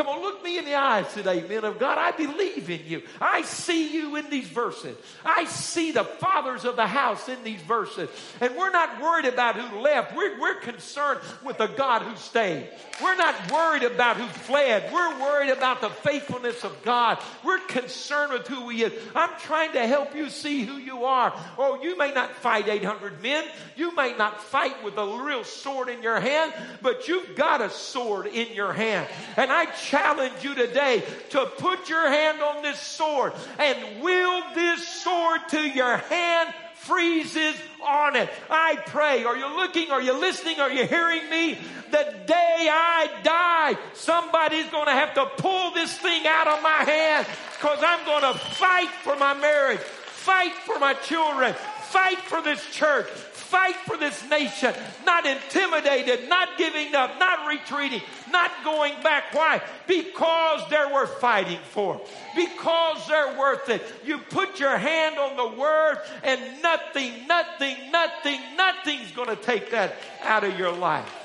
Come 0.00 0.08
on, 0.08 0.22
look 0.22 0.42
me 0.42 0.56
in 0.56 0.64
the 0.64 0.76
eyes 0.76 1.12
today, 1.12 1.44
men 1.46 1.62
of 1.62 1.78
God. 1.78 1.98
I 1.98 2.12
believe 2.12 2.70
in 2.70 2.80
you. 2.86 3.02
I 3.20 3.42
see 3.42 3.92
you 3.92 4.16
in 4.16 4.30
these 4.30 4.48
verses. 4.48 4.96
I 5.26 5.44
see 5.44 5.92
the 5.92 6.04
fathers 6.04 6.64
of 6.64 6.76
the 6.76 6.86
house 6.86 7.28
in 7.28 7.44
these 7.44 7.60
verses. 7.60 8.08
And 8.40 8.56
we're 8.56 8.70
not 8.70 9.02
worried 9.02 9.26
about 9.26 9.56
who 9.56 9.80
left. 9.80 10.16
We're, 10.16 10.40
we're 10.40 10.60
concerned 10.60 11.20
with 11.44 11.58
the 11.58 11.66
God 11.66 12.00
who 12.00 12.16
stayed. 12.16 12.70
We're 13.02 13.16
not 13.16 13.52
worried 13.52 13.82
about 13.82 14.16
who 14.16 14.26
fled. 14.26 14.90
We're 14.90 15.20
worried 15.20 15.50
about 15.50 15.82
the 15.82 15.90
faithfulness 15.90 16.64
of 16.64 16.82
God. 16.82 17.18
We're 17.44 17.58
concerned 17.66 18.32
with 18.32 18.48
who 18.48 18.70
He 18.70 18.84
is. 18.84 18.94
I'm 19.14 19.38
trying 19.40 19.72
to 19.72 19.86
help 19.86 20.14
you 20.14 20.30
see 20.30 20.64
who 20.64 20.78
you 20.78 21.04
are. 21.04 21.38
Oh, 21.58 21.78
you 21.82 21.98
may 21.98 22.10
not 22.10 22.32
fight 22.36 22.68
800 22.68 23.22
men. 23.22 23.44
You 23.76 23.94
may 23.94 24.16
not 24.16 24.42
fight 24.42 24.82
with 24.82 24.96
a 24.96 25.22
real 25.22 25.44
sword 25.44 25.90
in 25.90 26.02
your 26.02 26.20
hand, 26.20 26.54
but 26.80 27.06
you've 27.06 27.36
got 27.36 27.60
a 27.60 27.68
sword 27.68 28.28
in 28.28 28.54
your 28.54 28.72
hand. 28.72 29.06
And 29.36 29.52
I 29.52 29.66
challenge 29.90 30.42
you 30.42 30.54
today 30.54 31.02
to 31.30 31.46
put 31.58 31.88
your 31.88 32.08
hand 32.08 32.40
on 32.40 32.62
this 32.62 32.78
sword 32.78 33.32
and 33.58 34.02
wield 34.02 34.44
this 34.54 34.86
sword 34.86 35.40
to 35.50 35.60
your 35.60 35.96
hand 35.96 36.54
freezes 36.74 37.54
on 37.86 38.16
it. 38.16 38.30
I 38.48 38.76
pray. 38.86 39.24
Are 39.24 39.36
you 39.36 39.56
looking? 39.56 39.90
Are 39.90 40.00
you 40.00 40.18
listening? 40.18 40.60
Are 40.60 40.70
you 40.70 40.86
hearing 40.86 41.28
me? 41.28 41.58
The 41.90 42.14
day 42.26 42.68
I 42.70 43.10
die, 43.22 43.78
somebody's 43.94 44.70
to 44.86 44.92
have 44.92 45.14
to 45.14 45.26
pull 45.42 45.72
this 45.72 45.96
thing 45.98 46.26
out 46.26 46.46
of 46.46 46.62
my 46.62 46.84
hand 46.84 47.26
because 47.56 47.78
I'm 47.82 48.04
to 48.32 48.38
fight 48.38 48.90
for 49.02 49.16
my 49.16 49.34
marriage, 49.34 49.80
fight 49.80 50.54
for 50.64 50.78
my 50.78 50.94
children, 50.94 51.54
Fight 51.90 52.18
for 52.18 52.40
this 52.40 52.64
church. 52.70 53.08
Fight 53.50 53.74
for 53.84 53.96
this 53.96 54.22
nation. 54.30 54.72
Not 55.04 55.26
intimidated, 55.26 56.28
not 56.28 56.56
giving 56.56 56.94
up, 56.94 57.18
not 57.18 57.48
retreating, 57.48 58.00
not 58.30 58.52
going 58.62 58.92
back. 59.02 59.34
Why? 59.34 59.60
Because 59.88 60.60
they're 60.70 60.92
worth 60.92 61.20
fighting 61.20 61.58
for. 61.72 62.00
Because 62.36 63.04
they're 63.08 63.36
worth 63.36 63.68
it. 63.68 63.82
You 64.04 64.18
put 64.18 64.60
your 64.60 64.78
hand 64.78 65.18
on 65.18 65.36
the 65.36 65.60
word 65.60 65.98
and 66.22 66.62
nothing, 66.62 67.26
nothing, 67.26 67.90
nothing, 67.90 68.40
nothing's 68.56 69.10
going 69.10 69.36
to 69.36 69.42
take 69.42 69.72
that 69.72 69.96
out 70.22 70.44
of 70.44 70.56
your 70.56 70.70
life. 70.70 71.19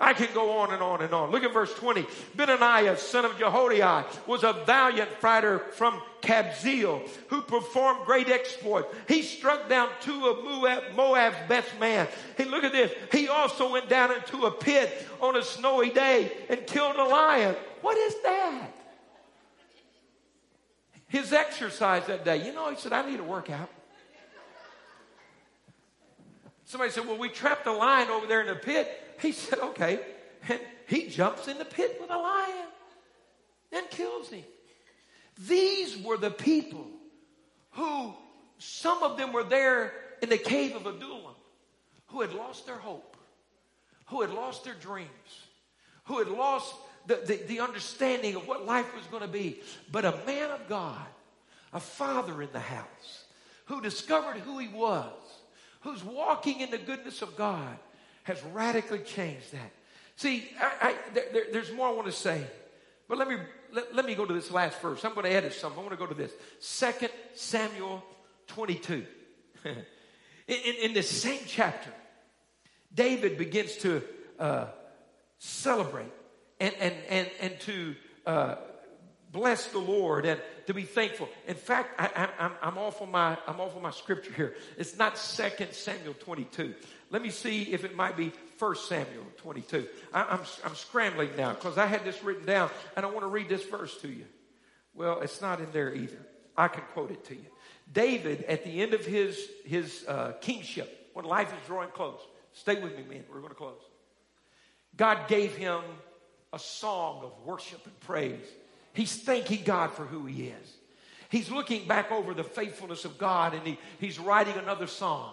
I 0.00 0.14
can 0.14 0.28
go 0.32 0.58
on 0.58 0.72
and 0.72 0.82
on 0.82 1.02
and 1.02 1.12
on. 1.12 1.30
Look 1.30 1.44
at 1.44 1.52
verse 1.52 1.74
20. 1.74 2.06
Benaiah, 2.34 2.96
son 2.96 3.26
of 3.26 3.36
Jehoiada, 3.38 4.06
was 4.26 4.44
a 4.44 4.54
valiant 4.64 5.10
fighter 5.20 5.58
from 5.72 6.00
Kabzeel 6.22 7.06
who 7.28 7.42
performed 7.42 8.06
great 8.06 8.30
exploits. 8.30 8.88
He 9.06 9.20
struck 9.20 9.68
down 9.68 9.90
two 10.00 10.26
of 10.26 10.42
Moab, 10.42 10.94
Moab's 10.96 11.36
best 11.48 11.68
men. 11.78 12.08
Hey, 12.36 12.46
look 12.46 12.64
at 12.64 12.72
this. 12.72 12.92
He 13.12 13.28
also 13.28 13.70
went 13.70 13.90
down 13.90 14.12
into 14.12 14.46
a 14.46 14.50
pit 14.50 15.06
on 15.20 15.36
a 15.36 15.42
snowy 15.42 15.90
day 15.90 16.32
and 16.48 16.66
killed 16.66 16.96
a 16.96 17.04
lion. 17.04 17.54
What 17.82 17.98
is 17.98 18.14
that? 18.22 18.72
His 21.08 21.32
exercise 21.32 22.06
that 22.06 22.24
day. 22.24 22.46
You 22.46 22.54
know, 22.54 22.70
he 22.70 22.76
said, 22.76 22.94
I 22.94 23.08
need 23.08 23.20
a 23.20 23.24
workout. 23.24 23.68
Somebody 26.70 26.92
said, 26.92 27.08
Well, 27.08 27.18
we 27.18 27.28
trapped 27.28 27.66
a 27.66 27.72
lion 27.72 28.10
over 28.10 28.28
there 28.28 28.42
in 28.42 28.46
the 28.46 28.54
pit. 28.54 28.88
He 29.20 29.32
said, 29.32 29.58
Okay. 29.58 29.98
And 30.48 30.60
he 30.86 31.08
jumps 31.08 31.48
in 31.48 31.58
the 31.58 31.64
pit 31.64 31.98
with 32.00 32.10
a 32.10 32.16
lion 32.16 32.66
and 33.72 33.90
kills 33.90 34.28
him. 34.28 34.44
These 35.48 35.98
were 35.98 36.16
the 36.16 36.30
people 36.30 36.86
who, 37.72 38.14
some 38.58 39.02
of 39.02 39.18
them 39.18 39.32
were 39.32 39.42
there 39.42 39.92
in 40.22 40.28
the 40.28 40.38
cave 40.38 40.76
of 40.76 40.86
Adullam, 40.86 41.34
who 42.06 42.20
had 42.20 42.34
lost 42.34 42.66
their 42.66 42.78
hope, 42.78 43.16
who 44.06 44.20
had 44.20 44.30
lost 44.30 44.62
their 44.62 44.74
dreams, 44.74 45.08
who 46.04 46.20
had 46.20 46.28
lost 46.28 46.72
the, 47.06 47.16
the, 47.26 47.36
the 47.48 47.60
understanding 47.60 48.36
of 48.36 48.46
what 48.46 48.64
life 48.64 48.94
was 48.94 49.04
going 49.06 49.22
to 49.22 49.28
be. 49.28 49.60
But 49.90 50.04
a 50.04 50.14
man 50.24 50.52
of 50.52 50.68
God, 50.68 51.04
a 51.72 51.80
father 51.80 52.40
in 52.40 52.50
the 52.52 52.60
house, 52.60 53.24
who 53.64 53.80
discovered 53.80 54.36
who 54.36 54.58
he 54.60 54.68
was, 54.68 55.19
who's 55.80 56.04
walking 56.04 56.60
in 56.60 56.70
the 56.70 56.78
goodness 56.78 57.22
of 57.22 57.36
God, 57.36 57.76
has 58.24 58.42
radically 58.52 59.00
changed 59.00 59.52
that. 59.52 59.72
See, 60.16 60.48
I, 60.60 60.88
I, 60.88 60.94
there, 61.14 61.44
there's 61.52 61.72
more 61.72 61.88
I 61.88 61.92
want 61.92 62.06
to 62.06 62.12
say, 62.12 62.44
but 63.08 63.18
let 63.18 63.28
me 63.28 63.36
let, 63.72 63.94
let, 63.94 64.04
me 64.04 64.14
go 64.14 64.26
to 64.26 64.34
this 64.34 64.50
last 64.50 64.80
verse. 64.80 65.04
I'm 65.04 65.14
going 65.14 65.26
to 65.26 65.32
edit 65.32 65.52
something. 65.52 65.78
I 65.78 65.82
want 65.82 65.98
to 65.98 66.04
go 66.04 66.06
to 66.06 66.14
this. 66.14 66.32
Second 66.58 67.10
Samuel 67.34 68.02
22. 68.48 69.04
in, 69.64 69.74
in, 70.48 70.74
in, 70.82 70.92
this 70.92 71.08
same 71.08 71.40
chapter, 71.46 71.90
David 72.92 73.38
begins 73.38 73.76
to 73.78 74.02
uh, 74.38 74.66
celebrate 75.38 76.12
and, 76.58 76.74
and, 76.80 76.94
and, 77.08 77.30
and 77.40 77.60
to 77.60 77.94
uh, 78.26 78.56
bless 79.32 79.66
the 79.66 79.78
Lord 79.78 80.26
and 80.26 80.40
to 80.66 80.74
be 80.74 80.82
thankful. 80.82 81.28
In 81.46 81.54
fact, 81.54 81.94
I, 81.98 82.50
am 82.62 82.78
off 82.78 83.02
on 83.02 83.10
my 83.10 83.36
I'm 83.46 83.60
off 83.60 83.76
on 83.76 83.82
my 83.82 83.90
scripture 83.90 84.32
here. 84.32 84.54
It's 84.76 84.96
not 84.98 85.18
Second 85.18 85.72
Samuel 85.72 86.14
22. 86.14 86.74
Let 87.10 87.22
me 87.22 87.30
see 87.30 87.62
if 87.62 87.84
it 87.84 87.96
might 87.96 88.16
be 88.16 88.32
First 88.58 88.88
Samuel 88.88 89.24
22. 89.38 89.86
I, 90.12 90.22
I'm 90.22 90.40
I'm 90.64 90.74
scrambling 90.74 91.30
now 91.36 91.52
because 91.52 91.78
I 91.78 91.86
had 91.86 92.04
this 92.04 92.22
written 92.22 92.46
down 92.46 92.70
and 92.96 93.04
I 93.04 93.08
want 93.08 93.22
to 93.22 93.28
read 93.28 93.48
this 93.48 93.64
verse 93.64 93.96
to 93.98 94.08
you. 94.08 94.24
Well, 94.94 95.20
it's 95.20 95.40
not 95.40 95.60
in 95.60 95.70
there 95.72 95.94
either. 95.94 96.18
I 96.56 96.68
can 96.68 96.82
quote 96.92 97.10
it 97.10 97.24
to 97.26 97.34
you. 97.34 97.46
David, 97.92 98.44
at 98.44 98.64
the 98.64 98.82
end 98.82 98.94
of 98.94 99.04
his 99.04 99.38
his 99.64 100.04
uh, 100.06 100.32
kingship, 100.40 101.10
when 101.14 101.24
life 101.24 101.48
is 101.48 101.66
drawing 101.66 101.90
close, 101.90 102.20
stay 102.52 102.80
with 102.80 102.96
me, 102.96 103.04
man. 103.08 103.24
We're 103.28 103.38
going 103.38 103.50
to 103.50 103.54
close. 103.54 103.80
God 104.96 105.28
gave 105.28 105.54
him 105.56 105.80
a 106.52 106.58
song 106.58 107.22
of 107.22 107.32
worship 107.46 107.80
and 107.84 108.00
praise 108.00 108.46
He's 108.92 109.14
thanking 109.22 109.62
God 109.64 109.92
for 109.92 110.04
who 110.04 110.26
he 110.26 110.48
is. 110.48 110.76
He's 111.28 111.50
looking 111.50 111.86
back 111.86 112.10
over 112.10 112.34
the 112.34 112.44
faithfulness 112.44 113.04
of 113.04 113.16
God 113.16 113.54
and 113.54 113.64
he, 113.66 113.78
he's 114.00 114.18
writing 114.18 114.56
another 114.56 114.88
song. 114.88 115.32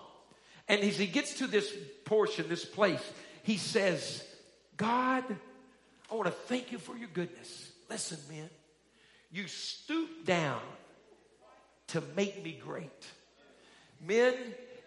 And 0.68 0.82
as 0.82 0.98
he 0.98 1.08
gets 1.08 1.36
to 1.36 1.48
this 1.48 1.74
portion, 2.06 2.48
this 2.50 2.66
place, 2.66 3.02
he 3.44 3.58
says, 3.58 4.24
God, 4.76 5.24
I 6.12 6.16
want 6.16 6.28
to 6.28 6.32
thank 6.32 6.72
you 6.72 6.78
for 6.78 6.96
your 6.96 7.10
goodness. 7.14 7.72
Listen, 7.90 8.20
man, 8.30 8.50
you 9.32 9.48
stoop 9.48 10.26
down 10.26 10.62
to 11.88 12.04
make 12.16 12.44
me 12.44 12.60
great. 12.64 13.08
Men, 14.06 14.36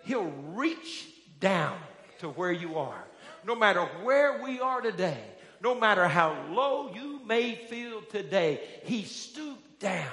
he'll 0.05 0.33
reach 0.53 1.07
down 1.41 1.79
to 2.21 2.29
where 2.29 2.53
you 2.53 2.79
are. 2.79 3.05
No 3.45 3.55
matter 3.55 3.85
where 4.03 4.43
we 4.43 4.61
are 4.61 4.81
today, 4.81 5.19
no 5.63 5.79
matter 5.79 6.09
how 6.09 6.37
low 6.51 6.93
you 6.95 7.21
may 7.27 7.55
feel 7.55 8.03
today, 8.03 8.61
He 8.85 9.05
stooped 9.05 9.81
down. 9.81 10.11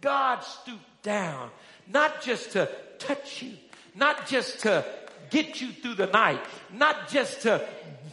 God 0.00 0.42
stooped 0.42 1.02
down, 1.02 1.50
not 1.86 2.22
just 2.22 2.52
to 2.52 2.68
touch 2.98 3.42
you, 3.42 3.52
not 3.94 4.26
just 4.26 4.60
to 4.60 4.84
get 5.30 5.60
you 5.60 5.72
through 5.72 5.94
the 5.94 6.06
night, 6.06 6.40
not 6.72 7.08
just 7.08 7.42
to 7.42 7.66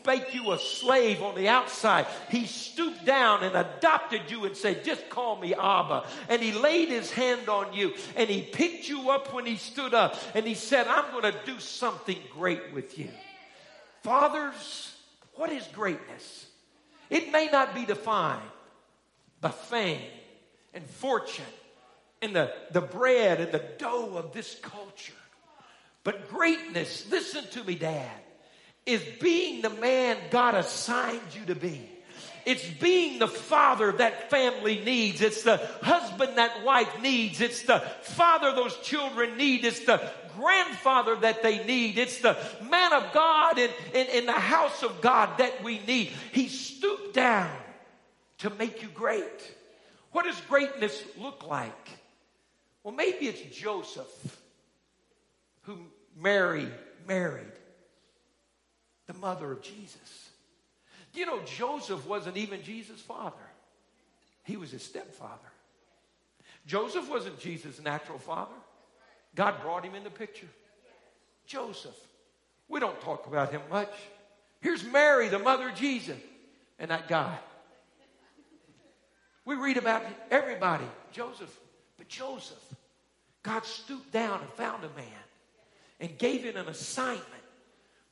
make 0.06 0.34
you 0.34 0.52
a 0.52 0.60
slave 0.60 1.22
on 1.22 1.36
the 1.36 1.48
outside. 1.48 2.08
He 2.30 2.46
stooped 2.46 3.06
down 3.06 3.44
and 3.44 3.56
adopted 3.56 4.22
you 4.30 4.46
and 4.46 4.56
said, 4.56 4.84
just 4.84 5.10
call 5.10 5.36
me 5.36 5.54
Abba. 5.54 6.06
And 6.30 6.42
he 6.42 6.52
laid 6.52 6.90
his 6.90 7.12
hand 7.12 7.50
on 7.50 7.74
you 7.74 7.94
and 8.16 8.30
he 8.30 8.42
picked 8.42 8.88
you 8.88 9.10
up 9.12 9.34
when 9.34 9.46
he 9.46 9.58
stood 9.58 9.94
up 9.94 10.16
and 10.34 10.48
he 10.48 10.56
said, 10.56 10.88
I'm 10.88 11.12
going 11.12 11.32
to 11.32 11.40
do 11.46 11.60
something 11.60 12.18
great 12.34 12.74
with 12.74 12.98
you. 12.98 13.10
Fathers, 14.04 14.96
what 15.36 15.52
is 15.52 15.68
greatness? 15.74 16.48
It 17.10 17.32
may 17.32 17.50
not 17.52 17.74
be 17.74 17.86
defined 17.86 18.42
by 19.42 19.50
fame 19.50 20.02
and 20.74 20.86
fortune 20.86 21.46
and 22.22 22.36
the, 22.36 22.54
the 22.72 22.82
bread 22.82 23.40
and 23.40 23.52
the 23.52 23.64
dough 23.78 24.18
of 24.18 24.34
this 24.34 24.56
culture. 24.62 25.14
But 26.04 26.30
greatness, 26.30 27.08
listen 27.10 27.46
to 27.52 27.64
me, 27.64 27.76
Dad, 27.76 28.12
is 28.86 29.02
being 29.20 29.62
the 29.62 29.70
man 29.70 30.18
God 30.30 30.56
assigned 30.56 31.22
you 31.34 31.46
to 31.46 31.56
be. 31.56 31.90
It's 32.46 32.66
being 32.66 33.20
the 33.20 33.28
father 33.28 33.92
that 33.94 34.30
family 34.30 34.80
needs. 34.80 35.22
It's 35.22 35.44
the 35.44 35.58
husband 35.82 36.38
that 36.38 36.64
wife 36.64 37.02
needs. 37.02 37.42
It's 37.42 37.64
the 37.64 37.80
father 38.02 38.54
those 38.54 38.76
children 38.78 39.38
need. 39.38 39.66
It's 39.66 39.82
the 39.82 39.98
grandfather 40.40 41.16
that 41.18 41.44
they 41.44 41.64
need. 41.66 41.98
It's 41.98 42.20
the 42.20 42.38
man 42.70 42.94
of 42.94 43.12
God 43.14 43.60
in, 43.60 43.70
in, 43.94 44.08
in 44.08 44.26
the 44.26 44.32
house 44.32 44.84
of 44.84 45.02
God 45.02 45.38
that 45.40 45.64
we 45.64 45.80
need. 45.80 46.12
He 46.32 46.48
stooped 46.48 47.14
down 47.14 47.56
to 48.40 48.50
make 48.52 48.82
you 48.82 48.88
great. 48.90 49.56
What 50.12 50.26
does 50.26 50.40
greatness 50.42 51.04
look 51.18 51.48
like? 51.48 51.90
Well, 52.84 52.94
maybe 52.94 53.28
it's 53.28 53.56
Joseph 53.56 54.38
who 55.64 55.78
Mary 56.18 56.68
married, 57.08 57.52
the 59.08 59.14
mother 59.14 59.52
of 59.52 59.62
Jesus. 59.62 60.30
Do 61.14 61.20
you 61.20 61.26
know 61.26 61.42
Joseph 61.46 62.08
wasn't 62.08 62.38
even 62.38 62.64
Jesus' 62.64 63.02
father? 63.02 63.36
He 64.44 64.58
was 64.58 64.72
his 64.72 64.84
stepfather. 64.84 65.52
Joseph 66.66 67.10
wasn't 67.10 67.40
Jesus' 67.40 67.82
natural 67.82 68.20
father. 68.20 68.56
God 69.36 69.62
brought 69.62 69.86
him 69.86 69.96
in 69.96 70.04
the 70.04 70.10
picture. 70.10 70.48
Joseph. 71.46 71.96
We 72.68 72.80
don't 72.80 73.00
talk 73.02 73.26
about 73.26 73.52
him 73.52 73.62
much. 73.70 73.92
Here's 74.62 74.84
Mary, 74.84 75.30
the 75.30 75.40
mother 75.40 75.70
of 75.70 75.76
Jesus, 75.76 76.18
and 76.78 76.92
that 76.92 77.08
guy. 77.08 77.38
We 79.46 79.56
read 79.56 79.78
about 79.78 80.04
everybody, 80.30 80.86
Joseph. 81.12 81.56
But 81.98 82.08
Joseph, 82.08 82.64
God 83.42 83.66
stooped 83.66 84.12
down 84.12 84.42
and 84.42 84.50
found 84.52 84.84
a 84.84 84.90
man 84.90 85.08
and 86.00 86.16
gave 86.18 86.44
him 86.44 86.56
an 86.56 86.68
assignment 86.68 87.26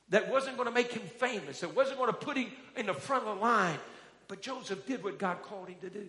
that 0.08 0.30
wasn't 0.30 0.56
going 0.56 0.68
to 0.68 0.74
make 0.74 0.92
him 0.92 1.02
famous. 1.02 1.62
It 1.62 1.76
wasn't 1.76 1.98
going 1.98 2.10
to 2.10 2.16
put 2.16 2.36
him 2.36 2.50
in 2.76 2.86
the 2.86 2.94
front 2.94 3.26
of 3.26 3.36
the 3.36 3.42
line. 3.42 3.78
But 4.26 4.42
Joseph 4.42 4.86
did 4.86 5.04
what 5.04 5.18
God 5.18 5.42
called 5.42 5.68
him 5.68 5.76
to 5.82 5.90
do. 5.90 6.06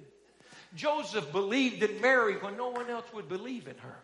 Joseph 0.75 1.31
believed 1.31 1.83
in 1.83 2.01
Mary 2.01 2.35
when 2.37 2.57
no 2.57 2.69
one 2.69 2.89
else 2.89 3.05
would 3.13 3.29
believe 3.29 3.67
in 3.67 3.77
her. 3.77 3.97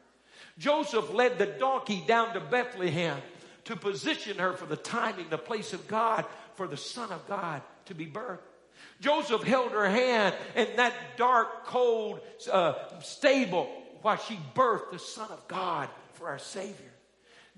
Joseph 0.58 1.14
led 1.14 1.38
the 1.38 1.46
donkey 1.46 2.04
down 2.08 2.34
to 2.34 2.40
Bethlehem 2.40 3.18
to 3.66 3.76
position 3.76 4.38
her 4.38 4.54
for 4.54 4.66
the 4.66 4.78
timing, 4.78 5.30
the 5.30 5.38
place 5.38 5.74
of 5.74 5.88
God, 5.88 6.26
for 6.56 6.68
the 6.68 6.78
Son 6.78 7.12
of 7.12 7.28
God 7.28 7.62
to 7.86 7.96
be 7.96 8.06
birthed. 8.06 8.40
Joseph 9.02 9.44
held 9.44 9.72
her 9.72 9.90
hand 9.90 10.36
in 10.56 10.68
that 10.78 10.94
dark, 11.18 11.66
cold 11.66 12.22
uh, 12.52 12.74
stable 13.00 13.70
while 14.02 14.18
she 14.18 14.40
birthed 14.54 14.92
the 14.92 15.00
Son 15.00 15.30
of 15.32 15.46
God 15.48 15.90
for 16.14 16.28
our 16.28 16.40
Savior. 16.40 16.92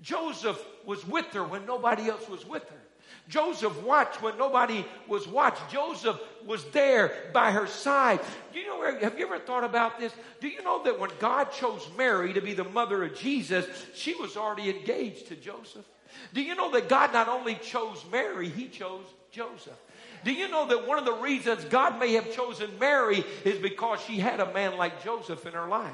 Joseph 0.00 0.62
was 0.84 1.06
with 1.06 1.26
her 1.26 1.44
when 1.44 1.66
nobody 1.66 2.08
else 2.08 2.28
was 2.28 2.46
with 2.46 2.68
her. 2.68 2.87
Joseph 3.28 3.82
watched 3.82 4.22
when 4.22 4.38
nobody 4.38 4.84
was 5.06 5.28
watched. 5.28 5.70
Joseph 5.70 6.18
was 6.46 6.64
there 6.70 7.12
by 7.32 7.50
her 7.50 7.66
side. 7.66 8.20
Do 8.52 8.58
you 8.58 8.66
know, 8.66 8.98
have 9.00 9.18
you 9.18 9.26
ever 9.26 9.38
thought 9.38 9.64
about 9.64 9.98
this? 10.00 10.12
Do 10.40 10.48
you 10.48 10.62
know 10.62 10.82
that 10.84 10.98
when 10.98 11.10
God 11.18 11.52
chose 11.52 11.86
Mary 11.96 12.32
to 12.32 12.40
be 12.40 12.54
the 12.54 12.64
mother 12.64 13.04
of 13.04 13.14
Jesus, 13.14 13.66
she 13.94 14.14
was 14.14 14.36
already 14.36 14.70
engaged 14.70 15.28
to 15.28 15.36
Joseph? 15.36 15.84
Do 16.32 16.40
you 16.40 16.54
know 16.54 16.70
that 16.72 16.88
God 16.88 17.12
not 17.12 17.28
only 17.28 17.56
chose 17.56 18.02
Mary, 18.10 18.48
he 18.48 18.68
chose 18.68 19.04
Joseph? 19.30 19.78
Do 20.24 20.32
you 20.32 20.48
know 20.48 20.66
that 20.66 20.86
one 20.86 20.98
of 20.98 21.04
the 21.04 21.12
reasons 21.12 21.64
God 21.66 22.00
may 22.00 22.14
have 22.14 22.34
chosen 22.34 22.70
Mary 22.80 23.24
is 23.44 23.58
because 23.58 24.00
she 24.00 24.18
had 24.18 24.40
a 24.40 24.52
man 24.52 24.76
like 24.76 25.04
Joseph 25.04 25.44
in 25.46 25.52
her 25.52 25.68
life? 25.68 25.92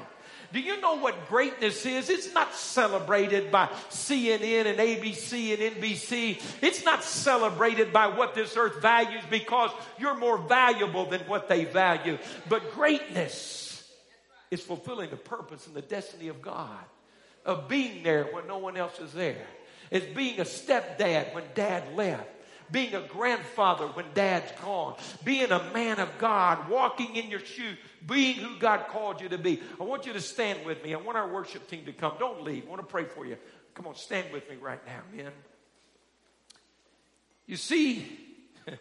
Do 0.53 0.59
you 0.59 0.79
know 0.81 0.97
what 0.97 1.27
greatness 1.27 1.85
is? 1.85 2.09
It's 2.09 2.33
not 2.33 2.53
celebrated 2.53 3.51
by 3.51 3.67
CNN 3.89 4.65
and 4.65 4.79
ABC 4.79 5.53
and 5.53 5.75
NBC. 5.75 6.41
It's 6.61 6.83
not 6.85 7.03
celebrated 7.03 7.91
by 7.91 8.07
what 8.07 8.35
this 8.35 8.55
earth 8.57 8.81
values 8.81 9.23
because 9.29 9.71
you're 9.97 10.17
more 10.17 10.37
valuable 10.37 11.05
than 11.05 11.21
what 11.21 11.47
they 11.49 11.65
value. 11.65 12.17
But 12.49 12.73
greatness 12.73 13.89
is 14.51 14.61
fulfilling 14.61 15.09
the 15.09 15.17
purpose 15.17 15.67
and 15.67 15.75
the 15.75 15.81
destiny 15.81 16.27
of 16.27 16.41
God, 16.41 16.83
of 17.45 17.67
being 17.67 18.03
there 18.03 18.25
when 18.25 18.47
no 18.47 18.57
one 18.57 18.77
else 18.77 18.99
is 18.99 19.13
there. 19.13 19.45
It's 19.91 20.05
being 20.15 20.39
a 20.39 20.45
stepdad 20.45 21.33
when 21.33 21.43
dad 21.53 21.95
left 21.95 22.29
being 22.71 22.93
a 22.95 23.01
grandfather 23.01 23.87
when 23.87 24.05
dad's 24.13 24.51
gone, 24.61 24.95
being 25.23 25.51
a 25.51 25.71
man 25.73 25.99
of 25.99 26.09
God, 26.17 26.69
walking 26.69 27.15
in 27.15 27.29
your 27.29 27.39
shoes, 27.39 27.77
being 28.05 28.35
who 28.35 28.57
God 28.59 28.87
called 28.87 29.21
you 29.21 29.29
to 29.29 29.37
be. 29.37 29.61
I 29.79 29.83
want 29.83 30.05
you 30.05 30.13
to 30.13 30.21
stand 30.21 30.65
with 30.65 30.83
me. 30.83 30.93
I 30.93 30.97
want 30.97 31.17
our 31.17 31.31
worship 31.31 31.67
team 31.69 31.85
to 31.85 31.93
come. 31.93 32.13
Don't 32.19 32.43
leave. 32.43 32.65
I 32.65 32.69
want 32.69 32.81
to 32.81 32.87
pray 32.87 33.05
for 33.05 33.25
you. 33.25 33.37
Come 33.73 33.87
on, 33.87 33.95
stand 33.95 34.31
with 34.31 34.49
me 34.49 34.55
right 34.55 34.79
now, 34.85 35.01
man. 35.15 35.31
You 37.45 37.57
see, 37.57 38.07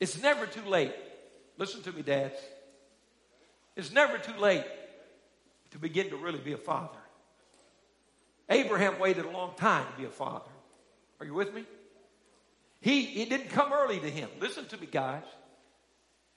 it's 0.00 0.20
never 0.22 0.46
too 0.46 0.68
late. 0.68 0.94
Listen 1.58 1.82
to 1.82 1.92
me, 1.92 2.02
dads. 2.02 2.36
It's 3.76 3.92
never 3.92 4.18
too 4.18 4.38
late 4.38 4.64
to 5.70 5.78
begin 5.78 6.10
to 6.10 6.16
really 6.16 6.38
be 6.38 6.52
a 6.52 6.58
father. 6.58 6.98
Abraham 8.48 8.98
waited 8.98 9.24
a 9.24 9.30
long 9.30 9.54
time 9.56 9.86
to 9.92 9.98
be 9.98 10.04
a 10.04 10.10
father. 10.10 10.50
Are 11.20 11.26
you 11.26 11.34
with 11.34 11.54
me? 11.54 11.64
He, 12.80 13.22
it 13.22 13.28
didn't 13.28 13.50
come 13.50 13.72
early 13.72 13.98
to 14.00 14.10
him. 14.10 14.28
Listen 14.40 14.66
to 14.66 14.78
me, 14.78 14.86
guys. 14.90 15.22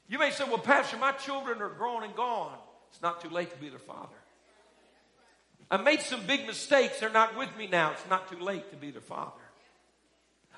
You 0.07 0.19
may 0.19 0.31
say, 0.31 0.43
well, 0.43 0.57
Pastor, 0.57 0.97
my 0.97 1.13
children 1.13 1.61
are 1.61 1.69
grown 1.69 2.03
and 2.03 2.15
gone. 2.15 2.57
It's 2.91 3.01
not 3.01 3.21
too 3.21 3.29
late 3.29 3.51
to 3.51 3.57
be 3.57 3.69
their 3.69 3.79
father. 3.79 4.15
I 5.71 5.77
made 5.77 6.01
some 6.01 6.25
big 6.27 6.45
mistakes. 6.45 6.99
They're 6.99 7.09
not 7.09 7.37
with 7.37 7.55
me 7.57 7.67
now. 7.67 7.91
It's 7.91 8.07
not 8.09 8.29
too 8.29 8.37
late 8.37 8.69
to 8.71 8.75
be 8.75 8.91
their 8.91 9.01
father. 9.01 9.31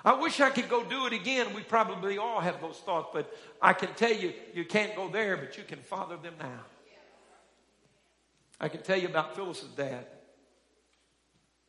I 0.04 0.14
wish 0.14 0.40
I 0.40 0.50
could 0.50 0.70
go 0.70 0.84
do 0.84 1.06
it 1.08 1.14
again. 1.14 1.54
We 1.56 1.62
probably 1.62 2.18
all 2.18 2.40
have 2.40 2.62
those 2.62 2.78
thoughts, 2.78 3.10
but 3.14 3.32
I 3.62 3.74
can 3.74 3.94
tell 3.94 4.14
you, 4.14 4.34
you 4.54 4.66
can't 4.66 4.96
go 4.96 5.08
there, 5.08 5.38
but 5.38 5.58
you 5.58 5.64
can 5.64 5.80
father 5.80 6.18
them 6.18 6.34
now. 6.40 6.60
I 8.60 8.70
can 8.70 8.82
tell 8.82 8.98
you 8.98 9.08
about 9.08 9.36
Phyllis's 9.36 9.70
dad. 9.70 10.06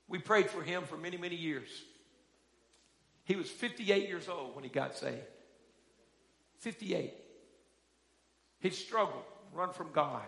We 0.09 0.19
prayed 0.19 0.51
for 0.51 0.63
him 0.63 0.85
for 0.85 0.97
many, 0.97 1.17
many 1.17 1.37
years. 1.37 1.69
He 3.27 3.35
was 3.35 3.51
58 3.51 4.09
years 4.09 4.29
old 4.29 4.55
when 4.55 4.63
he 4.63 4.71
got 4.71 4.97
saved. 4.97 5.19
58. 6.61 7.13
He 8.61 8.71
struggled, 8.71 9.25
run 9.53 9.73
from 9.73 9.91
God. 9.93 10.23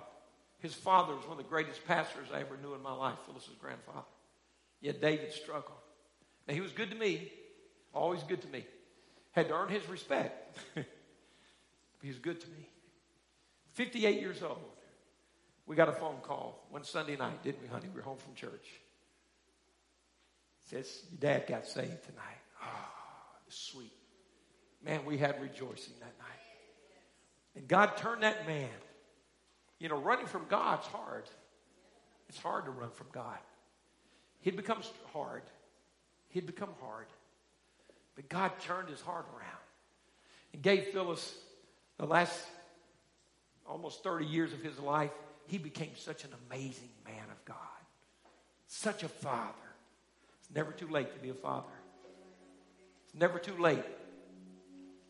His 0.59 0.74
father 0.74 1.14
was 1.14 1.22
one 1.22 1.38
of 1.38 1.44
the 1.44 1.49
greatest 1.49 1.86
pastors 1.86 2.26
I 2.34 2.40
ever 2.40 2.57
knew 2.61 2.74
in 2.74 2.82
my 2.82 2.92
life, 2.92 3.16
Phyllis's 3.24 3.55
grandfather. 3.61 4.05
Yet 4.80 5.01
David 5.01 5.32
struggled. 5.32 5.78
Now, 6.49 6.55
he 6.55 6.61
was 6.61 6.72
good 6.72 6.90
to 6.90 6.96
me, 6.96 7.30
always 7.94 8.24
good 8.24 8.42
to 8.42 8.49
me. 8.49 8.66
Had 9.30 9.49
to 9.49 9.55
earn 9.55 9.68
his 9.68 9.88
respect. 9.88 10.59
he 12.03 12.09
was 12.09 12.18
good 12.18 12.40
to 12.40 12.46
me. 12.49 12.68
58 13.74 14.20
years 14.20 14.42
old. 14.42 14.59
We 15.66 15.76
got 15.76 15.88
a 15.88 15.92
phone 15.92 16.16
call 16.22 16.66
one 16.70 16.82
Sunday 16.82 17.14
night, 17.14 17.44
didn't 17.44 17.62
we, 17.62 17.68
honey? 17.68 17.86
We 17.94 18.01
were 18.01 18.03
home 18.03 18.18
from 18.18 18.34
church. 18.34 18.66
Says, 20.68 21.03
Your 21.12 21.20
dad 21.20 21.46
got 21.46 21.66
saved 21.66 22.05
tonight. 22.05 22.38
Oh, 22.68 23.48
sweet. 23.48 23.92
Man, 24.84 25.04
we 25.04 25.18
had 25.18 25.40
rejoicing 25.40 25.94
that 26.00 26.18
night. 26.18 26.28
And 27.56 27.66
God 27.66 27.96
turned 27.96 28.22
that 28.22 28.46
man. 28.46 28.68
You 29.78 29.88
know, 29.88 29.96
running 29.96 30.26
from 30.26 30.46
God's 30.48 30.86
hard. 30.86 31.24
It's 32.28 32.38
hard 32.38 32.64
to 32.66 32.70
run 32.70 32.90
from 32.90 33.08
God. 33.12 33.38
He'd 34.40 34.56
become 34.56 34.82
hard. 35.12 35.42
He'd 36.28 36.46
become 36.46 36.70
hard. 36.80 37.06
But 38.14 38.28
God 38.28 38.52
turned 38.60 38.88
his 38.88 39.00
heart 39.00 39.26
around 39.34 39.58
and 40.52 40.62
gave 40.62 40.86
Phyllis 40.86 41.34
the 41.98 42.06
last 42.06 42.38
almost 43.66 44.02
30 44.02 44.26
years 44.26 44.52
of 44.52 44.62
his 44.62 44.78
life. 44.78 45.10
He 45.46 45.58
became 45.58 45.90
such 45.96 46.24
an 46.24 46.30
amazing 46.48 46.90
man 47.04 47.24
of 47.30 47.44
God, 47.44 47.56
such 48.66 49.02
a 49.02 49.08
father. 49.08 49.54
It's 50.40 50.54
never 50.54 50.72
too 50.72 50.88
late 50.88 51.12
to 51.14 51.18
be 51.20 51.30
a 51.30 51.34
father. 51.34 51.66
It's 53.09 53.18
never 53.18 53.38
too 53.38 53.56
late 53.56 53.84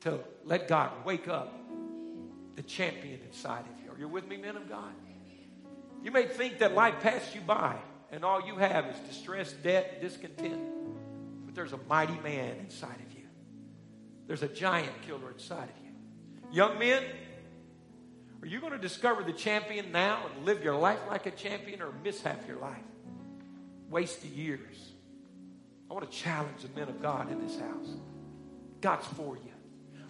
to 0.02 0.20
let 0.44 0.68
God 0.68 1.04
wake 1.04 1.26
up 1.26 1.52
the 2.54 2.62
champion 2.62 3.18
inside 3.26 3.64
of 3.64 3.84
you. 3.84 3.90
Are 3.90 3.98
you 3.98 4.06
with 4.06 4.28
me, 4.28 4.36
men 4.36 4.56
of 4.56 4.68
God? 4.68 4.92
You 6.00 6.12
may 6.12 6.26
think 6.26 6.60
that 6.60 6.74
life 6.74 7.00
passed 7.00 7.34
you 7.34 7.40
by 7.40 7.76
and 8.12 8.24
all 8.24 8.46
you 8.46 8.56
have 8.56 8.86
is 8.86 8.96
distress, 9.00 9.52
debt, 9.52 10.00
discontent. 10.00 10.60
But 11.44 11.56
there's 11.56 11.72
a 11.72 11.80
mighty 11.88 12.18
man 12.20 12.56
inside 12.60 13.00
of 13.04 13.18
you. 13.18 13.24
There's 14.28 14.44
a 14.44 14.48
giant 14.48 15.02
killer 15.02 15.32
inside 15.32 15.68
of 15.68 15.84
you. 15.84 15.90
Young 16.52 16.78
men, 16.78 17.02
are 18.40 18.46
you 18.46 18.60
going 18.60 18.72
to 18.72 18.78
discover 18.78 19.24
the 19.24 19.32
champion 19.32 19.90
now 19.90 20.24
and 20.32 20.46
live 20.46 20.62
your 20.62 20.76
life 20.76 21.00
like 21.08 21.26
a 21.26 21.32
champion 21.32 21.82
or 21.82 21.92
miss 22.04 22.22
half 22.22 22.46
your 22.46 22.58
life? 22.58 22.76
Waste 23.90 24.22
the 24.22 24.28
years. 24.28 24.92
I 25.90 25.94
want 25.94 26.10
to 26.10 26.16
challenge 26.16 26.62
the 26.62 26.78
men 26.78 26.88
of 26.88 27.00
God 27.00 27.30
in 27.32 27.40
this 27.40 27.58
house. 27.58 27.88
God's 28.80 29.06
for 29.06 29.36
you. 29.36 29.52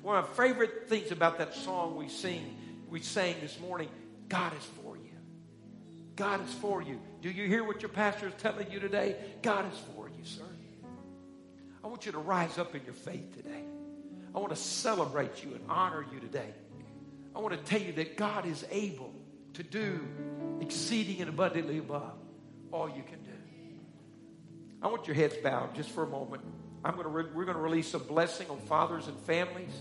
One 0.02 0.16
of 0.16 0.28
my 0.28 0.44
favorite 0.44 0.88
things 0.88 1.10
about 1.10 1.38
that 1.38 1.54
song 1.54 1.96
we 1.96 2.08
sing, 2.08 2.56
we 2.88 3.00
sang 3.00 3.36
this 3.40 3.58
morning, 3.60 3.88
God 4.28 4.52
is 4.56 4.64
for 4.82 4.96
you. 4.96 5.02
God 6.16 6.44
is 6.46 6.52
for 6.54 6.82
you. 6.82 7.00
Do 7.22 7.30
you 7.30 7.46
hear 7.46 7.64
what 7.64 7.82
your 7.82 7.90
pastor 7.90 8.28
is 8.28 8.34
telling 8.38 8.70
you 8.70 8.80
today? 8.80 9.16
God 9.42 9.72
is 9.72 9.78
for 9.94 10.08
you, 10.08 10.24
sir. 10.24 10.42
I 11.82 11.86
want 11.86 12.06
you 12.06 12.12
to 12.12 12.18
rise 12.18 12.58
up 12.58 12.74
in 12.74 12.84
your 12.84 12.94
faith 12.94 13.36
today. 13.36 13.64
I 14.34 14.38
want 14.38 14.50
to 14.50 14.56
celebrate 14.56 15.42
you 15.42 15.54
and 15.54 15.60
honor 15.68 16.04
you 16.12 16.20
today. 16.20 16.52
I 17.34 17.38
want 17.38 17.54
to 17.54 17.70
tell 17.70 17.80
you 17.80 17.92
that 17.94 18.16
God 18.16 18.46
is 18.46 18.64
able 18.70 19.14
to 19.54 19.62
do 19.62 20.00
exceeding 20.60 21.20
and 21.20 21.28
abundantly 21.28 21.78
above 21.78 22.12
all 22.72 22.88
you 22.88 23.02
can 23.04 23.22
do. 23.22 23.27
I 24.82 24.86
want 24.88 25.06
your 25.06 25.16
heads 25.16 25.36
bowed 25.36 25.74
just 25.74 25.90
for 25.90 26.04
a 26.04 26.06
moment. 26.06 26.42
I'm 26.84 26.92
going 26.94 27.04
to 27.04 27.10
re- 27.10 27.30
we're 27.34 27.44
going 27.44 27.56
to 27.56 27.62
release 27.62 27.94
a 27.94 27.98
blessing 27.98 28.48
on 28.48 28.58
fathers 28.60 29.08
and 29.08 29.18
families. 29.20 29.74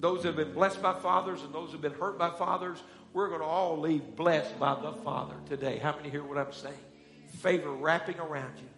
Those 0.00 0.22
that 0.22 0.30
have 0.30 0.36
been 0.36 0.52
blessed 0.52 0.82
by 0.82 0.98
fathers 0.98 1.42
and 1.42 1.54
those 1.54 1.68
who 1.68 1.72
have 1.72 1.80
been 1.82 1.92
hurt 1.92 2.18
by 2.18 2.30
fathers, 2.30 2.82
we're 3.12 3.28
going 3.28 3.40
to 3.40 3.46
all 3.46 3.78
leave 3.78 4.16
blessed 4.16 4.58
by 4.58 4.74
the 4.80 4.92
Father 4.92 5.36
today. 5.48 5.78
How 5.78 5.94
many 5.94 6.10
hear 6.10 6.24
what 6.24 6.38
I'm 6.38 6.52
saying? 6.52 6.74
Favor 7.38 7.70
wrapping 7.70 8.18
around 8.18 8.54
you. 8.58 8.68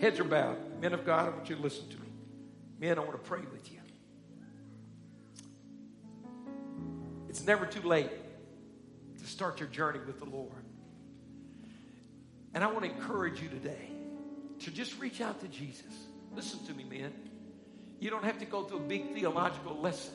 Heads 0.00 0.20
are 0.20 0.24
bowed. 0.24 0.80
Men 0.80 0.94
of 0.94 1.04
God, 1.04 1.26
I 1.26 1.30
want 1.30 1.50
you 1.50 1.56
to 1.56 1.62
listen 1.62 1.88
to 1.88 1.96
me. 1.96 2.06
Men, 2.78 2.98
I 2.98 3.00
want 3.00 3.12
to 3.12 3.18
pray 3.18 3.40
with 3.52 3.70
you. 3.72 3.80
It's 7.28 7.44
never 7.44 7.66
too 7.66 7.86
late 7.86 8.10
to 9.18 9.26
start 9.26 9.60
your 9.60 9.68
journey 9.68 10.00
with 10.06 10.18
the 10.18 10.24
Lord. 10.24 10.64
And 12.54 12.64
I 12.64 12.66
want 12.66 12.84
to 12.84 12.90
encourage 12.90 13.40
you 13.40 13.48
today 13.48 13.90
to 14.60 14.70
just 14.70 14.98
reach 15.00 15.20
out 15.20 15.40
to 15.40 15.48
Jesus. 15.48 15.92
Listen 16.34 16.64
to 16.66 16.74
me, 16.74 16.84
man. 16.84 17.12
You 18.00 18.10
don't 18.10 18.24
have 18.24 18.38
to 18.38 18.44
go 18.44 18.64
through 18.64 18.78
a 18.78 18.88
big 18.88 19.14
theological 19.14 19.78
lesson. 19.80 20.14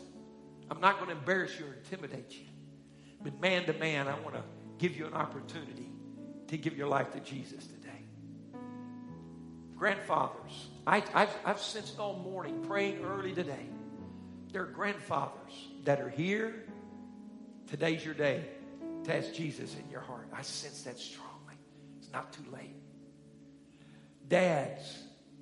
I'm 0.69 0.81
not 0.81 0.97
going 0.97 1.11
to 1.11 1.17
embarrass 1.17 1.57
you 1.59 1.65
or 1.65 1.73
intimidate 1.73 2.31
you. 2.31 2.45
But 3.23 3.39
man 3.39 3.65
to 3.65 3.73
man, 3.73 4.07
I 4.07 4.19
want 4.19 4.36
to 4.36 4.43
give 4.77 4.97
you 4.97 5.05
an 5.05 5.13
opportunity 5.13 5.89
to 6.47 6.57
give 6.57 6.77
your 6.77 6.88
life 6.88 7.11
to 7.13 7.19
Jesus 7.19 7.65
today. 7.65 7.89
Grandfathers, 9.75 10.69
I, 10.88 10.99
have 11.13 11.38
I've 11.43 11.59
sensed 11.59 11.99
all 11.99 12.17
morning 12.17 12.63
praying 12.63 13.03
early 13.03 13.33
today. 13.33 13.67
There 14.51 14.63
are 14.63 14.67
grandfathers 14.67 15.69
that 15.83 15.99
are 15.99 16.09
here. 16.09 16.63
Today's 17.67 18.05
your 18.05 18.13
day 18.13 18.45
to 19.03 19.15
ask 19.15 19.33
Jesus 19.33 19.75
in 19.75 19.89
your 19.91 20.01
heart. 20.01 20.27
I 20.33 20.43
sense 20.43 20.83
that 20.83 20.97
strong 20.97 21.24
not 22.11 22.33
too 22.33 22.43
late. 22.51 22.75
Dads, 24.27 24.97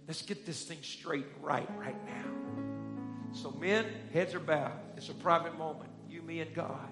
let's 0.08 0.22
get 0.22 0.46
this 0.46 0.64
thing 0.64 0.80
straight 0.82 1.28
right 1.42 1.70
right 1.78 2.06
now. 2.06 2.26
So, 3.34 3.52
men, 3.52 3.86
heads 4.14 4.36
are 4.36 4.40
bowed. 4.40 4.80
It's 4.96 5.10
a 5.10 5.14
private 5.14 5.58
moment. 5.58 5.90
You, 6.08 6.22
me, 6.22 6.42
and 6.42 6.54
God. 6.54 6.90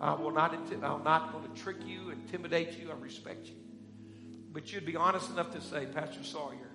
I 0.00 0.14
will 0.14 0.32
not. 0.32 0.54
I'm 0.54 1.04
not 1.04 1.32
going 1.32 1.44
to 1.44 1.62
trick 1.62 1.76
you, 1.86 2.10
intimidate 2.10 2.78
you. 2.78 2.90
I 2.90 2.94
respect 2.94 3.46
you. 3.46 3.54
But 4.52 4.72
you'd 4.72 4.86
be 4.86 4.96
honest 4.96 5.30
enough 5.30 5.52
to 5.52 5.60
say, 5.60 5.86
Pastor 5.86 6.24
Sawyer, 6.24 6.70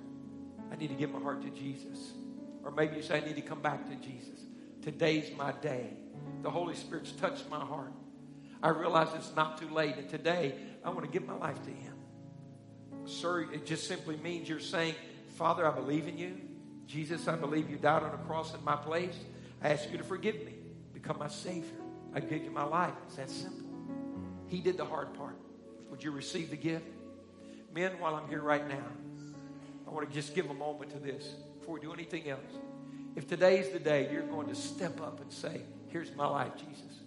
I 0.72 0.76
need 0.76 0.88
to 0.90 0.94
give 0.94 1.12
my 1.12 1.20
heart 1.20 1.42
to 1.42 1.50
Jesus. 1.50 2.14
Or 2.64 2.72
maybe 2.72 2.96
you 2.96 3.02
say, 3.02 3.22
I 3.22 3.26
need 3.26 3.36
to 3.36 3.42
come 3.42 3.62
back 3.62 3.90
to 3.90 3.96
Jesus. 3.96 4.40
Today's 4.82 5.36
my 5.36 5.52
day. 5.52 5.90
The 6.42 6.50
Holy 6.50 6.76
Spirit's 6.76 7.12
touched 7.12 7.50
my 7.50 7.60
heart. 7.60 7.92
I 8.64 8.70
realize 8.70 9.10
it's 9.16 9.36
not 9.36 9.60
too 9.60 9.70
late. 9.70 9.98
And 9.98 10.08
today, 10.08 10.56
I 10.84 10.90
want 10.90 11.04
to 11.04 11.12
give 11.12 11.28
my 11.28 11.36
life 11.36 11.62
to 11.64 11.72
Him. 11.72 11.95
Sir, 13.06 13.48
it 13.52 13.66
just 13.66 13.88
simply 13.88 14.18
means 14.18 14.50
you're 14.50 14.60
saying, 14.60 14.96
Father, 15.36 15.68
I 15.68 15.72
believe 15.74 16.08
in 16.08 16.18
you. 16.18 16.38
Jesus, 16.88 17.28
I 17.28 17.36
believe 17.36 17.70
you 17.70 17.78
died 17.78 18.04
on 18.04 18.14
a 18.14 18.18
cross 18.26 18.54
in 18.54 18.64
my 18.64 18.76
place. 18.76 19.16
I 19.62 19.70
ask 19.70 19.92
you 19.92 19.98
to 19.98 20.04
forgive 20.04 20.36
me, 20.46 20.54
become 20.94 21.18
my 21.20 21.28
Savior. 21.28 21.72
I 22.14 22.20
give 22.20 22.44
you 22.44 22.52
my 22.52 22.64
life. 22.64 22.94
It's 23.08 23.16
that 23.16 23.30
simple. 23.30 23.66
He 24.48 24.62
did 24.62 24.78
the 24.78 24.86
hard 24.86 25.14
part. 25.16 25.38
Would 25.90 26.04
you 26.04 26.12
receive 26.12 26.50
the 26.50 26.56
gift? 26.56 26.86
Men, 27.74 27.94
while 28.00 28.16
I'm 28.16 28.28
here 28.30 28.42
right 28.42 28.68
now, 28.68 28.86
I 29.88 29.92
want 29.92 30.08
to 30.08 30.14
just 30.14 30.34
give 30.34 30.50
a 30.50 30.54
moment 30.54 30.92
to 30.92 31.00
this 31.00 31.26
before 31.60 31.76
we 31.76 31.82
do 31.82 31.94
anything 31.94 32.30
else. 32.30 32.40
If 33.16 33.28
today's 33.28 33.70
the 33.70 33.80
day 33.80 34.10
you're 34.12 34.24
going 34.24 34.48
to 34.48 34.56
step 34.56 35.02
up 35.02 35.22
and 35.22 35.32
say, 35.32 35.62
Here's 35.90 36.14
my 36.16 36.28
life, 36.28 36.52
Jesus, 36.58 37.00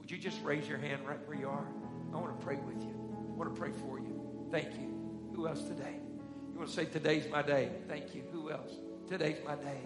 would 0.00 0.10
you 0.10 0.18
just 0.18 0.42
raise 0.42 0.68
your 0.68 0.78
hand 0.78 1.06
right 1.06 1.18
where 1.28 1.38
you 1.38 1.48
are? 1.48 1.66
I 2.12 2.16
want 2.16 2.38
to 2.38 2.44
pray 2.44 2.56
with 2.56 2.82
you. 2.82 2.94
I 3.28 3.36
want 3.36 3.54
to 3.54 3.60
pray 3.60 3.70
for 3.70 3.98
you. 3.98 4.48
Thank 4.50 4.74
you. 4.74 4.93
Who 5.34 5.48
else 5.48 5.62
today? 5.62 5.96
You 6.52 6.58
want 6.58 6.70
to 6.70 6.74
say, 6.74 6.84
Today's 6.84 7.30
my 7.30 7.42
day. 7.42 7.70
Thank 7.88 8.14
you. 8.14 8.22
Who 8.32 8.50
else? 8.50 8.70
Today's 9.08 9.38
my 9.44 9.56
day. 9.56 9.78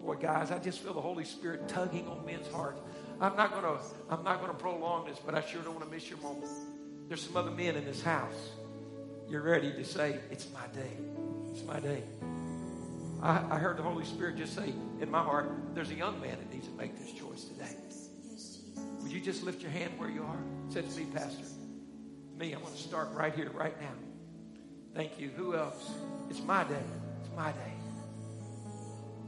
Boy, 0.00 0.16
guys, 0.16 0.50
I 0.50 0.58
just 0.58 0.80
feel 0.80 0.94
the 0.94 1.00
Holy 1.00 1.24
Spirit 1.24 1.68
tugging 1.68 2.06
on 2.06 2.24
men's 2.24 2.46
hearts. 2.52 2.80
I'm 3.20 3.34
not 3.36 3.52
gonna 3.52 3.78
I'm 4.10 4.22
not 4.22 4.40
gonna 4.40 4.54
prolong 4.54 5.06
this, 5.06 5.18
but 5.24 5.34
I 5.34 5.40
sure 5.40 5.62
don't 5.62 5.74
want 5.74 5.86
to 5.86 5.90
miss 5.90 6.08
your 6.08 6.18
moment. 6.20 6.50
There's 7.08 7.22
some 7.22 7.36
other 7.36 7.50
men 7.50 7.76
in 7.76 7.84
this 7.84 8.02
house. 8.02 8.50
You're 9.28 9.42
ready 9.42 9.72
to 9.72 9.84
say, 9.84 10.20
It's 10.30 10.48
my 10.52 10.66
day. 10.78 10.90
It's 11.52 11.64
my 11.64 11.80
day. 11.80 12.02
I, 13.22 13.42
I 13.50 13.58
heard 13.58 13.78
the 13.78 13.82
Holy 13.82 14.04
Spirit 14.04 14.36
just 14.36 14.54
say 14.54 14.74
in 15.00 15.10
my 15.10 15.22
heart, 15.22 15.50
there's 15.74 15.90
a 15.90 15.94
young 15.94 16.20
man 16.20 16.36
that 16.38 16.52
needs 16.52 16.68
to 16.68 16.74
make 16.74 16.98
this 16.98 17.12
choice 17.12 17.44
today. 17.44 17.74
Would 19.02 19.10
you 19.10 19.20
just 19.20 19.42
lift 19.42 19.62
your 19.62 19.70
hand 19.70 19.92
where 19.98 20.10
you 20.10 20.22
are? 20.22 20.38
Say 20.68 20.82
to 20.82 20.98
me, 20.98 21.06
Pastor. 21.14 21.44
Me, 22.38 22.52
I'm 22.52 22.60
going 22.60 22.72
to 22.72 22.78
start 22.78 23.08
right 23.14 23.34
here, 23.34 23.50
right 23.50 23.80
now. 23.80 24.05
Thank 24.96 25.20
you. 25.20 25.28
Who 25.36 25.54
else? 25.54 25.90
It's 26.30 26.40
my 26.40 26.64
day. 26.64 26.80
It's 27.20 27.36
my 27.36 27.52
day. 27.52 27.72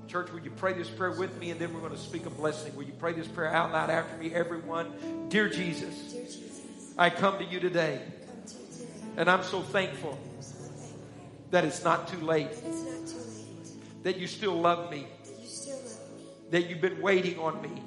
Church, 0.06 0.32
will 0.32 0.40
you 0.40 0.50
pray 0.50 0.72
this 0.72 0.88
prayer 0.88 1.12
with 1.12 1.38
me 1.38 1.50
and 1.50 1.60
then 1.60 1.74
we're 1.74 1.80
going 1.80 1.92
to 1.92 1.98
speak 1.98 2.24
a 2.24 2.30
blessing? 2.30 2.74
Will 2.74 2.84
you 2.84 2.94
pray 2.94 3.12
this 3.12 3.28
prayer 3.28 3.52
out 3.52 3.70
loud 3.70 3.90
after 3.90 4.16
me, 4.16 4.34
everyone? 4.34 5.28
Dear 5.28 5.50
Jesus, 5.50 6.14
I 6.96 7.10
come 7.10 7.36
to 7.36 7.44
you 7.44 7.60
today. 7.60 8.00
And 9.18 9.28
I'm 9.28 9.42
so 9.42 9.60
thankful 9.60 10.18
that 11.50 11.66
it's 11.66 11.84
not 11.84 12.08
too 12.08 12.20
late. 12.20 12.48
That 14.04 14.16
you 14.16 14.26
still 14.26 14.58
love 14.58 14.90
me. 14.90 15.06
That 16.50 16.70
you've 16.70 16.80
been 16.80 17.02
waiting 17.02 17.38
on 17.38 17.60
me. 17.60 17.82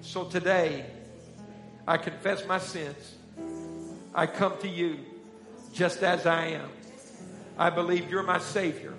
So 0.00 0.24
today, 0.24 0.86
I 1.86 1.98
confess 1.98 2.46
my 2.46 2.58
sins. 2.58 3.16
I 4.14 4.26
come 4.26 4.54
to 4.62 4.68
you 4.68 5.00
just 5.72 6.02
as 6.02 6.26
I 6.26 6.46
am. 6.46 6.68
I 7.58 7.70
believe 7.70 8.10
you're 8.10 8.22
my 8.22 8.38
Savior. 8.38 8.94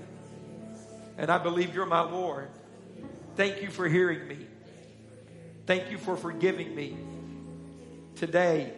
And 1.18 1.30
I 1.30 1.38
believe 1.38 1.76
you're 1.76 1.86
my 1.86 2.02
Lord. 2.02 2.48
Thank 3.36 3.62
you 3.62 3.70
for 3.70 3.88
hearing 3.88 4.28
me. 4.28 4.38
Thank 5.66 5.92
you 5.92 5.98
for 5.98 6.18
forgiving 6.18 6.76
me. 6.76 6.98
Today, 8.16 8.74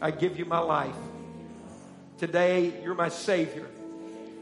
I 0.00 0.10
give 0.10 0.38
you 0.38 0.44
my 0.44 0.58
life. 0.58 0.94
Today, 2.18 2.80
you're 2.82 2.94
my 2.94 3.08
Savior 3.08 3.66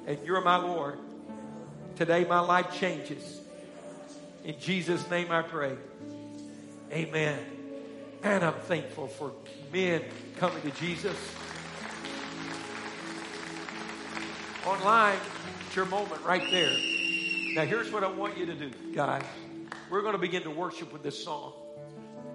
and 0.07 0.19
you're 0.25 0.41
my 0.41 0.57
Lord. 0.57 0.99
Today, 1.97 2.25
my 2.25 2.41
life 2.41 2.73
changes. 2.73 3.41
In 4.45 4.59
Jesus' 4.59 5.09
name 5.11 5.31
I 5.31 5.43
pray. 5.43 5.77
Amen. 6.93 7.39
And 8.23 8.45
I'm 8.45 8.55
thankful 8.55 9.09
for 9.09 9.33
men 9.73 10.03
coming 10.39 10.63
to 10.63 10.71
Jesus. 10.73 11.17
Online, 14.67 15.17
it's 15.65 15.77
your 15.77 15.85
moment 15.85 16.21
right 16.23 16.43
there. 16.51 16.77
Now, 17.55 17.65
here's 17.65 17.93
what 17.93 18.03
I 18.03 18.09
want 18.09 18.37
you 18.37 18.47
to 18.47 18.55
do, 18.55 18.71
guys. 18.93 19.23
We're 19.89 20.01
going 20.03 20.15
to 20.15 20.19
begin 20.19 20.43
to 20.43 20.51
worship 20.51 20.93
with 20.93 21.05
this 21.05 21.23
song. 21.23 21.53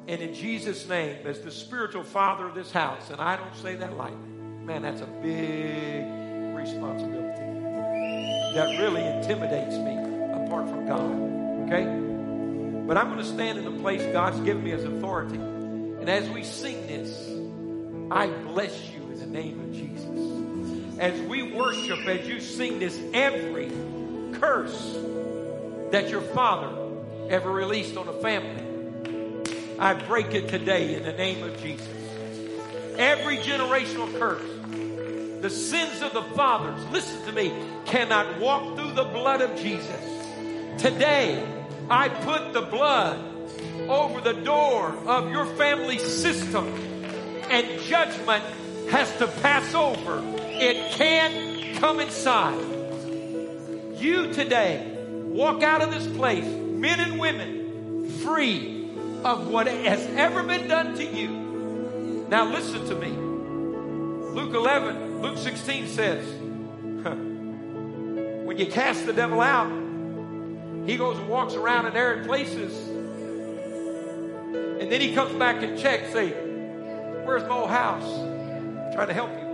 And 0.07 0.21
in 0.21 0.34
Jesus' 0.34 0.88
name, 0.88 1.27
as 1.27 1.41
the 1.41 1.51
spiritual 1.51 2.03
father 2.03 2.47
of 2.47 2.55
this 2.55 2.71
house, 2.71 3.09
and 3.09 3.19
I 3.19 3.36
don't 3.36 3.53
say 3.57 3.75
that 3.75 3.97
lightly, 3.97 4.17
man, 4.17 4.82
that's 4.84 5.01
a 5.01 5.07
big 5.07 6.05
responsibility. 6.55 7.41
That 8.55 8.79
really 8.79 9.03
intimidates 9.05 9.75
me 9.75 9.97
apart 10.45 10.69
from 10.69 10.88
God. 10.88 11.67
Okay? 11.67 11.84
But 12.88 12.97
I'm 12.97 13.07
going 13.11 13.19
to 13.19 13.25
stand 13.25 13.57
in 13.57 13.65
the 13.65 13.82
place 13.82 14.01
God's 14.13 14.39
given 14.39 14.63
me 14.63 14.71
as 14.71 14.86
authority. 14.86 15.36
And 15.36 16.09
as 16.09 16.29
we 16.29 16.45
sing 16.45 16.88
this, 16.88 17.29
I 18.09 18.27
bless 18.27 18.89
you 18.89 19.01
in 19.01 19.19
the 19.19 19.27
name 19.27 19.59
of 19.59 19.73
Jesus. 19.73 20.11
As 21.02 21.20
we 21.22 21.41
worship, 21.41 22.06
as 22.06 22.28
you 22.28 22.39
sing 22.39 22.78
this, 22.78 22.95
every 23.12 23.72
curse 24.39 24.95
that 25.89 26.10
your 26.10 26.22
father 26.22 26.72
ever 27.28 27.52
released 27.52 27.97
on 27.97 28.08
a 28.08 28.14
family. 28.22 29.80
I 29.80 29.95
break 29.95 30.36
it 30.36 30.47
today 30.47 30.93
in 30.93 31.02
the 31.02 31.14
name 31.14 31.43
of 31.43 31.60
Jesus. 31.60 31.89
Every 32.99 33.38
generational 33.38 34.16
curse, 34.20 35.41
the 35.41 35.49
sins 35.49 36.04
of 36.04 36.14
the 36.14 36.22
fathers, 36.36 36.86
listen 36.91 37.26
to 37.26 37.32
me, 37.32 37.52
cannot 37.86 38.39
walk 38.39 38.78
through 38.78 38.91
the 38.91 39.06
blood 39.06 39.41
of 39.41 39.60
Jesus. 39.60 40.06
Today, 40.78 41.43
I 41.89 42.10
put 42.10 42.54
the 42.54 42.62
blood 42.62 43.20
over 43.89 44.22
the 44.22 44.39
door 44.39 44.89
of 45.08 45.32
your 45.32 45.47
family 45.56 45.97
system 45.97 46.68
and 47.49 47.82
judgment 47.82 48.43
has 48.92 49.12
to 49.18 49.28
pass 49.28 49.74
over. 49.74 50.22
It 50.38 50.92
can't 50.92 51.78
come 51.78 52.00
inside. 52.00 52.60
You 53.96 54.32
today 54.34 54.98
walk 55.24 55.64
out 55.64 55.82
of 55.82 55.92
this 55.92 56.06
place, 56.16 56.46
men 56.46 57.00
and 57.00 57.20
women, 57.20 58.10
free 58.20 58.92
of 59.24 59.48
what 59.48 59.68
has 59.68 60.06
ever 60.18 60.44
been 60.44 60.68
done 60.68 60.96
to 60.96 61.06
you. 61.06 62.26
Now 62.30 62.46
listen 62.52 62.86
to 62.88 62.96
me. 62.96 63.12
Luke 64.34 64.54
11, 64.54 65.22
Luke 65.22 65.38
16 65.38 65.88
says, 65.88 66.26
when 68.46 68.58
you 68.58 68.66
cast 68.66 69.06
the 69.06 69.14
devil 69.14 69.39
out, 69.39 69.72
he 70.86 70.98
goes 70.98 71.18
and 71.18 71.30
walks 71.30 71.54
around 71.54 71.86
in 71.86 71.96
arid 71.96 72.26
places. 72.26 72.74
And 74.82 74.92
then 74.92 75.00
he 75.00 75.14
comes 75.14 75.34
back 75.36 75.62
and 75.64 75.80
checks, 75.80 76.12
say, 76.12 76.32
where's 77.24 77.44
my 77.44 77.56
old 77.56 77.70
house? 77.70 78.30
Trying 78.94 79.08
to 79.08 79.14
help 79.14 79.32
you. 79.32 79.52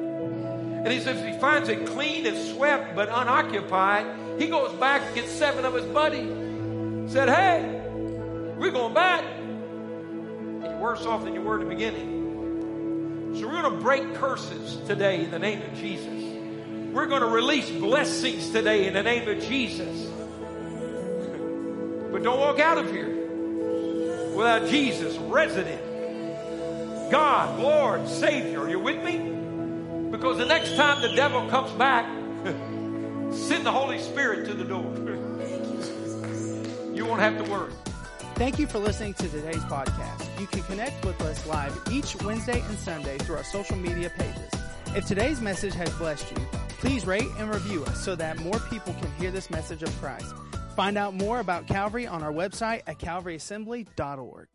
And 0.84 0.88
he 0.88 1.00
says, 1.00 1.24
he 1.26 1.40
finds 1.40 1.70
it 1.70 1.86
clean 1.88 2.26
and 2.26 2.38
swept 2.56 2.96
but 2.96 3.10
unoccupied, 3.10 4.06
he 4.40 4.48
goes 4.48 4.72
back 4.74 5.02
and 5.02 5.16
gets 5.16 5.32
seven 5.32 5.66
of 5.66 5.74
his 5.74 5.86
buddies. 5.86 7.12
Said, 7.12 7.30
hey, 7.30 7.82
we're 8.58 8.72
going 8.72 8.94
back. 8.94 9.24
You're 10.64 10.78
worse 10.78 11.06
off 11.06 11.24
than 11.24 11.34
you 11.34 11.42
were 11.42 11.60
in 11.60 11.68
the 11.68 11.74
beginning. 11.74 13.36
So 13.36 13.48
we're 13.48 13.62
going 13.62 13.74
to 13.74 13.82
break 13.82 14.16
curses 14.16 14.78
today 14.88 15.24
in 15.24 15.32
the 15.32 15.40
name 15.40 15.62
of 15.62 15.74
Jesus. 15.76 16.24
We're 16.94 17.06
going 17.06 17.22
to 17.22 17.28
release 17.28 17.70
blessings 17.70 18.50
today 18.50 18.88
in 18.88 18.94
the 18.94 19.04
name 19.04 19.28
of 19.28 19.42
Jesus. 19.44 20.12
But 22.10 22.24
don't 22.24 22.40
walk 22.40 22.60
out 22.60 22.78
of 22.78 22.90
here 22.90 23.18
without 24.34 24.70
Jesus, 24.70 25.18
resident, 25.18 25.82
God, 27.10 27.60
Lord, 27.60 28.08
Savior. 28.08 28.62
Are 28.62 28.70
you 28.70 28.80
with 28.80 29.04
me? 29.04 29.18
Because 30.12 30.38
the 30.38 30.46
next 30.46 30.76
time 30.76 31.02
the 31.02 31.16
devil 31.16 31.48
comes 31.50 31.72
back, 31.72 32.06
send 33.34 33.66
the 33.66 33.72
Holy 33.72 34.00
Spirit 34.00 34.46
to 34.48 34.54
the 34.54 34.64
door. 34.64 34.84
you 36.94 37.06
won't 37.06 37.22
have 37.22 37.44
to 37.44 37.50
worry. 37.50 37.72
Thank 38.36 38.60
you 38.60 38.68
for 38.68 38.80
listening 38.80 39.14
to 39.16 39.30
today's 39.30 39.64
podcast. 39.64 40.40
You 40.40 40.48
can 40.48 40.62
connect 40.64 41.04
with 41.06 41.20
us 41.22 41.46
live 41.48 41.80
each 41.90 42.22
Wednesday 42.24 42.60
and 42.60 42.78
Sunday 42.78 43.18
through 43.20 43.38
our 43.38 43.44
social 43.44 43.78
media 43.78 44.12
pages. 44.18 44.52
If 44.96 45.06
today's 45.06 45.42
message 45.42 45.74
has 45.76 45.90
blessed 45.92 46.30
you, 46.32 46.46
please 46.80 47.08
rate 47.08 47.28
and 47.40 47.50
review 47.50 47.86
us 47.86 48.04
so 48.04 48.16
that 48.16 48.38
more 48.40 48.60
people 48.70 48.94
can 48.94 49.12
hear 49.14 49.32
this 49.32 49.50
message 49.50 49.82
of 49.82 49.96
Christ. 50.02 50.34
Find 50.76 50.98
out 50.98 51.14
more 51.14 51.40
about 51.40 51.68
Calvary 51.68 52.06
on 52.06 52.22
our 52.22 52.32
website 52.32 52.82
at 52.86 53.00
calvaryassembly.org. 53.00 54.48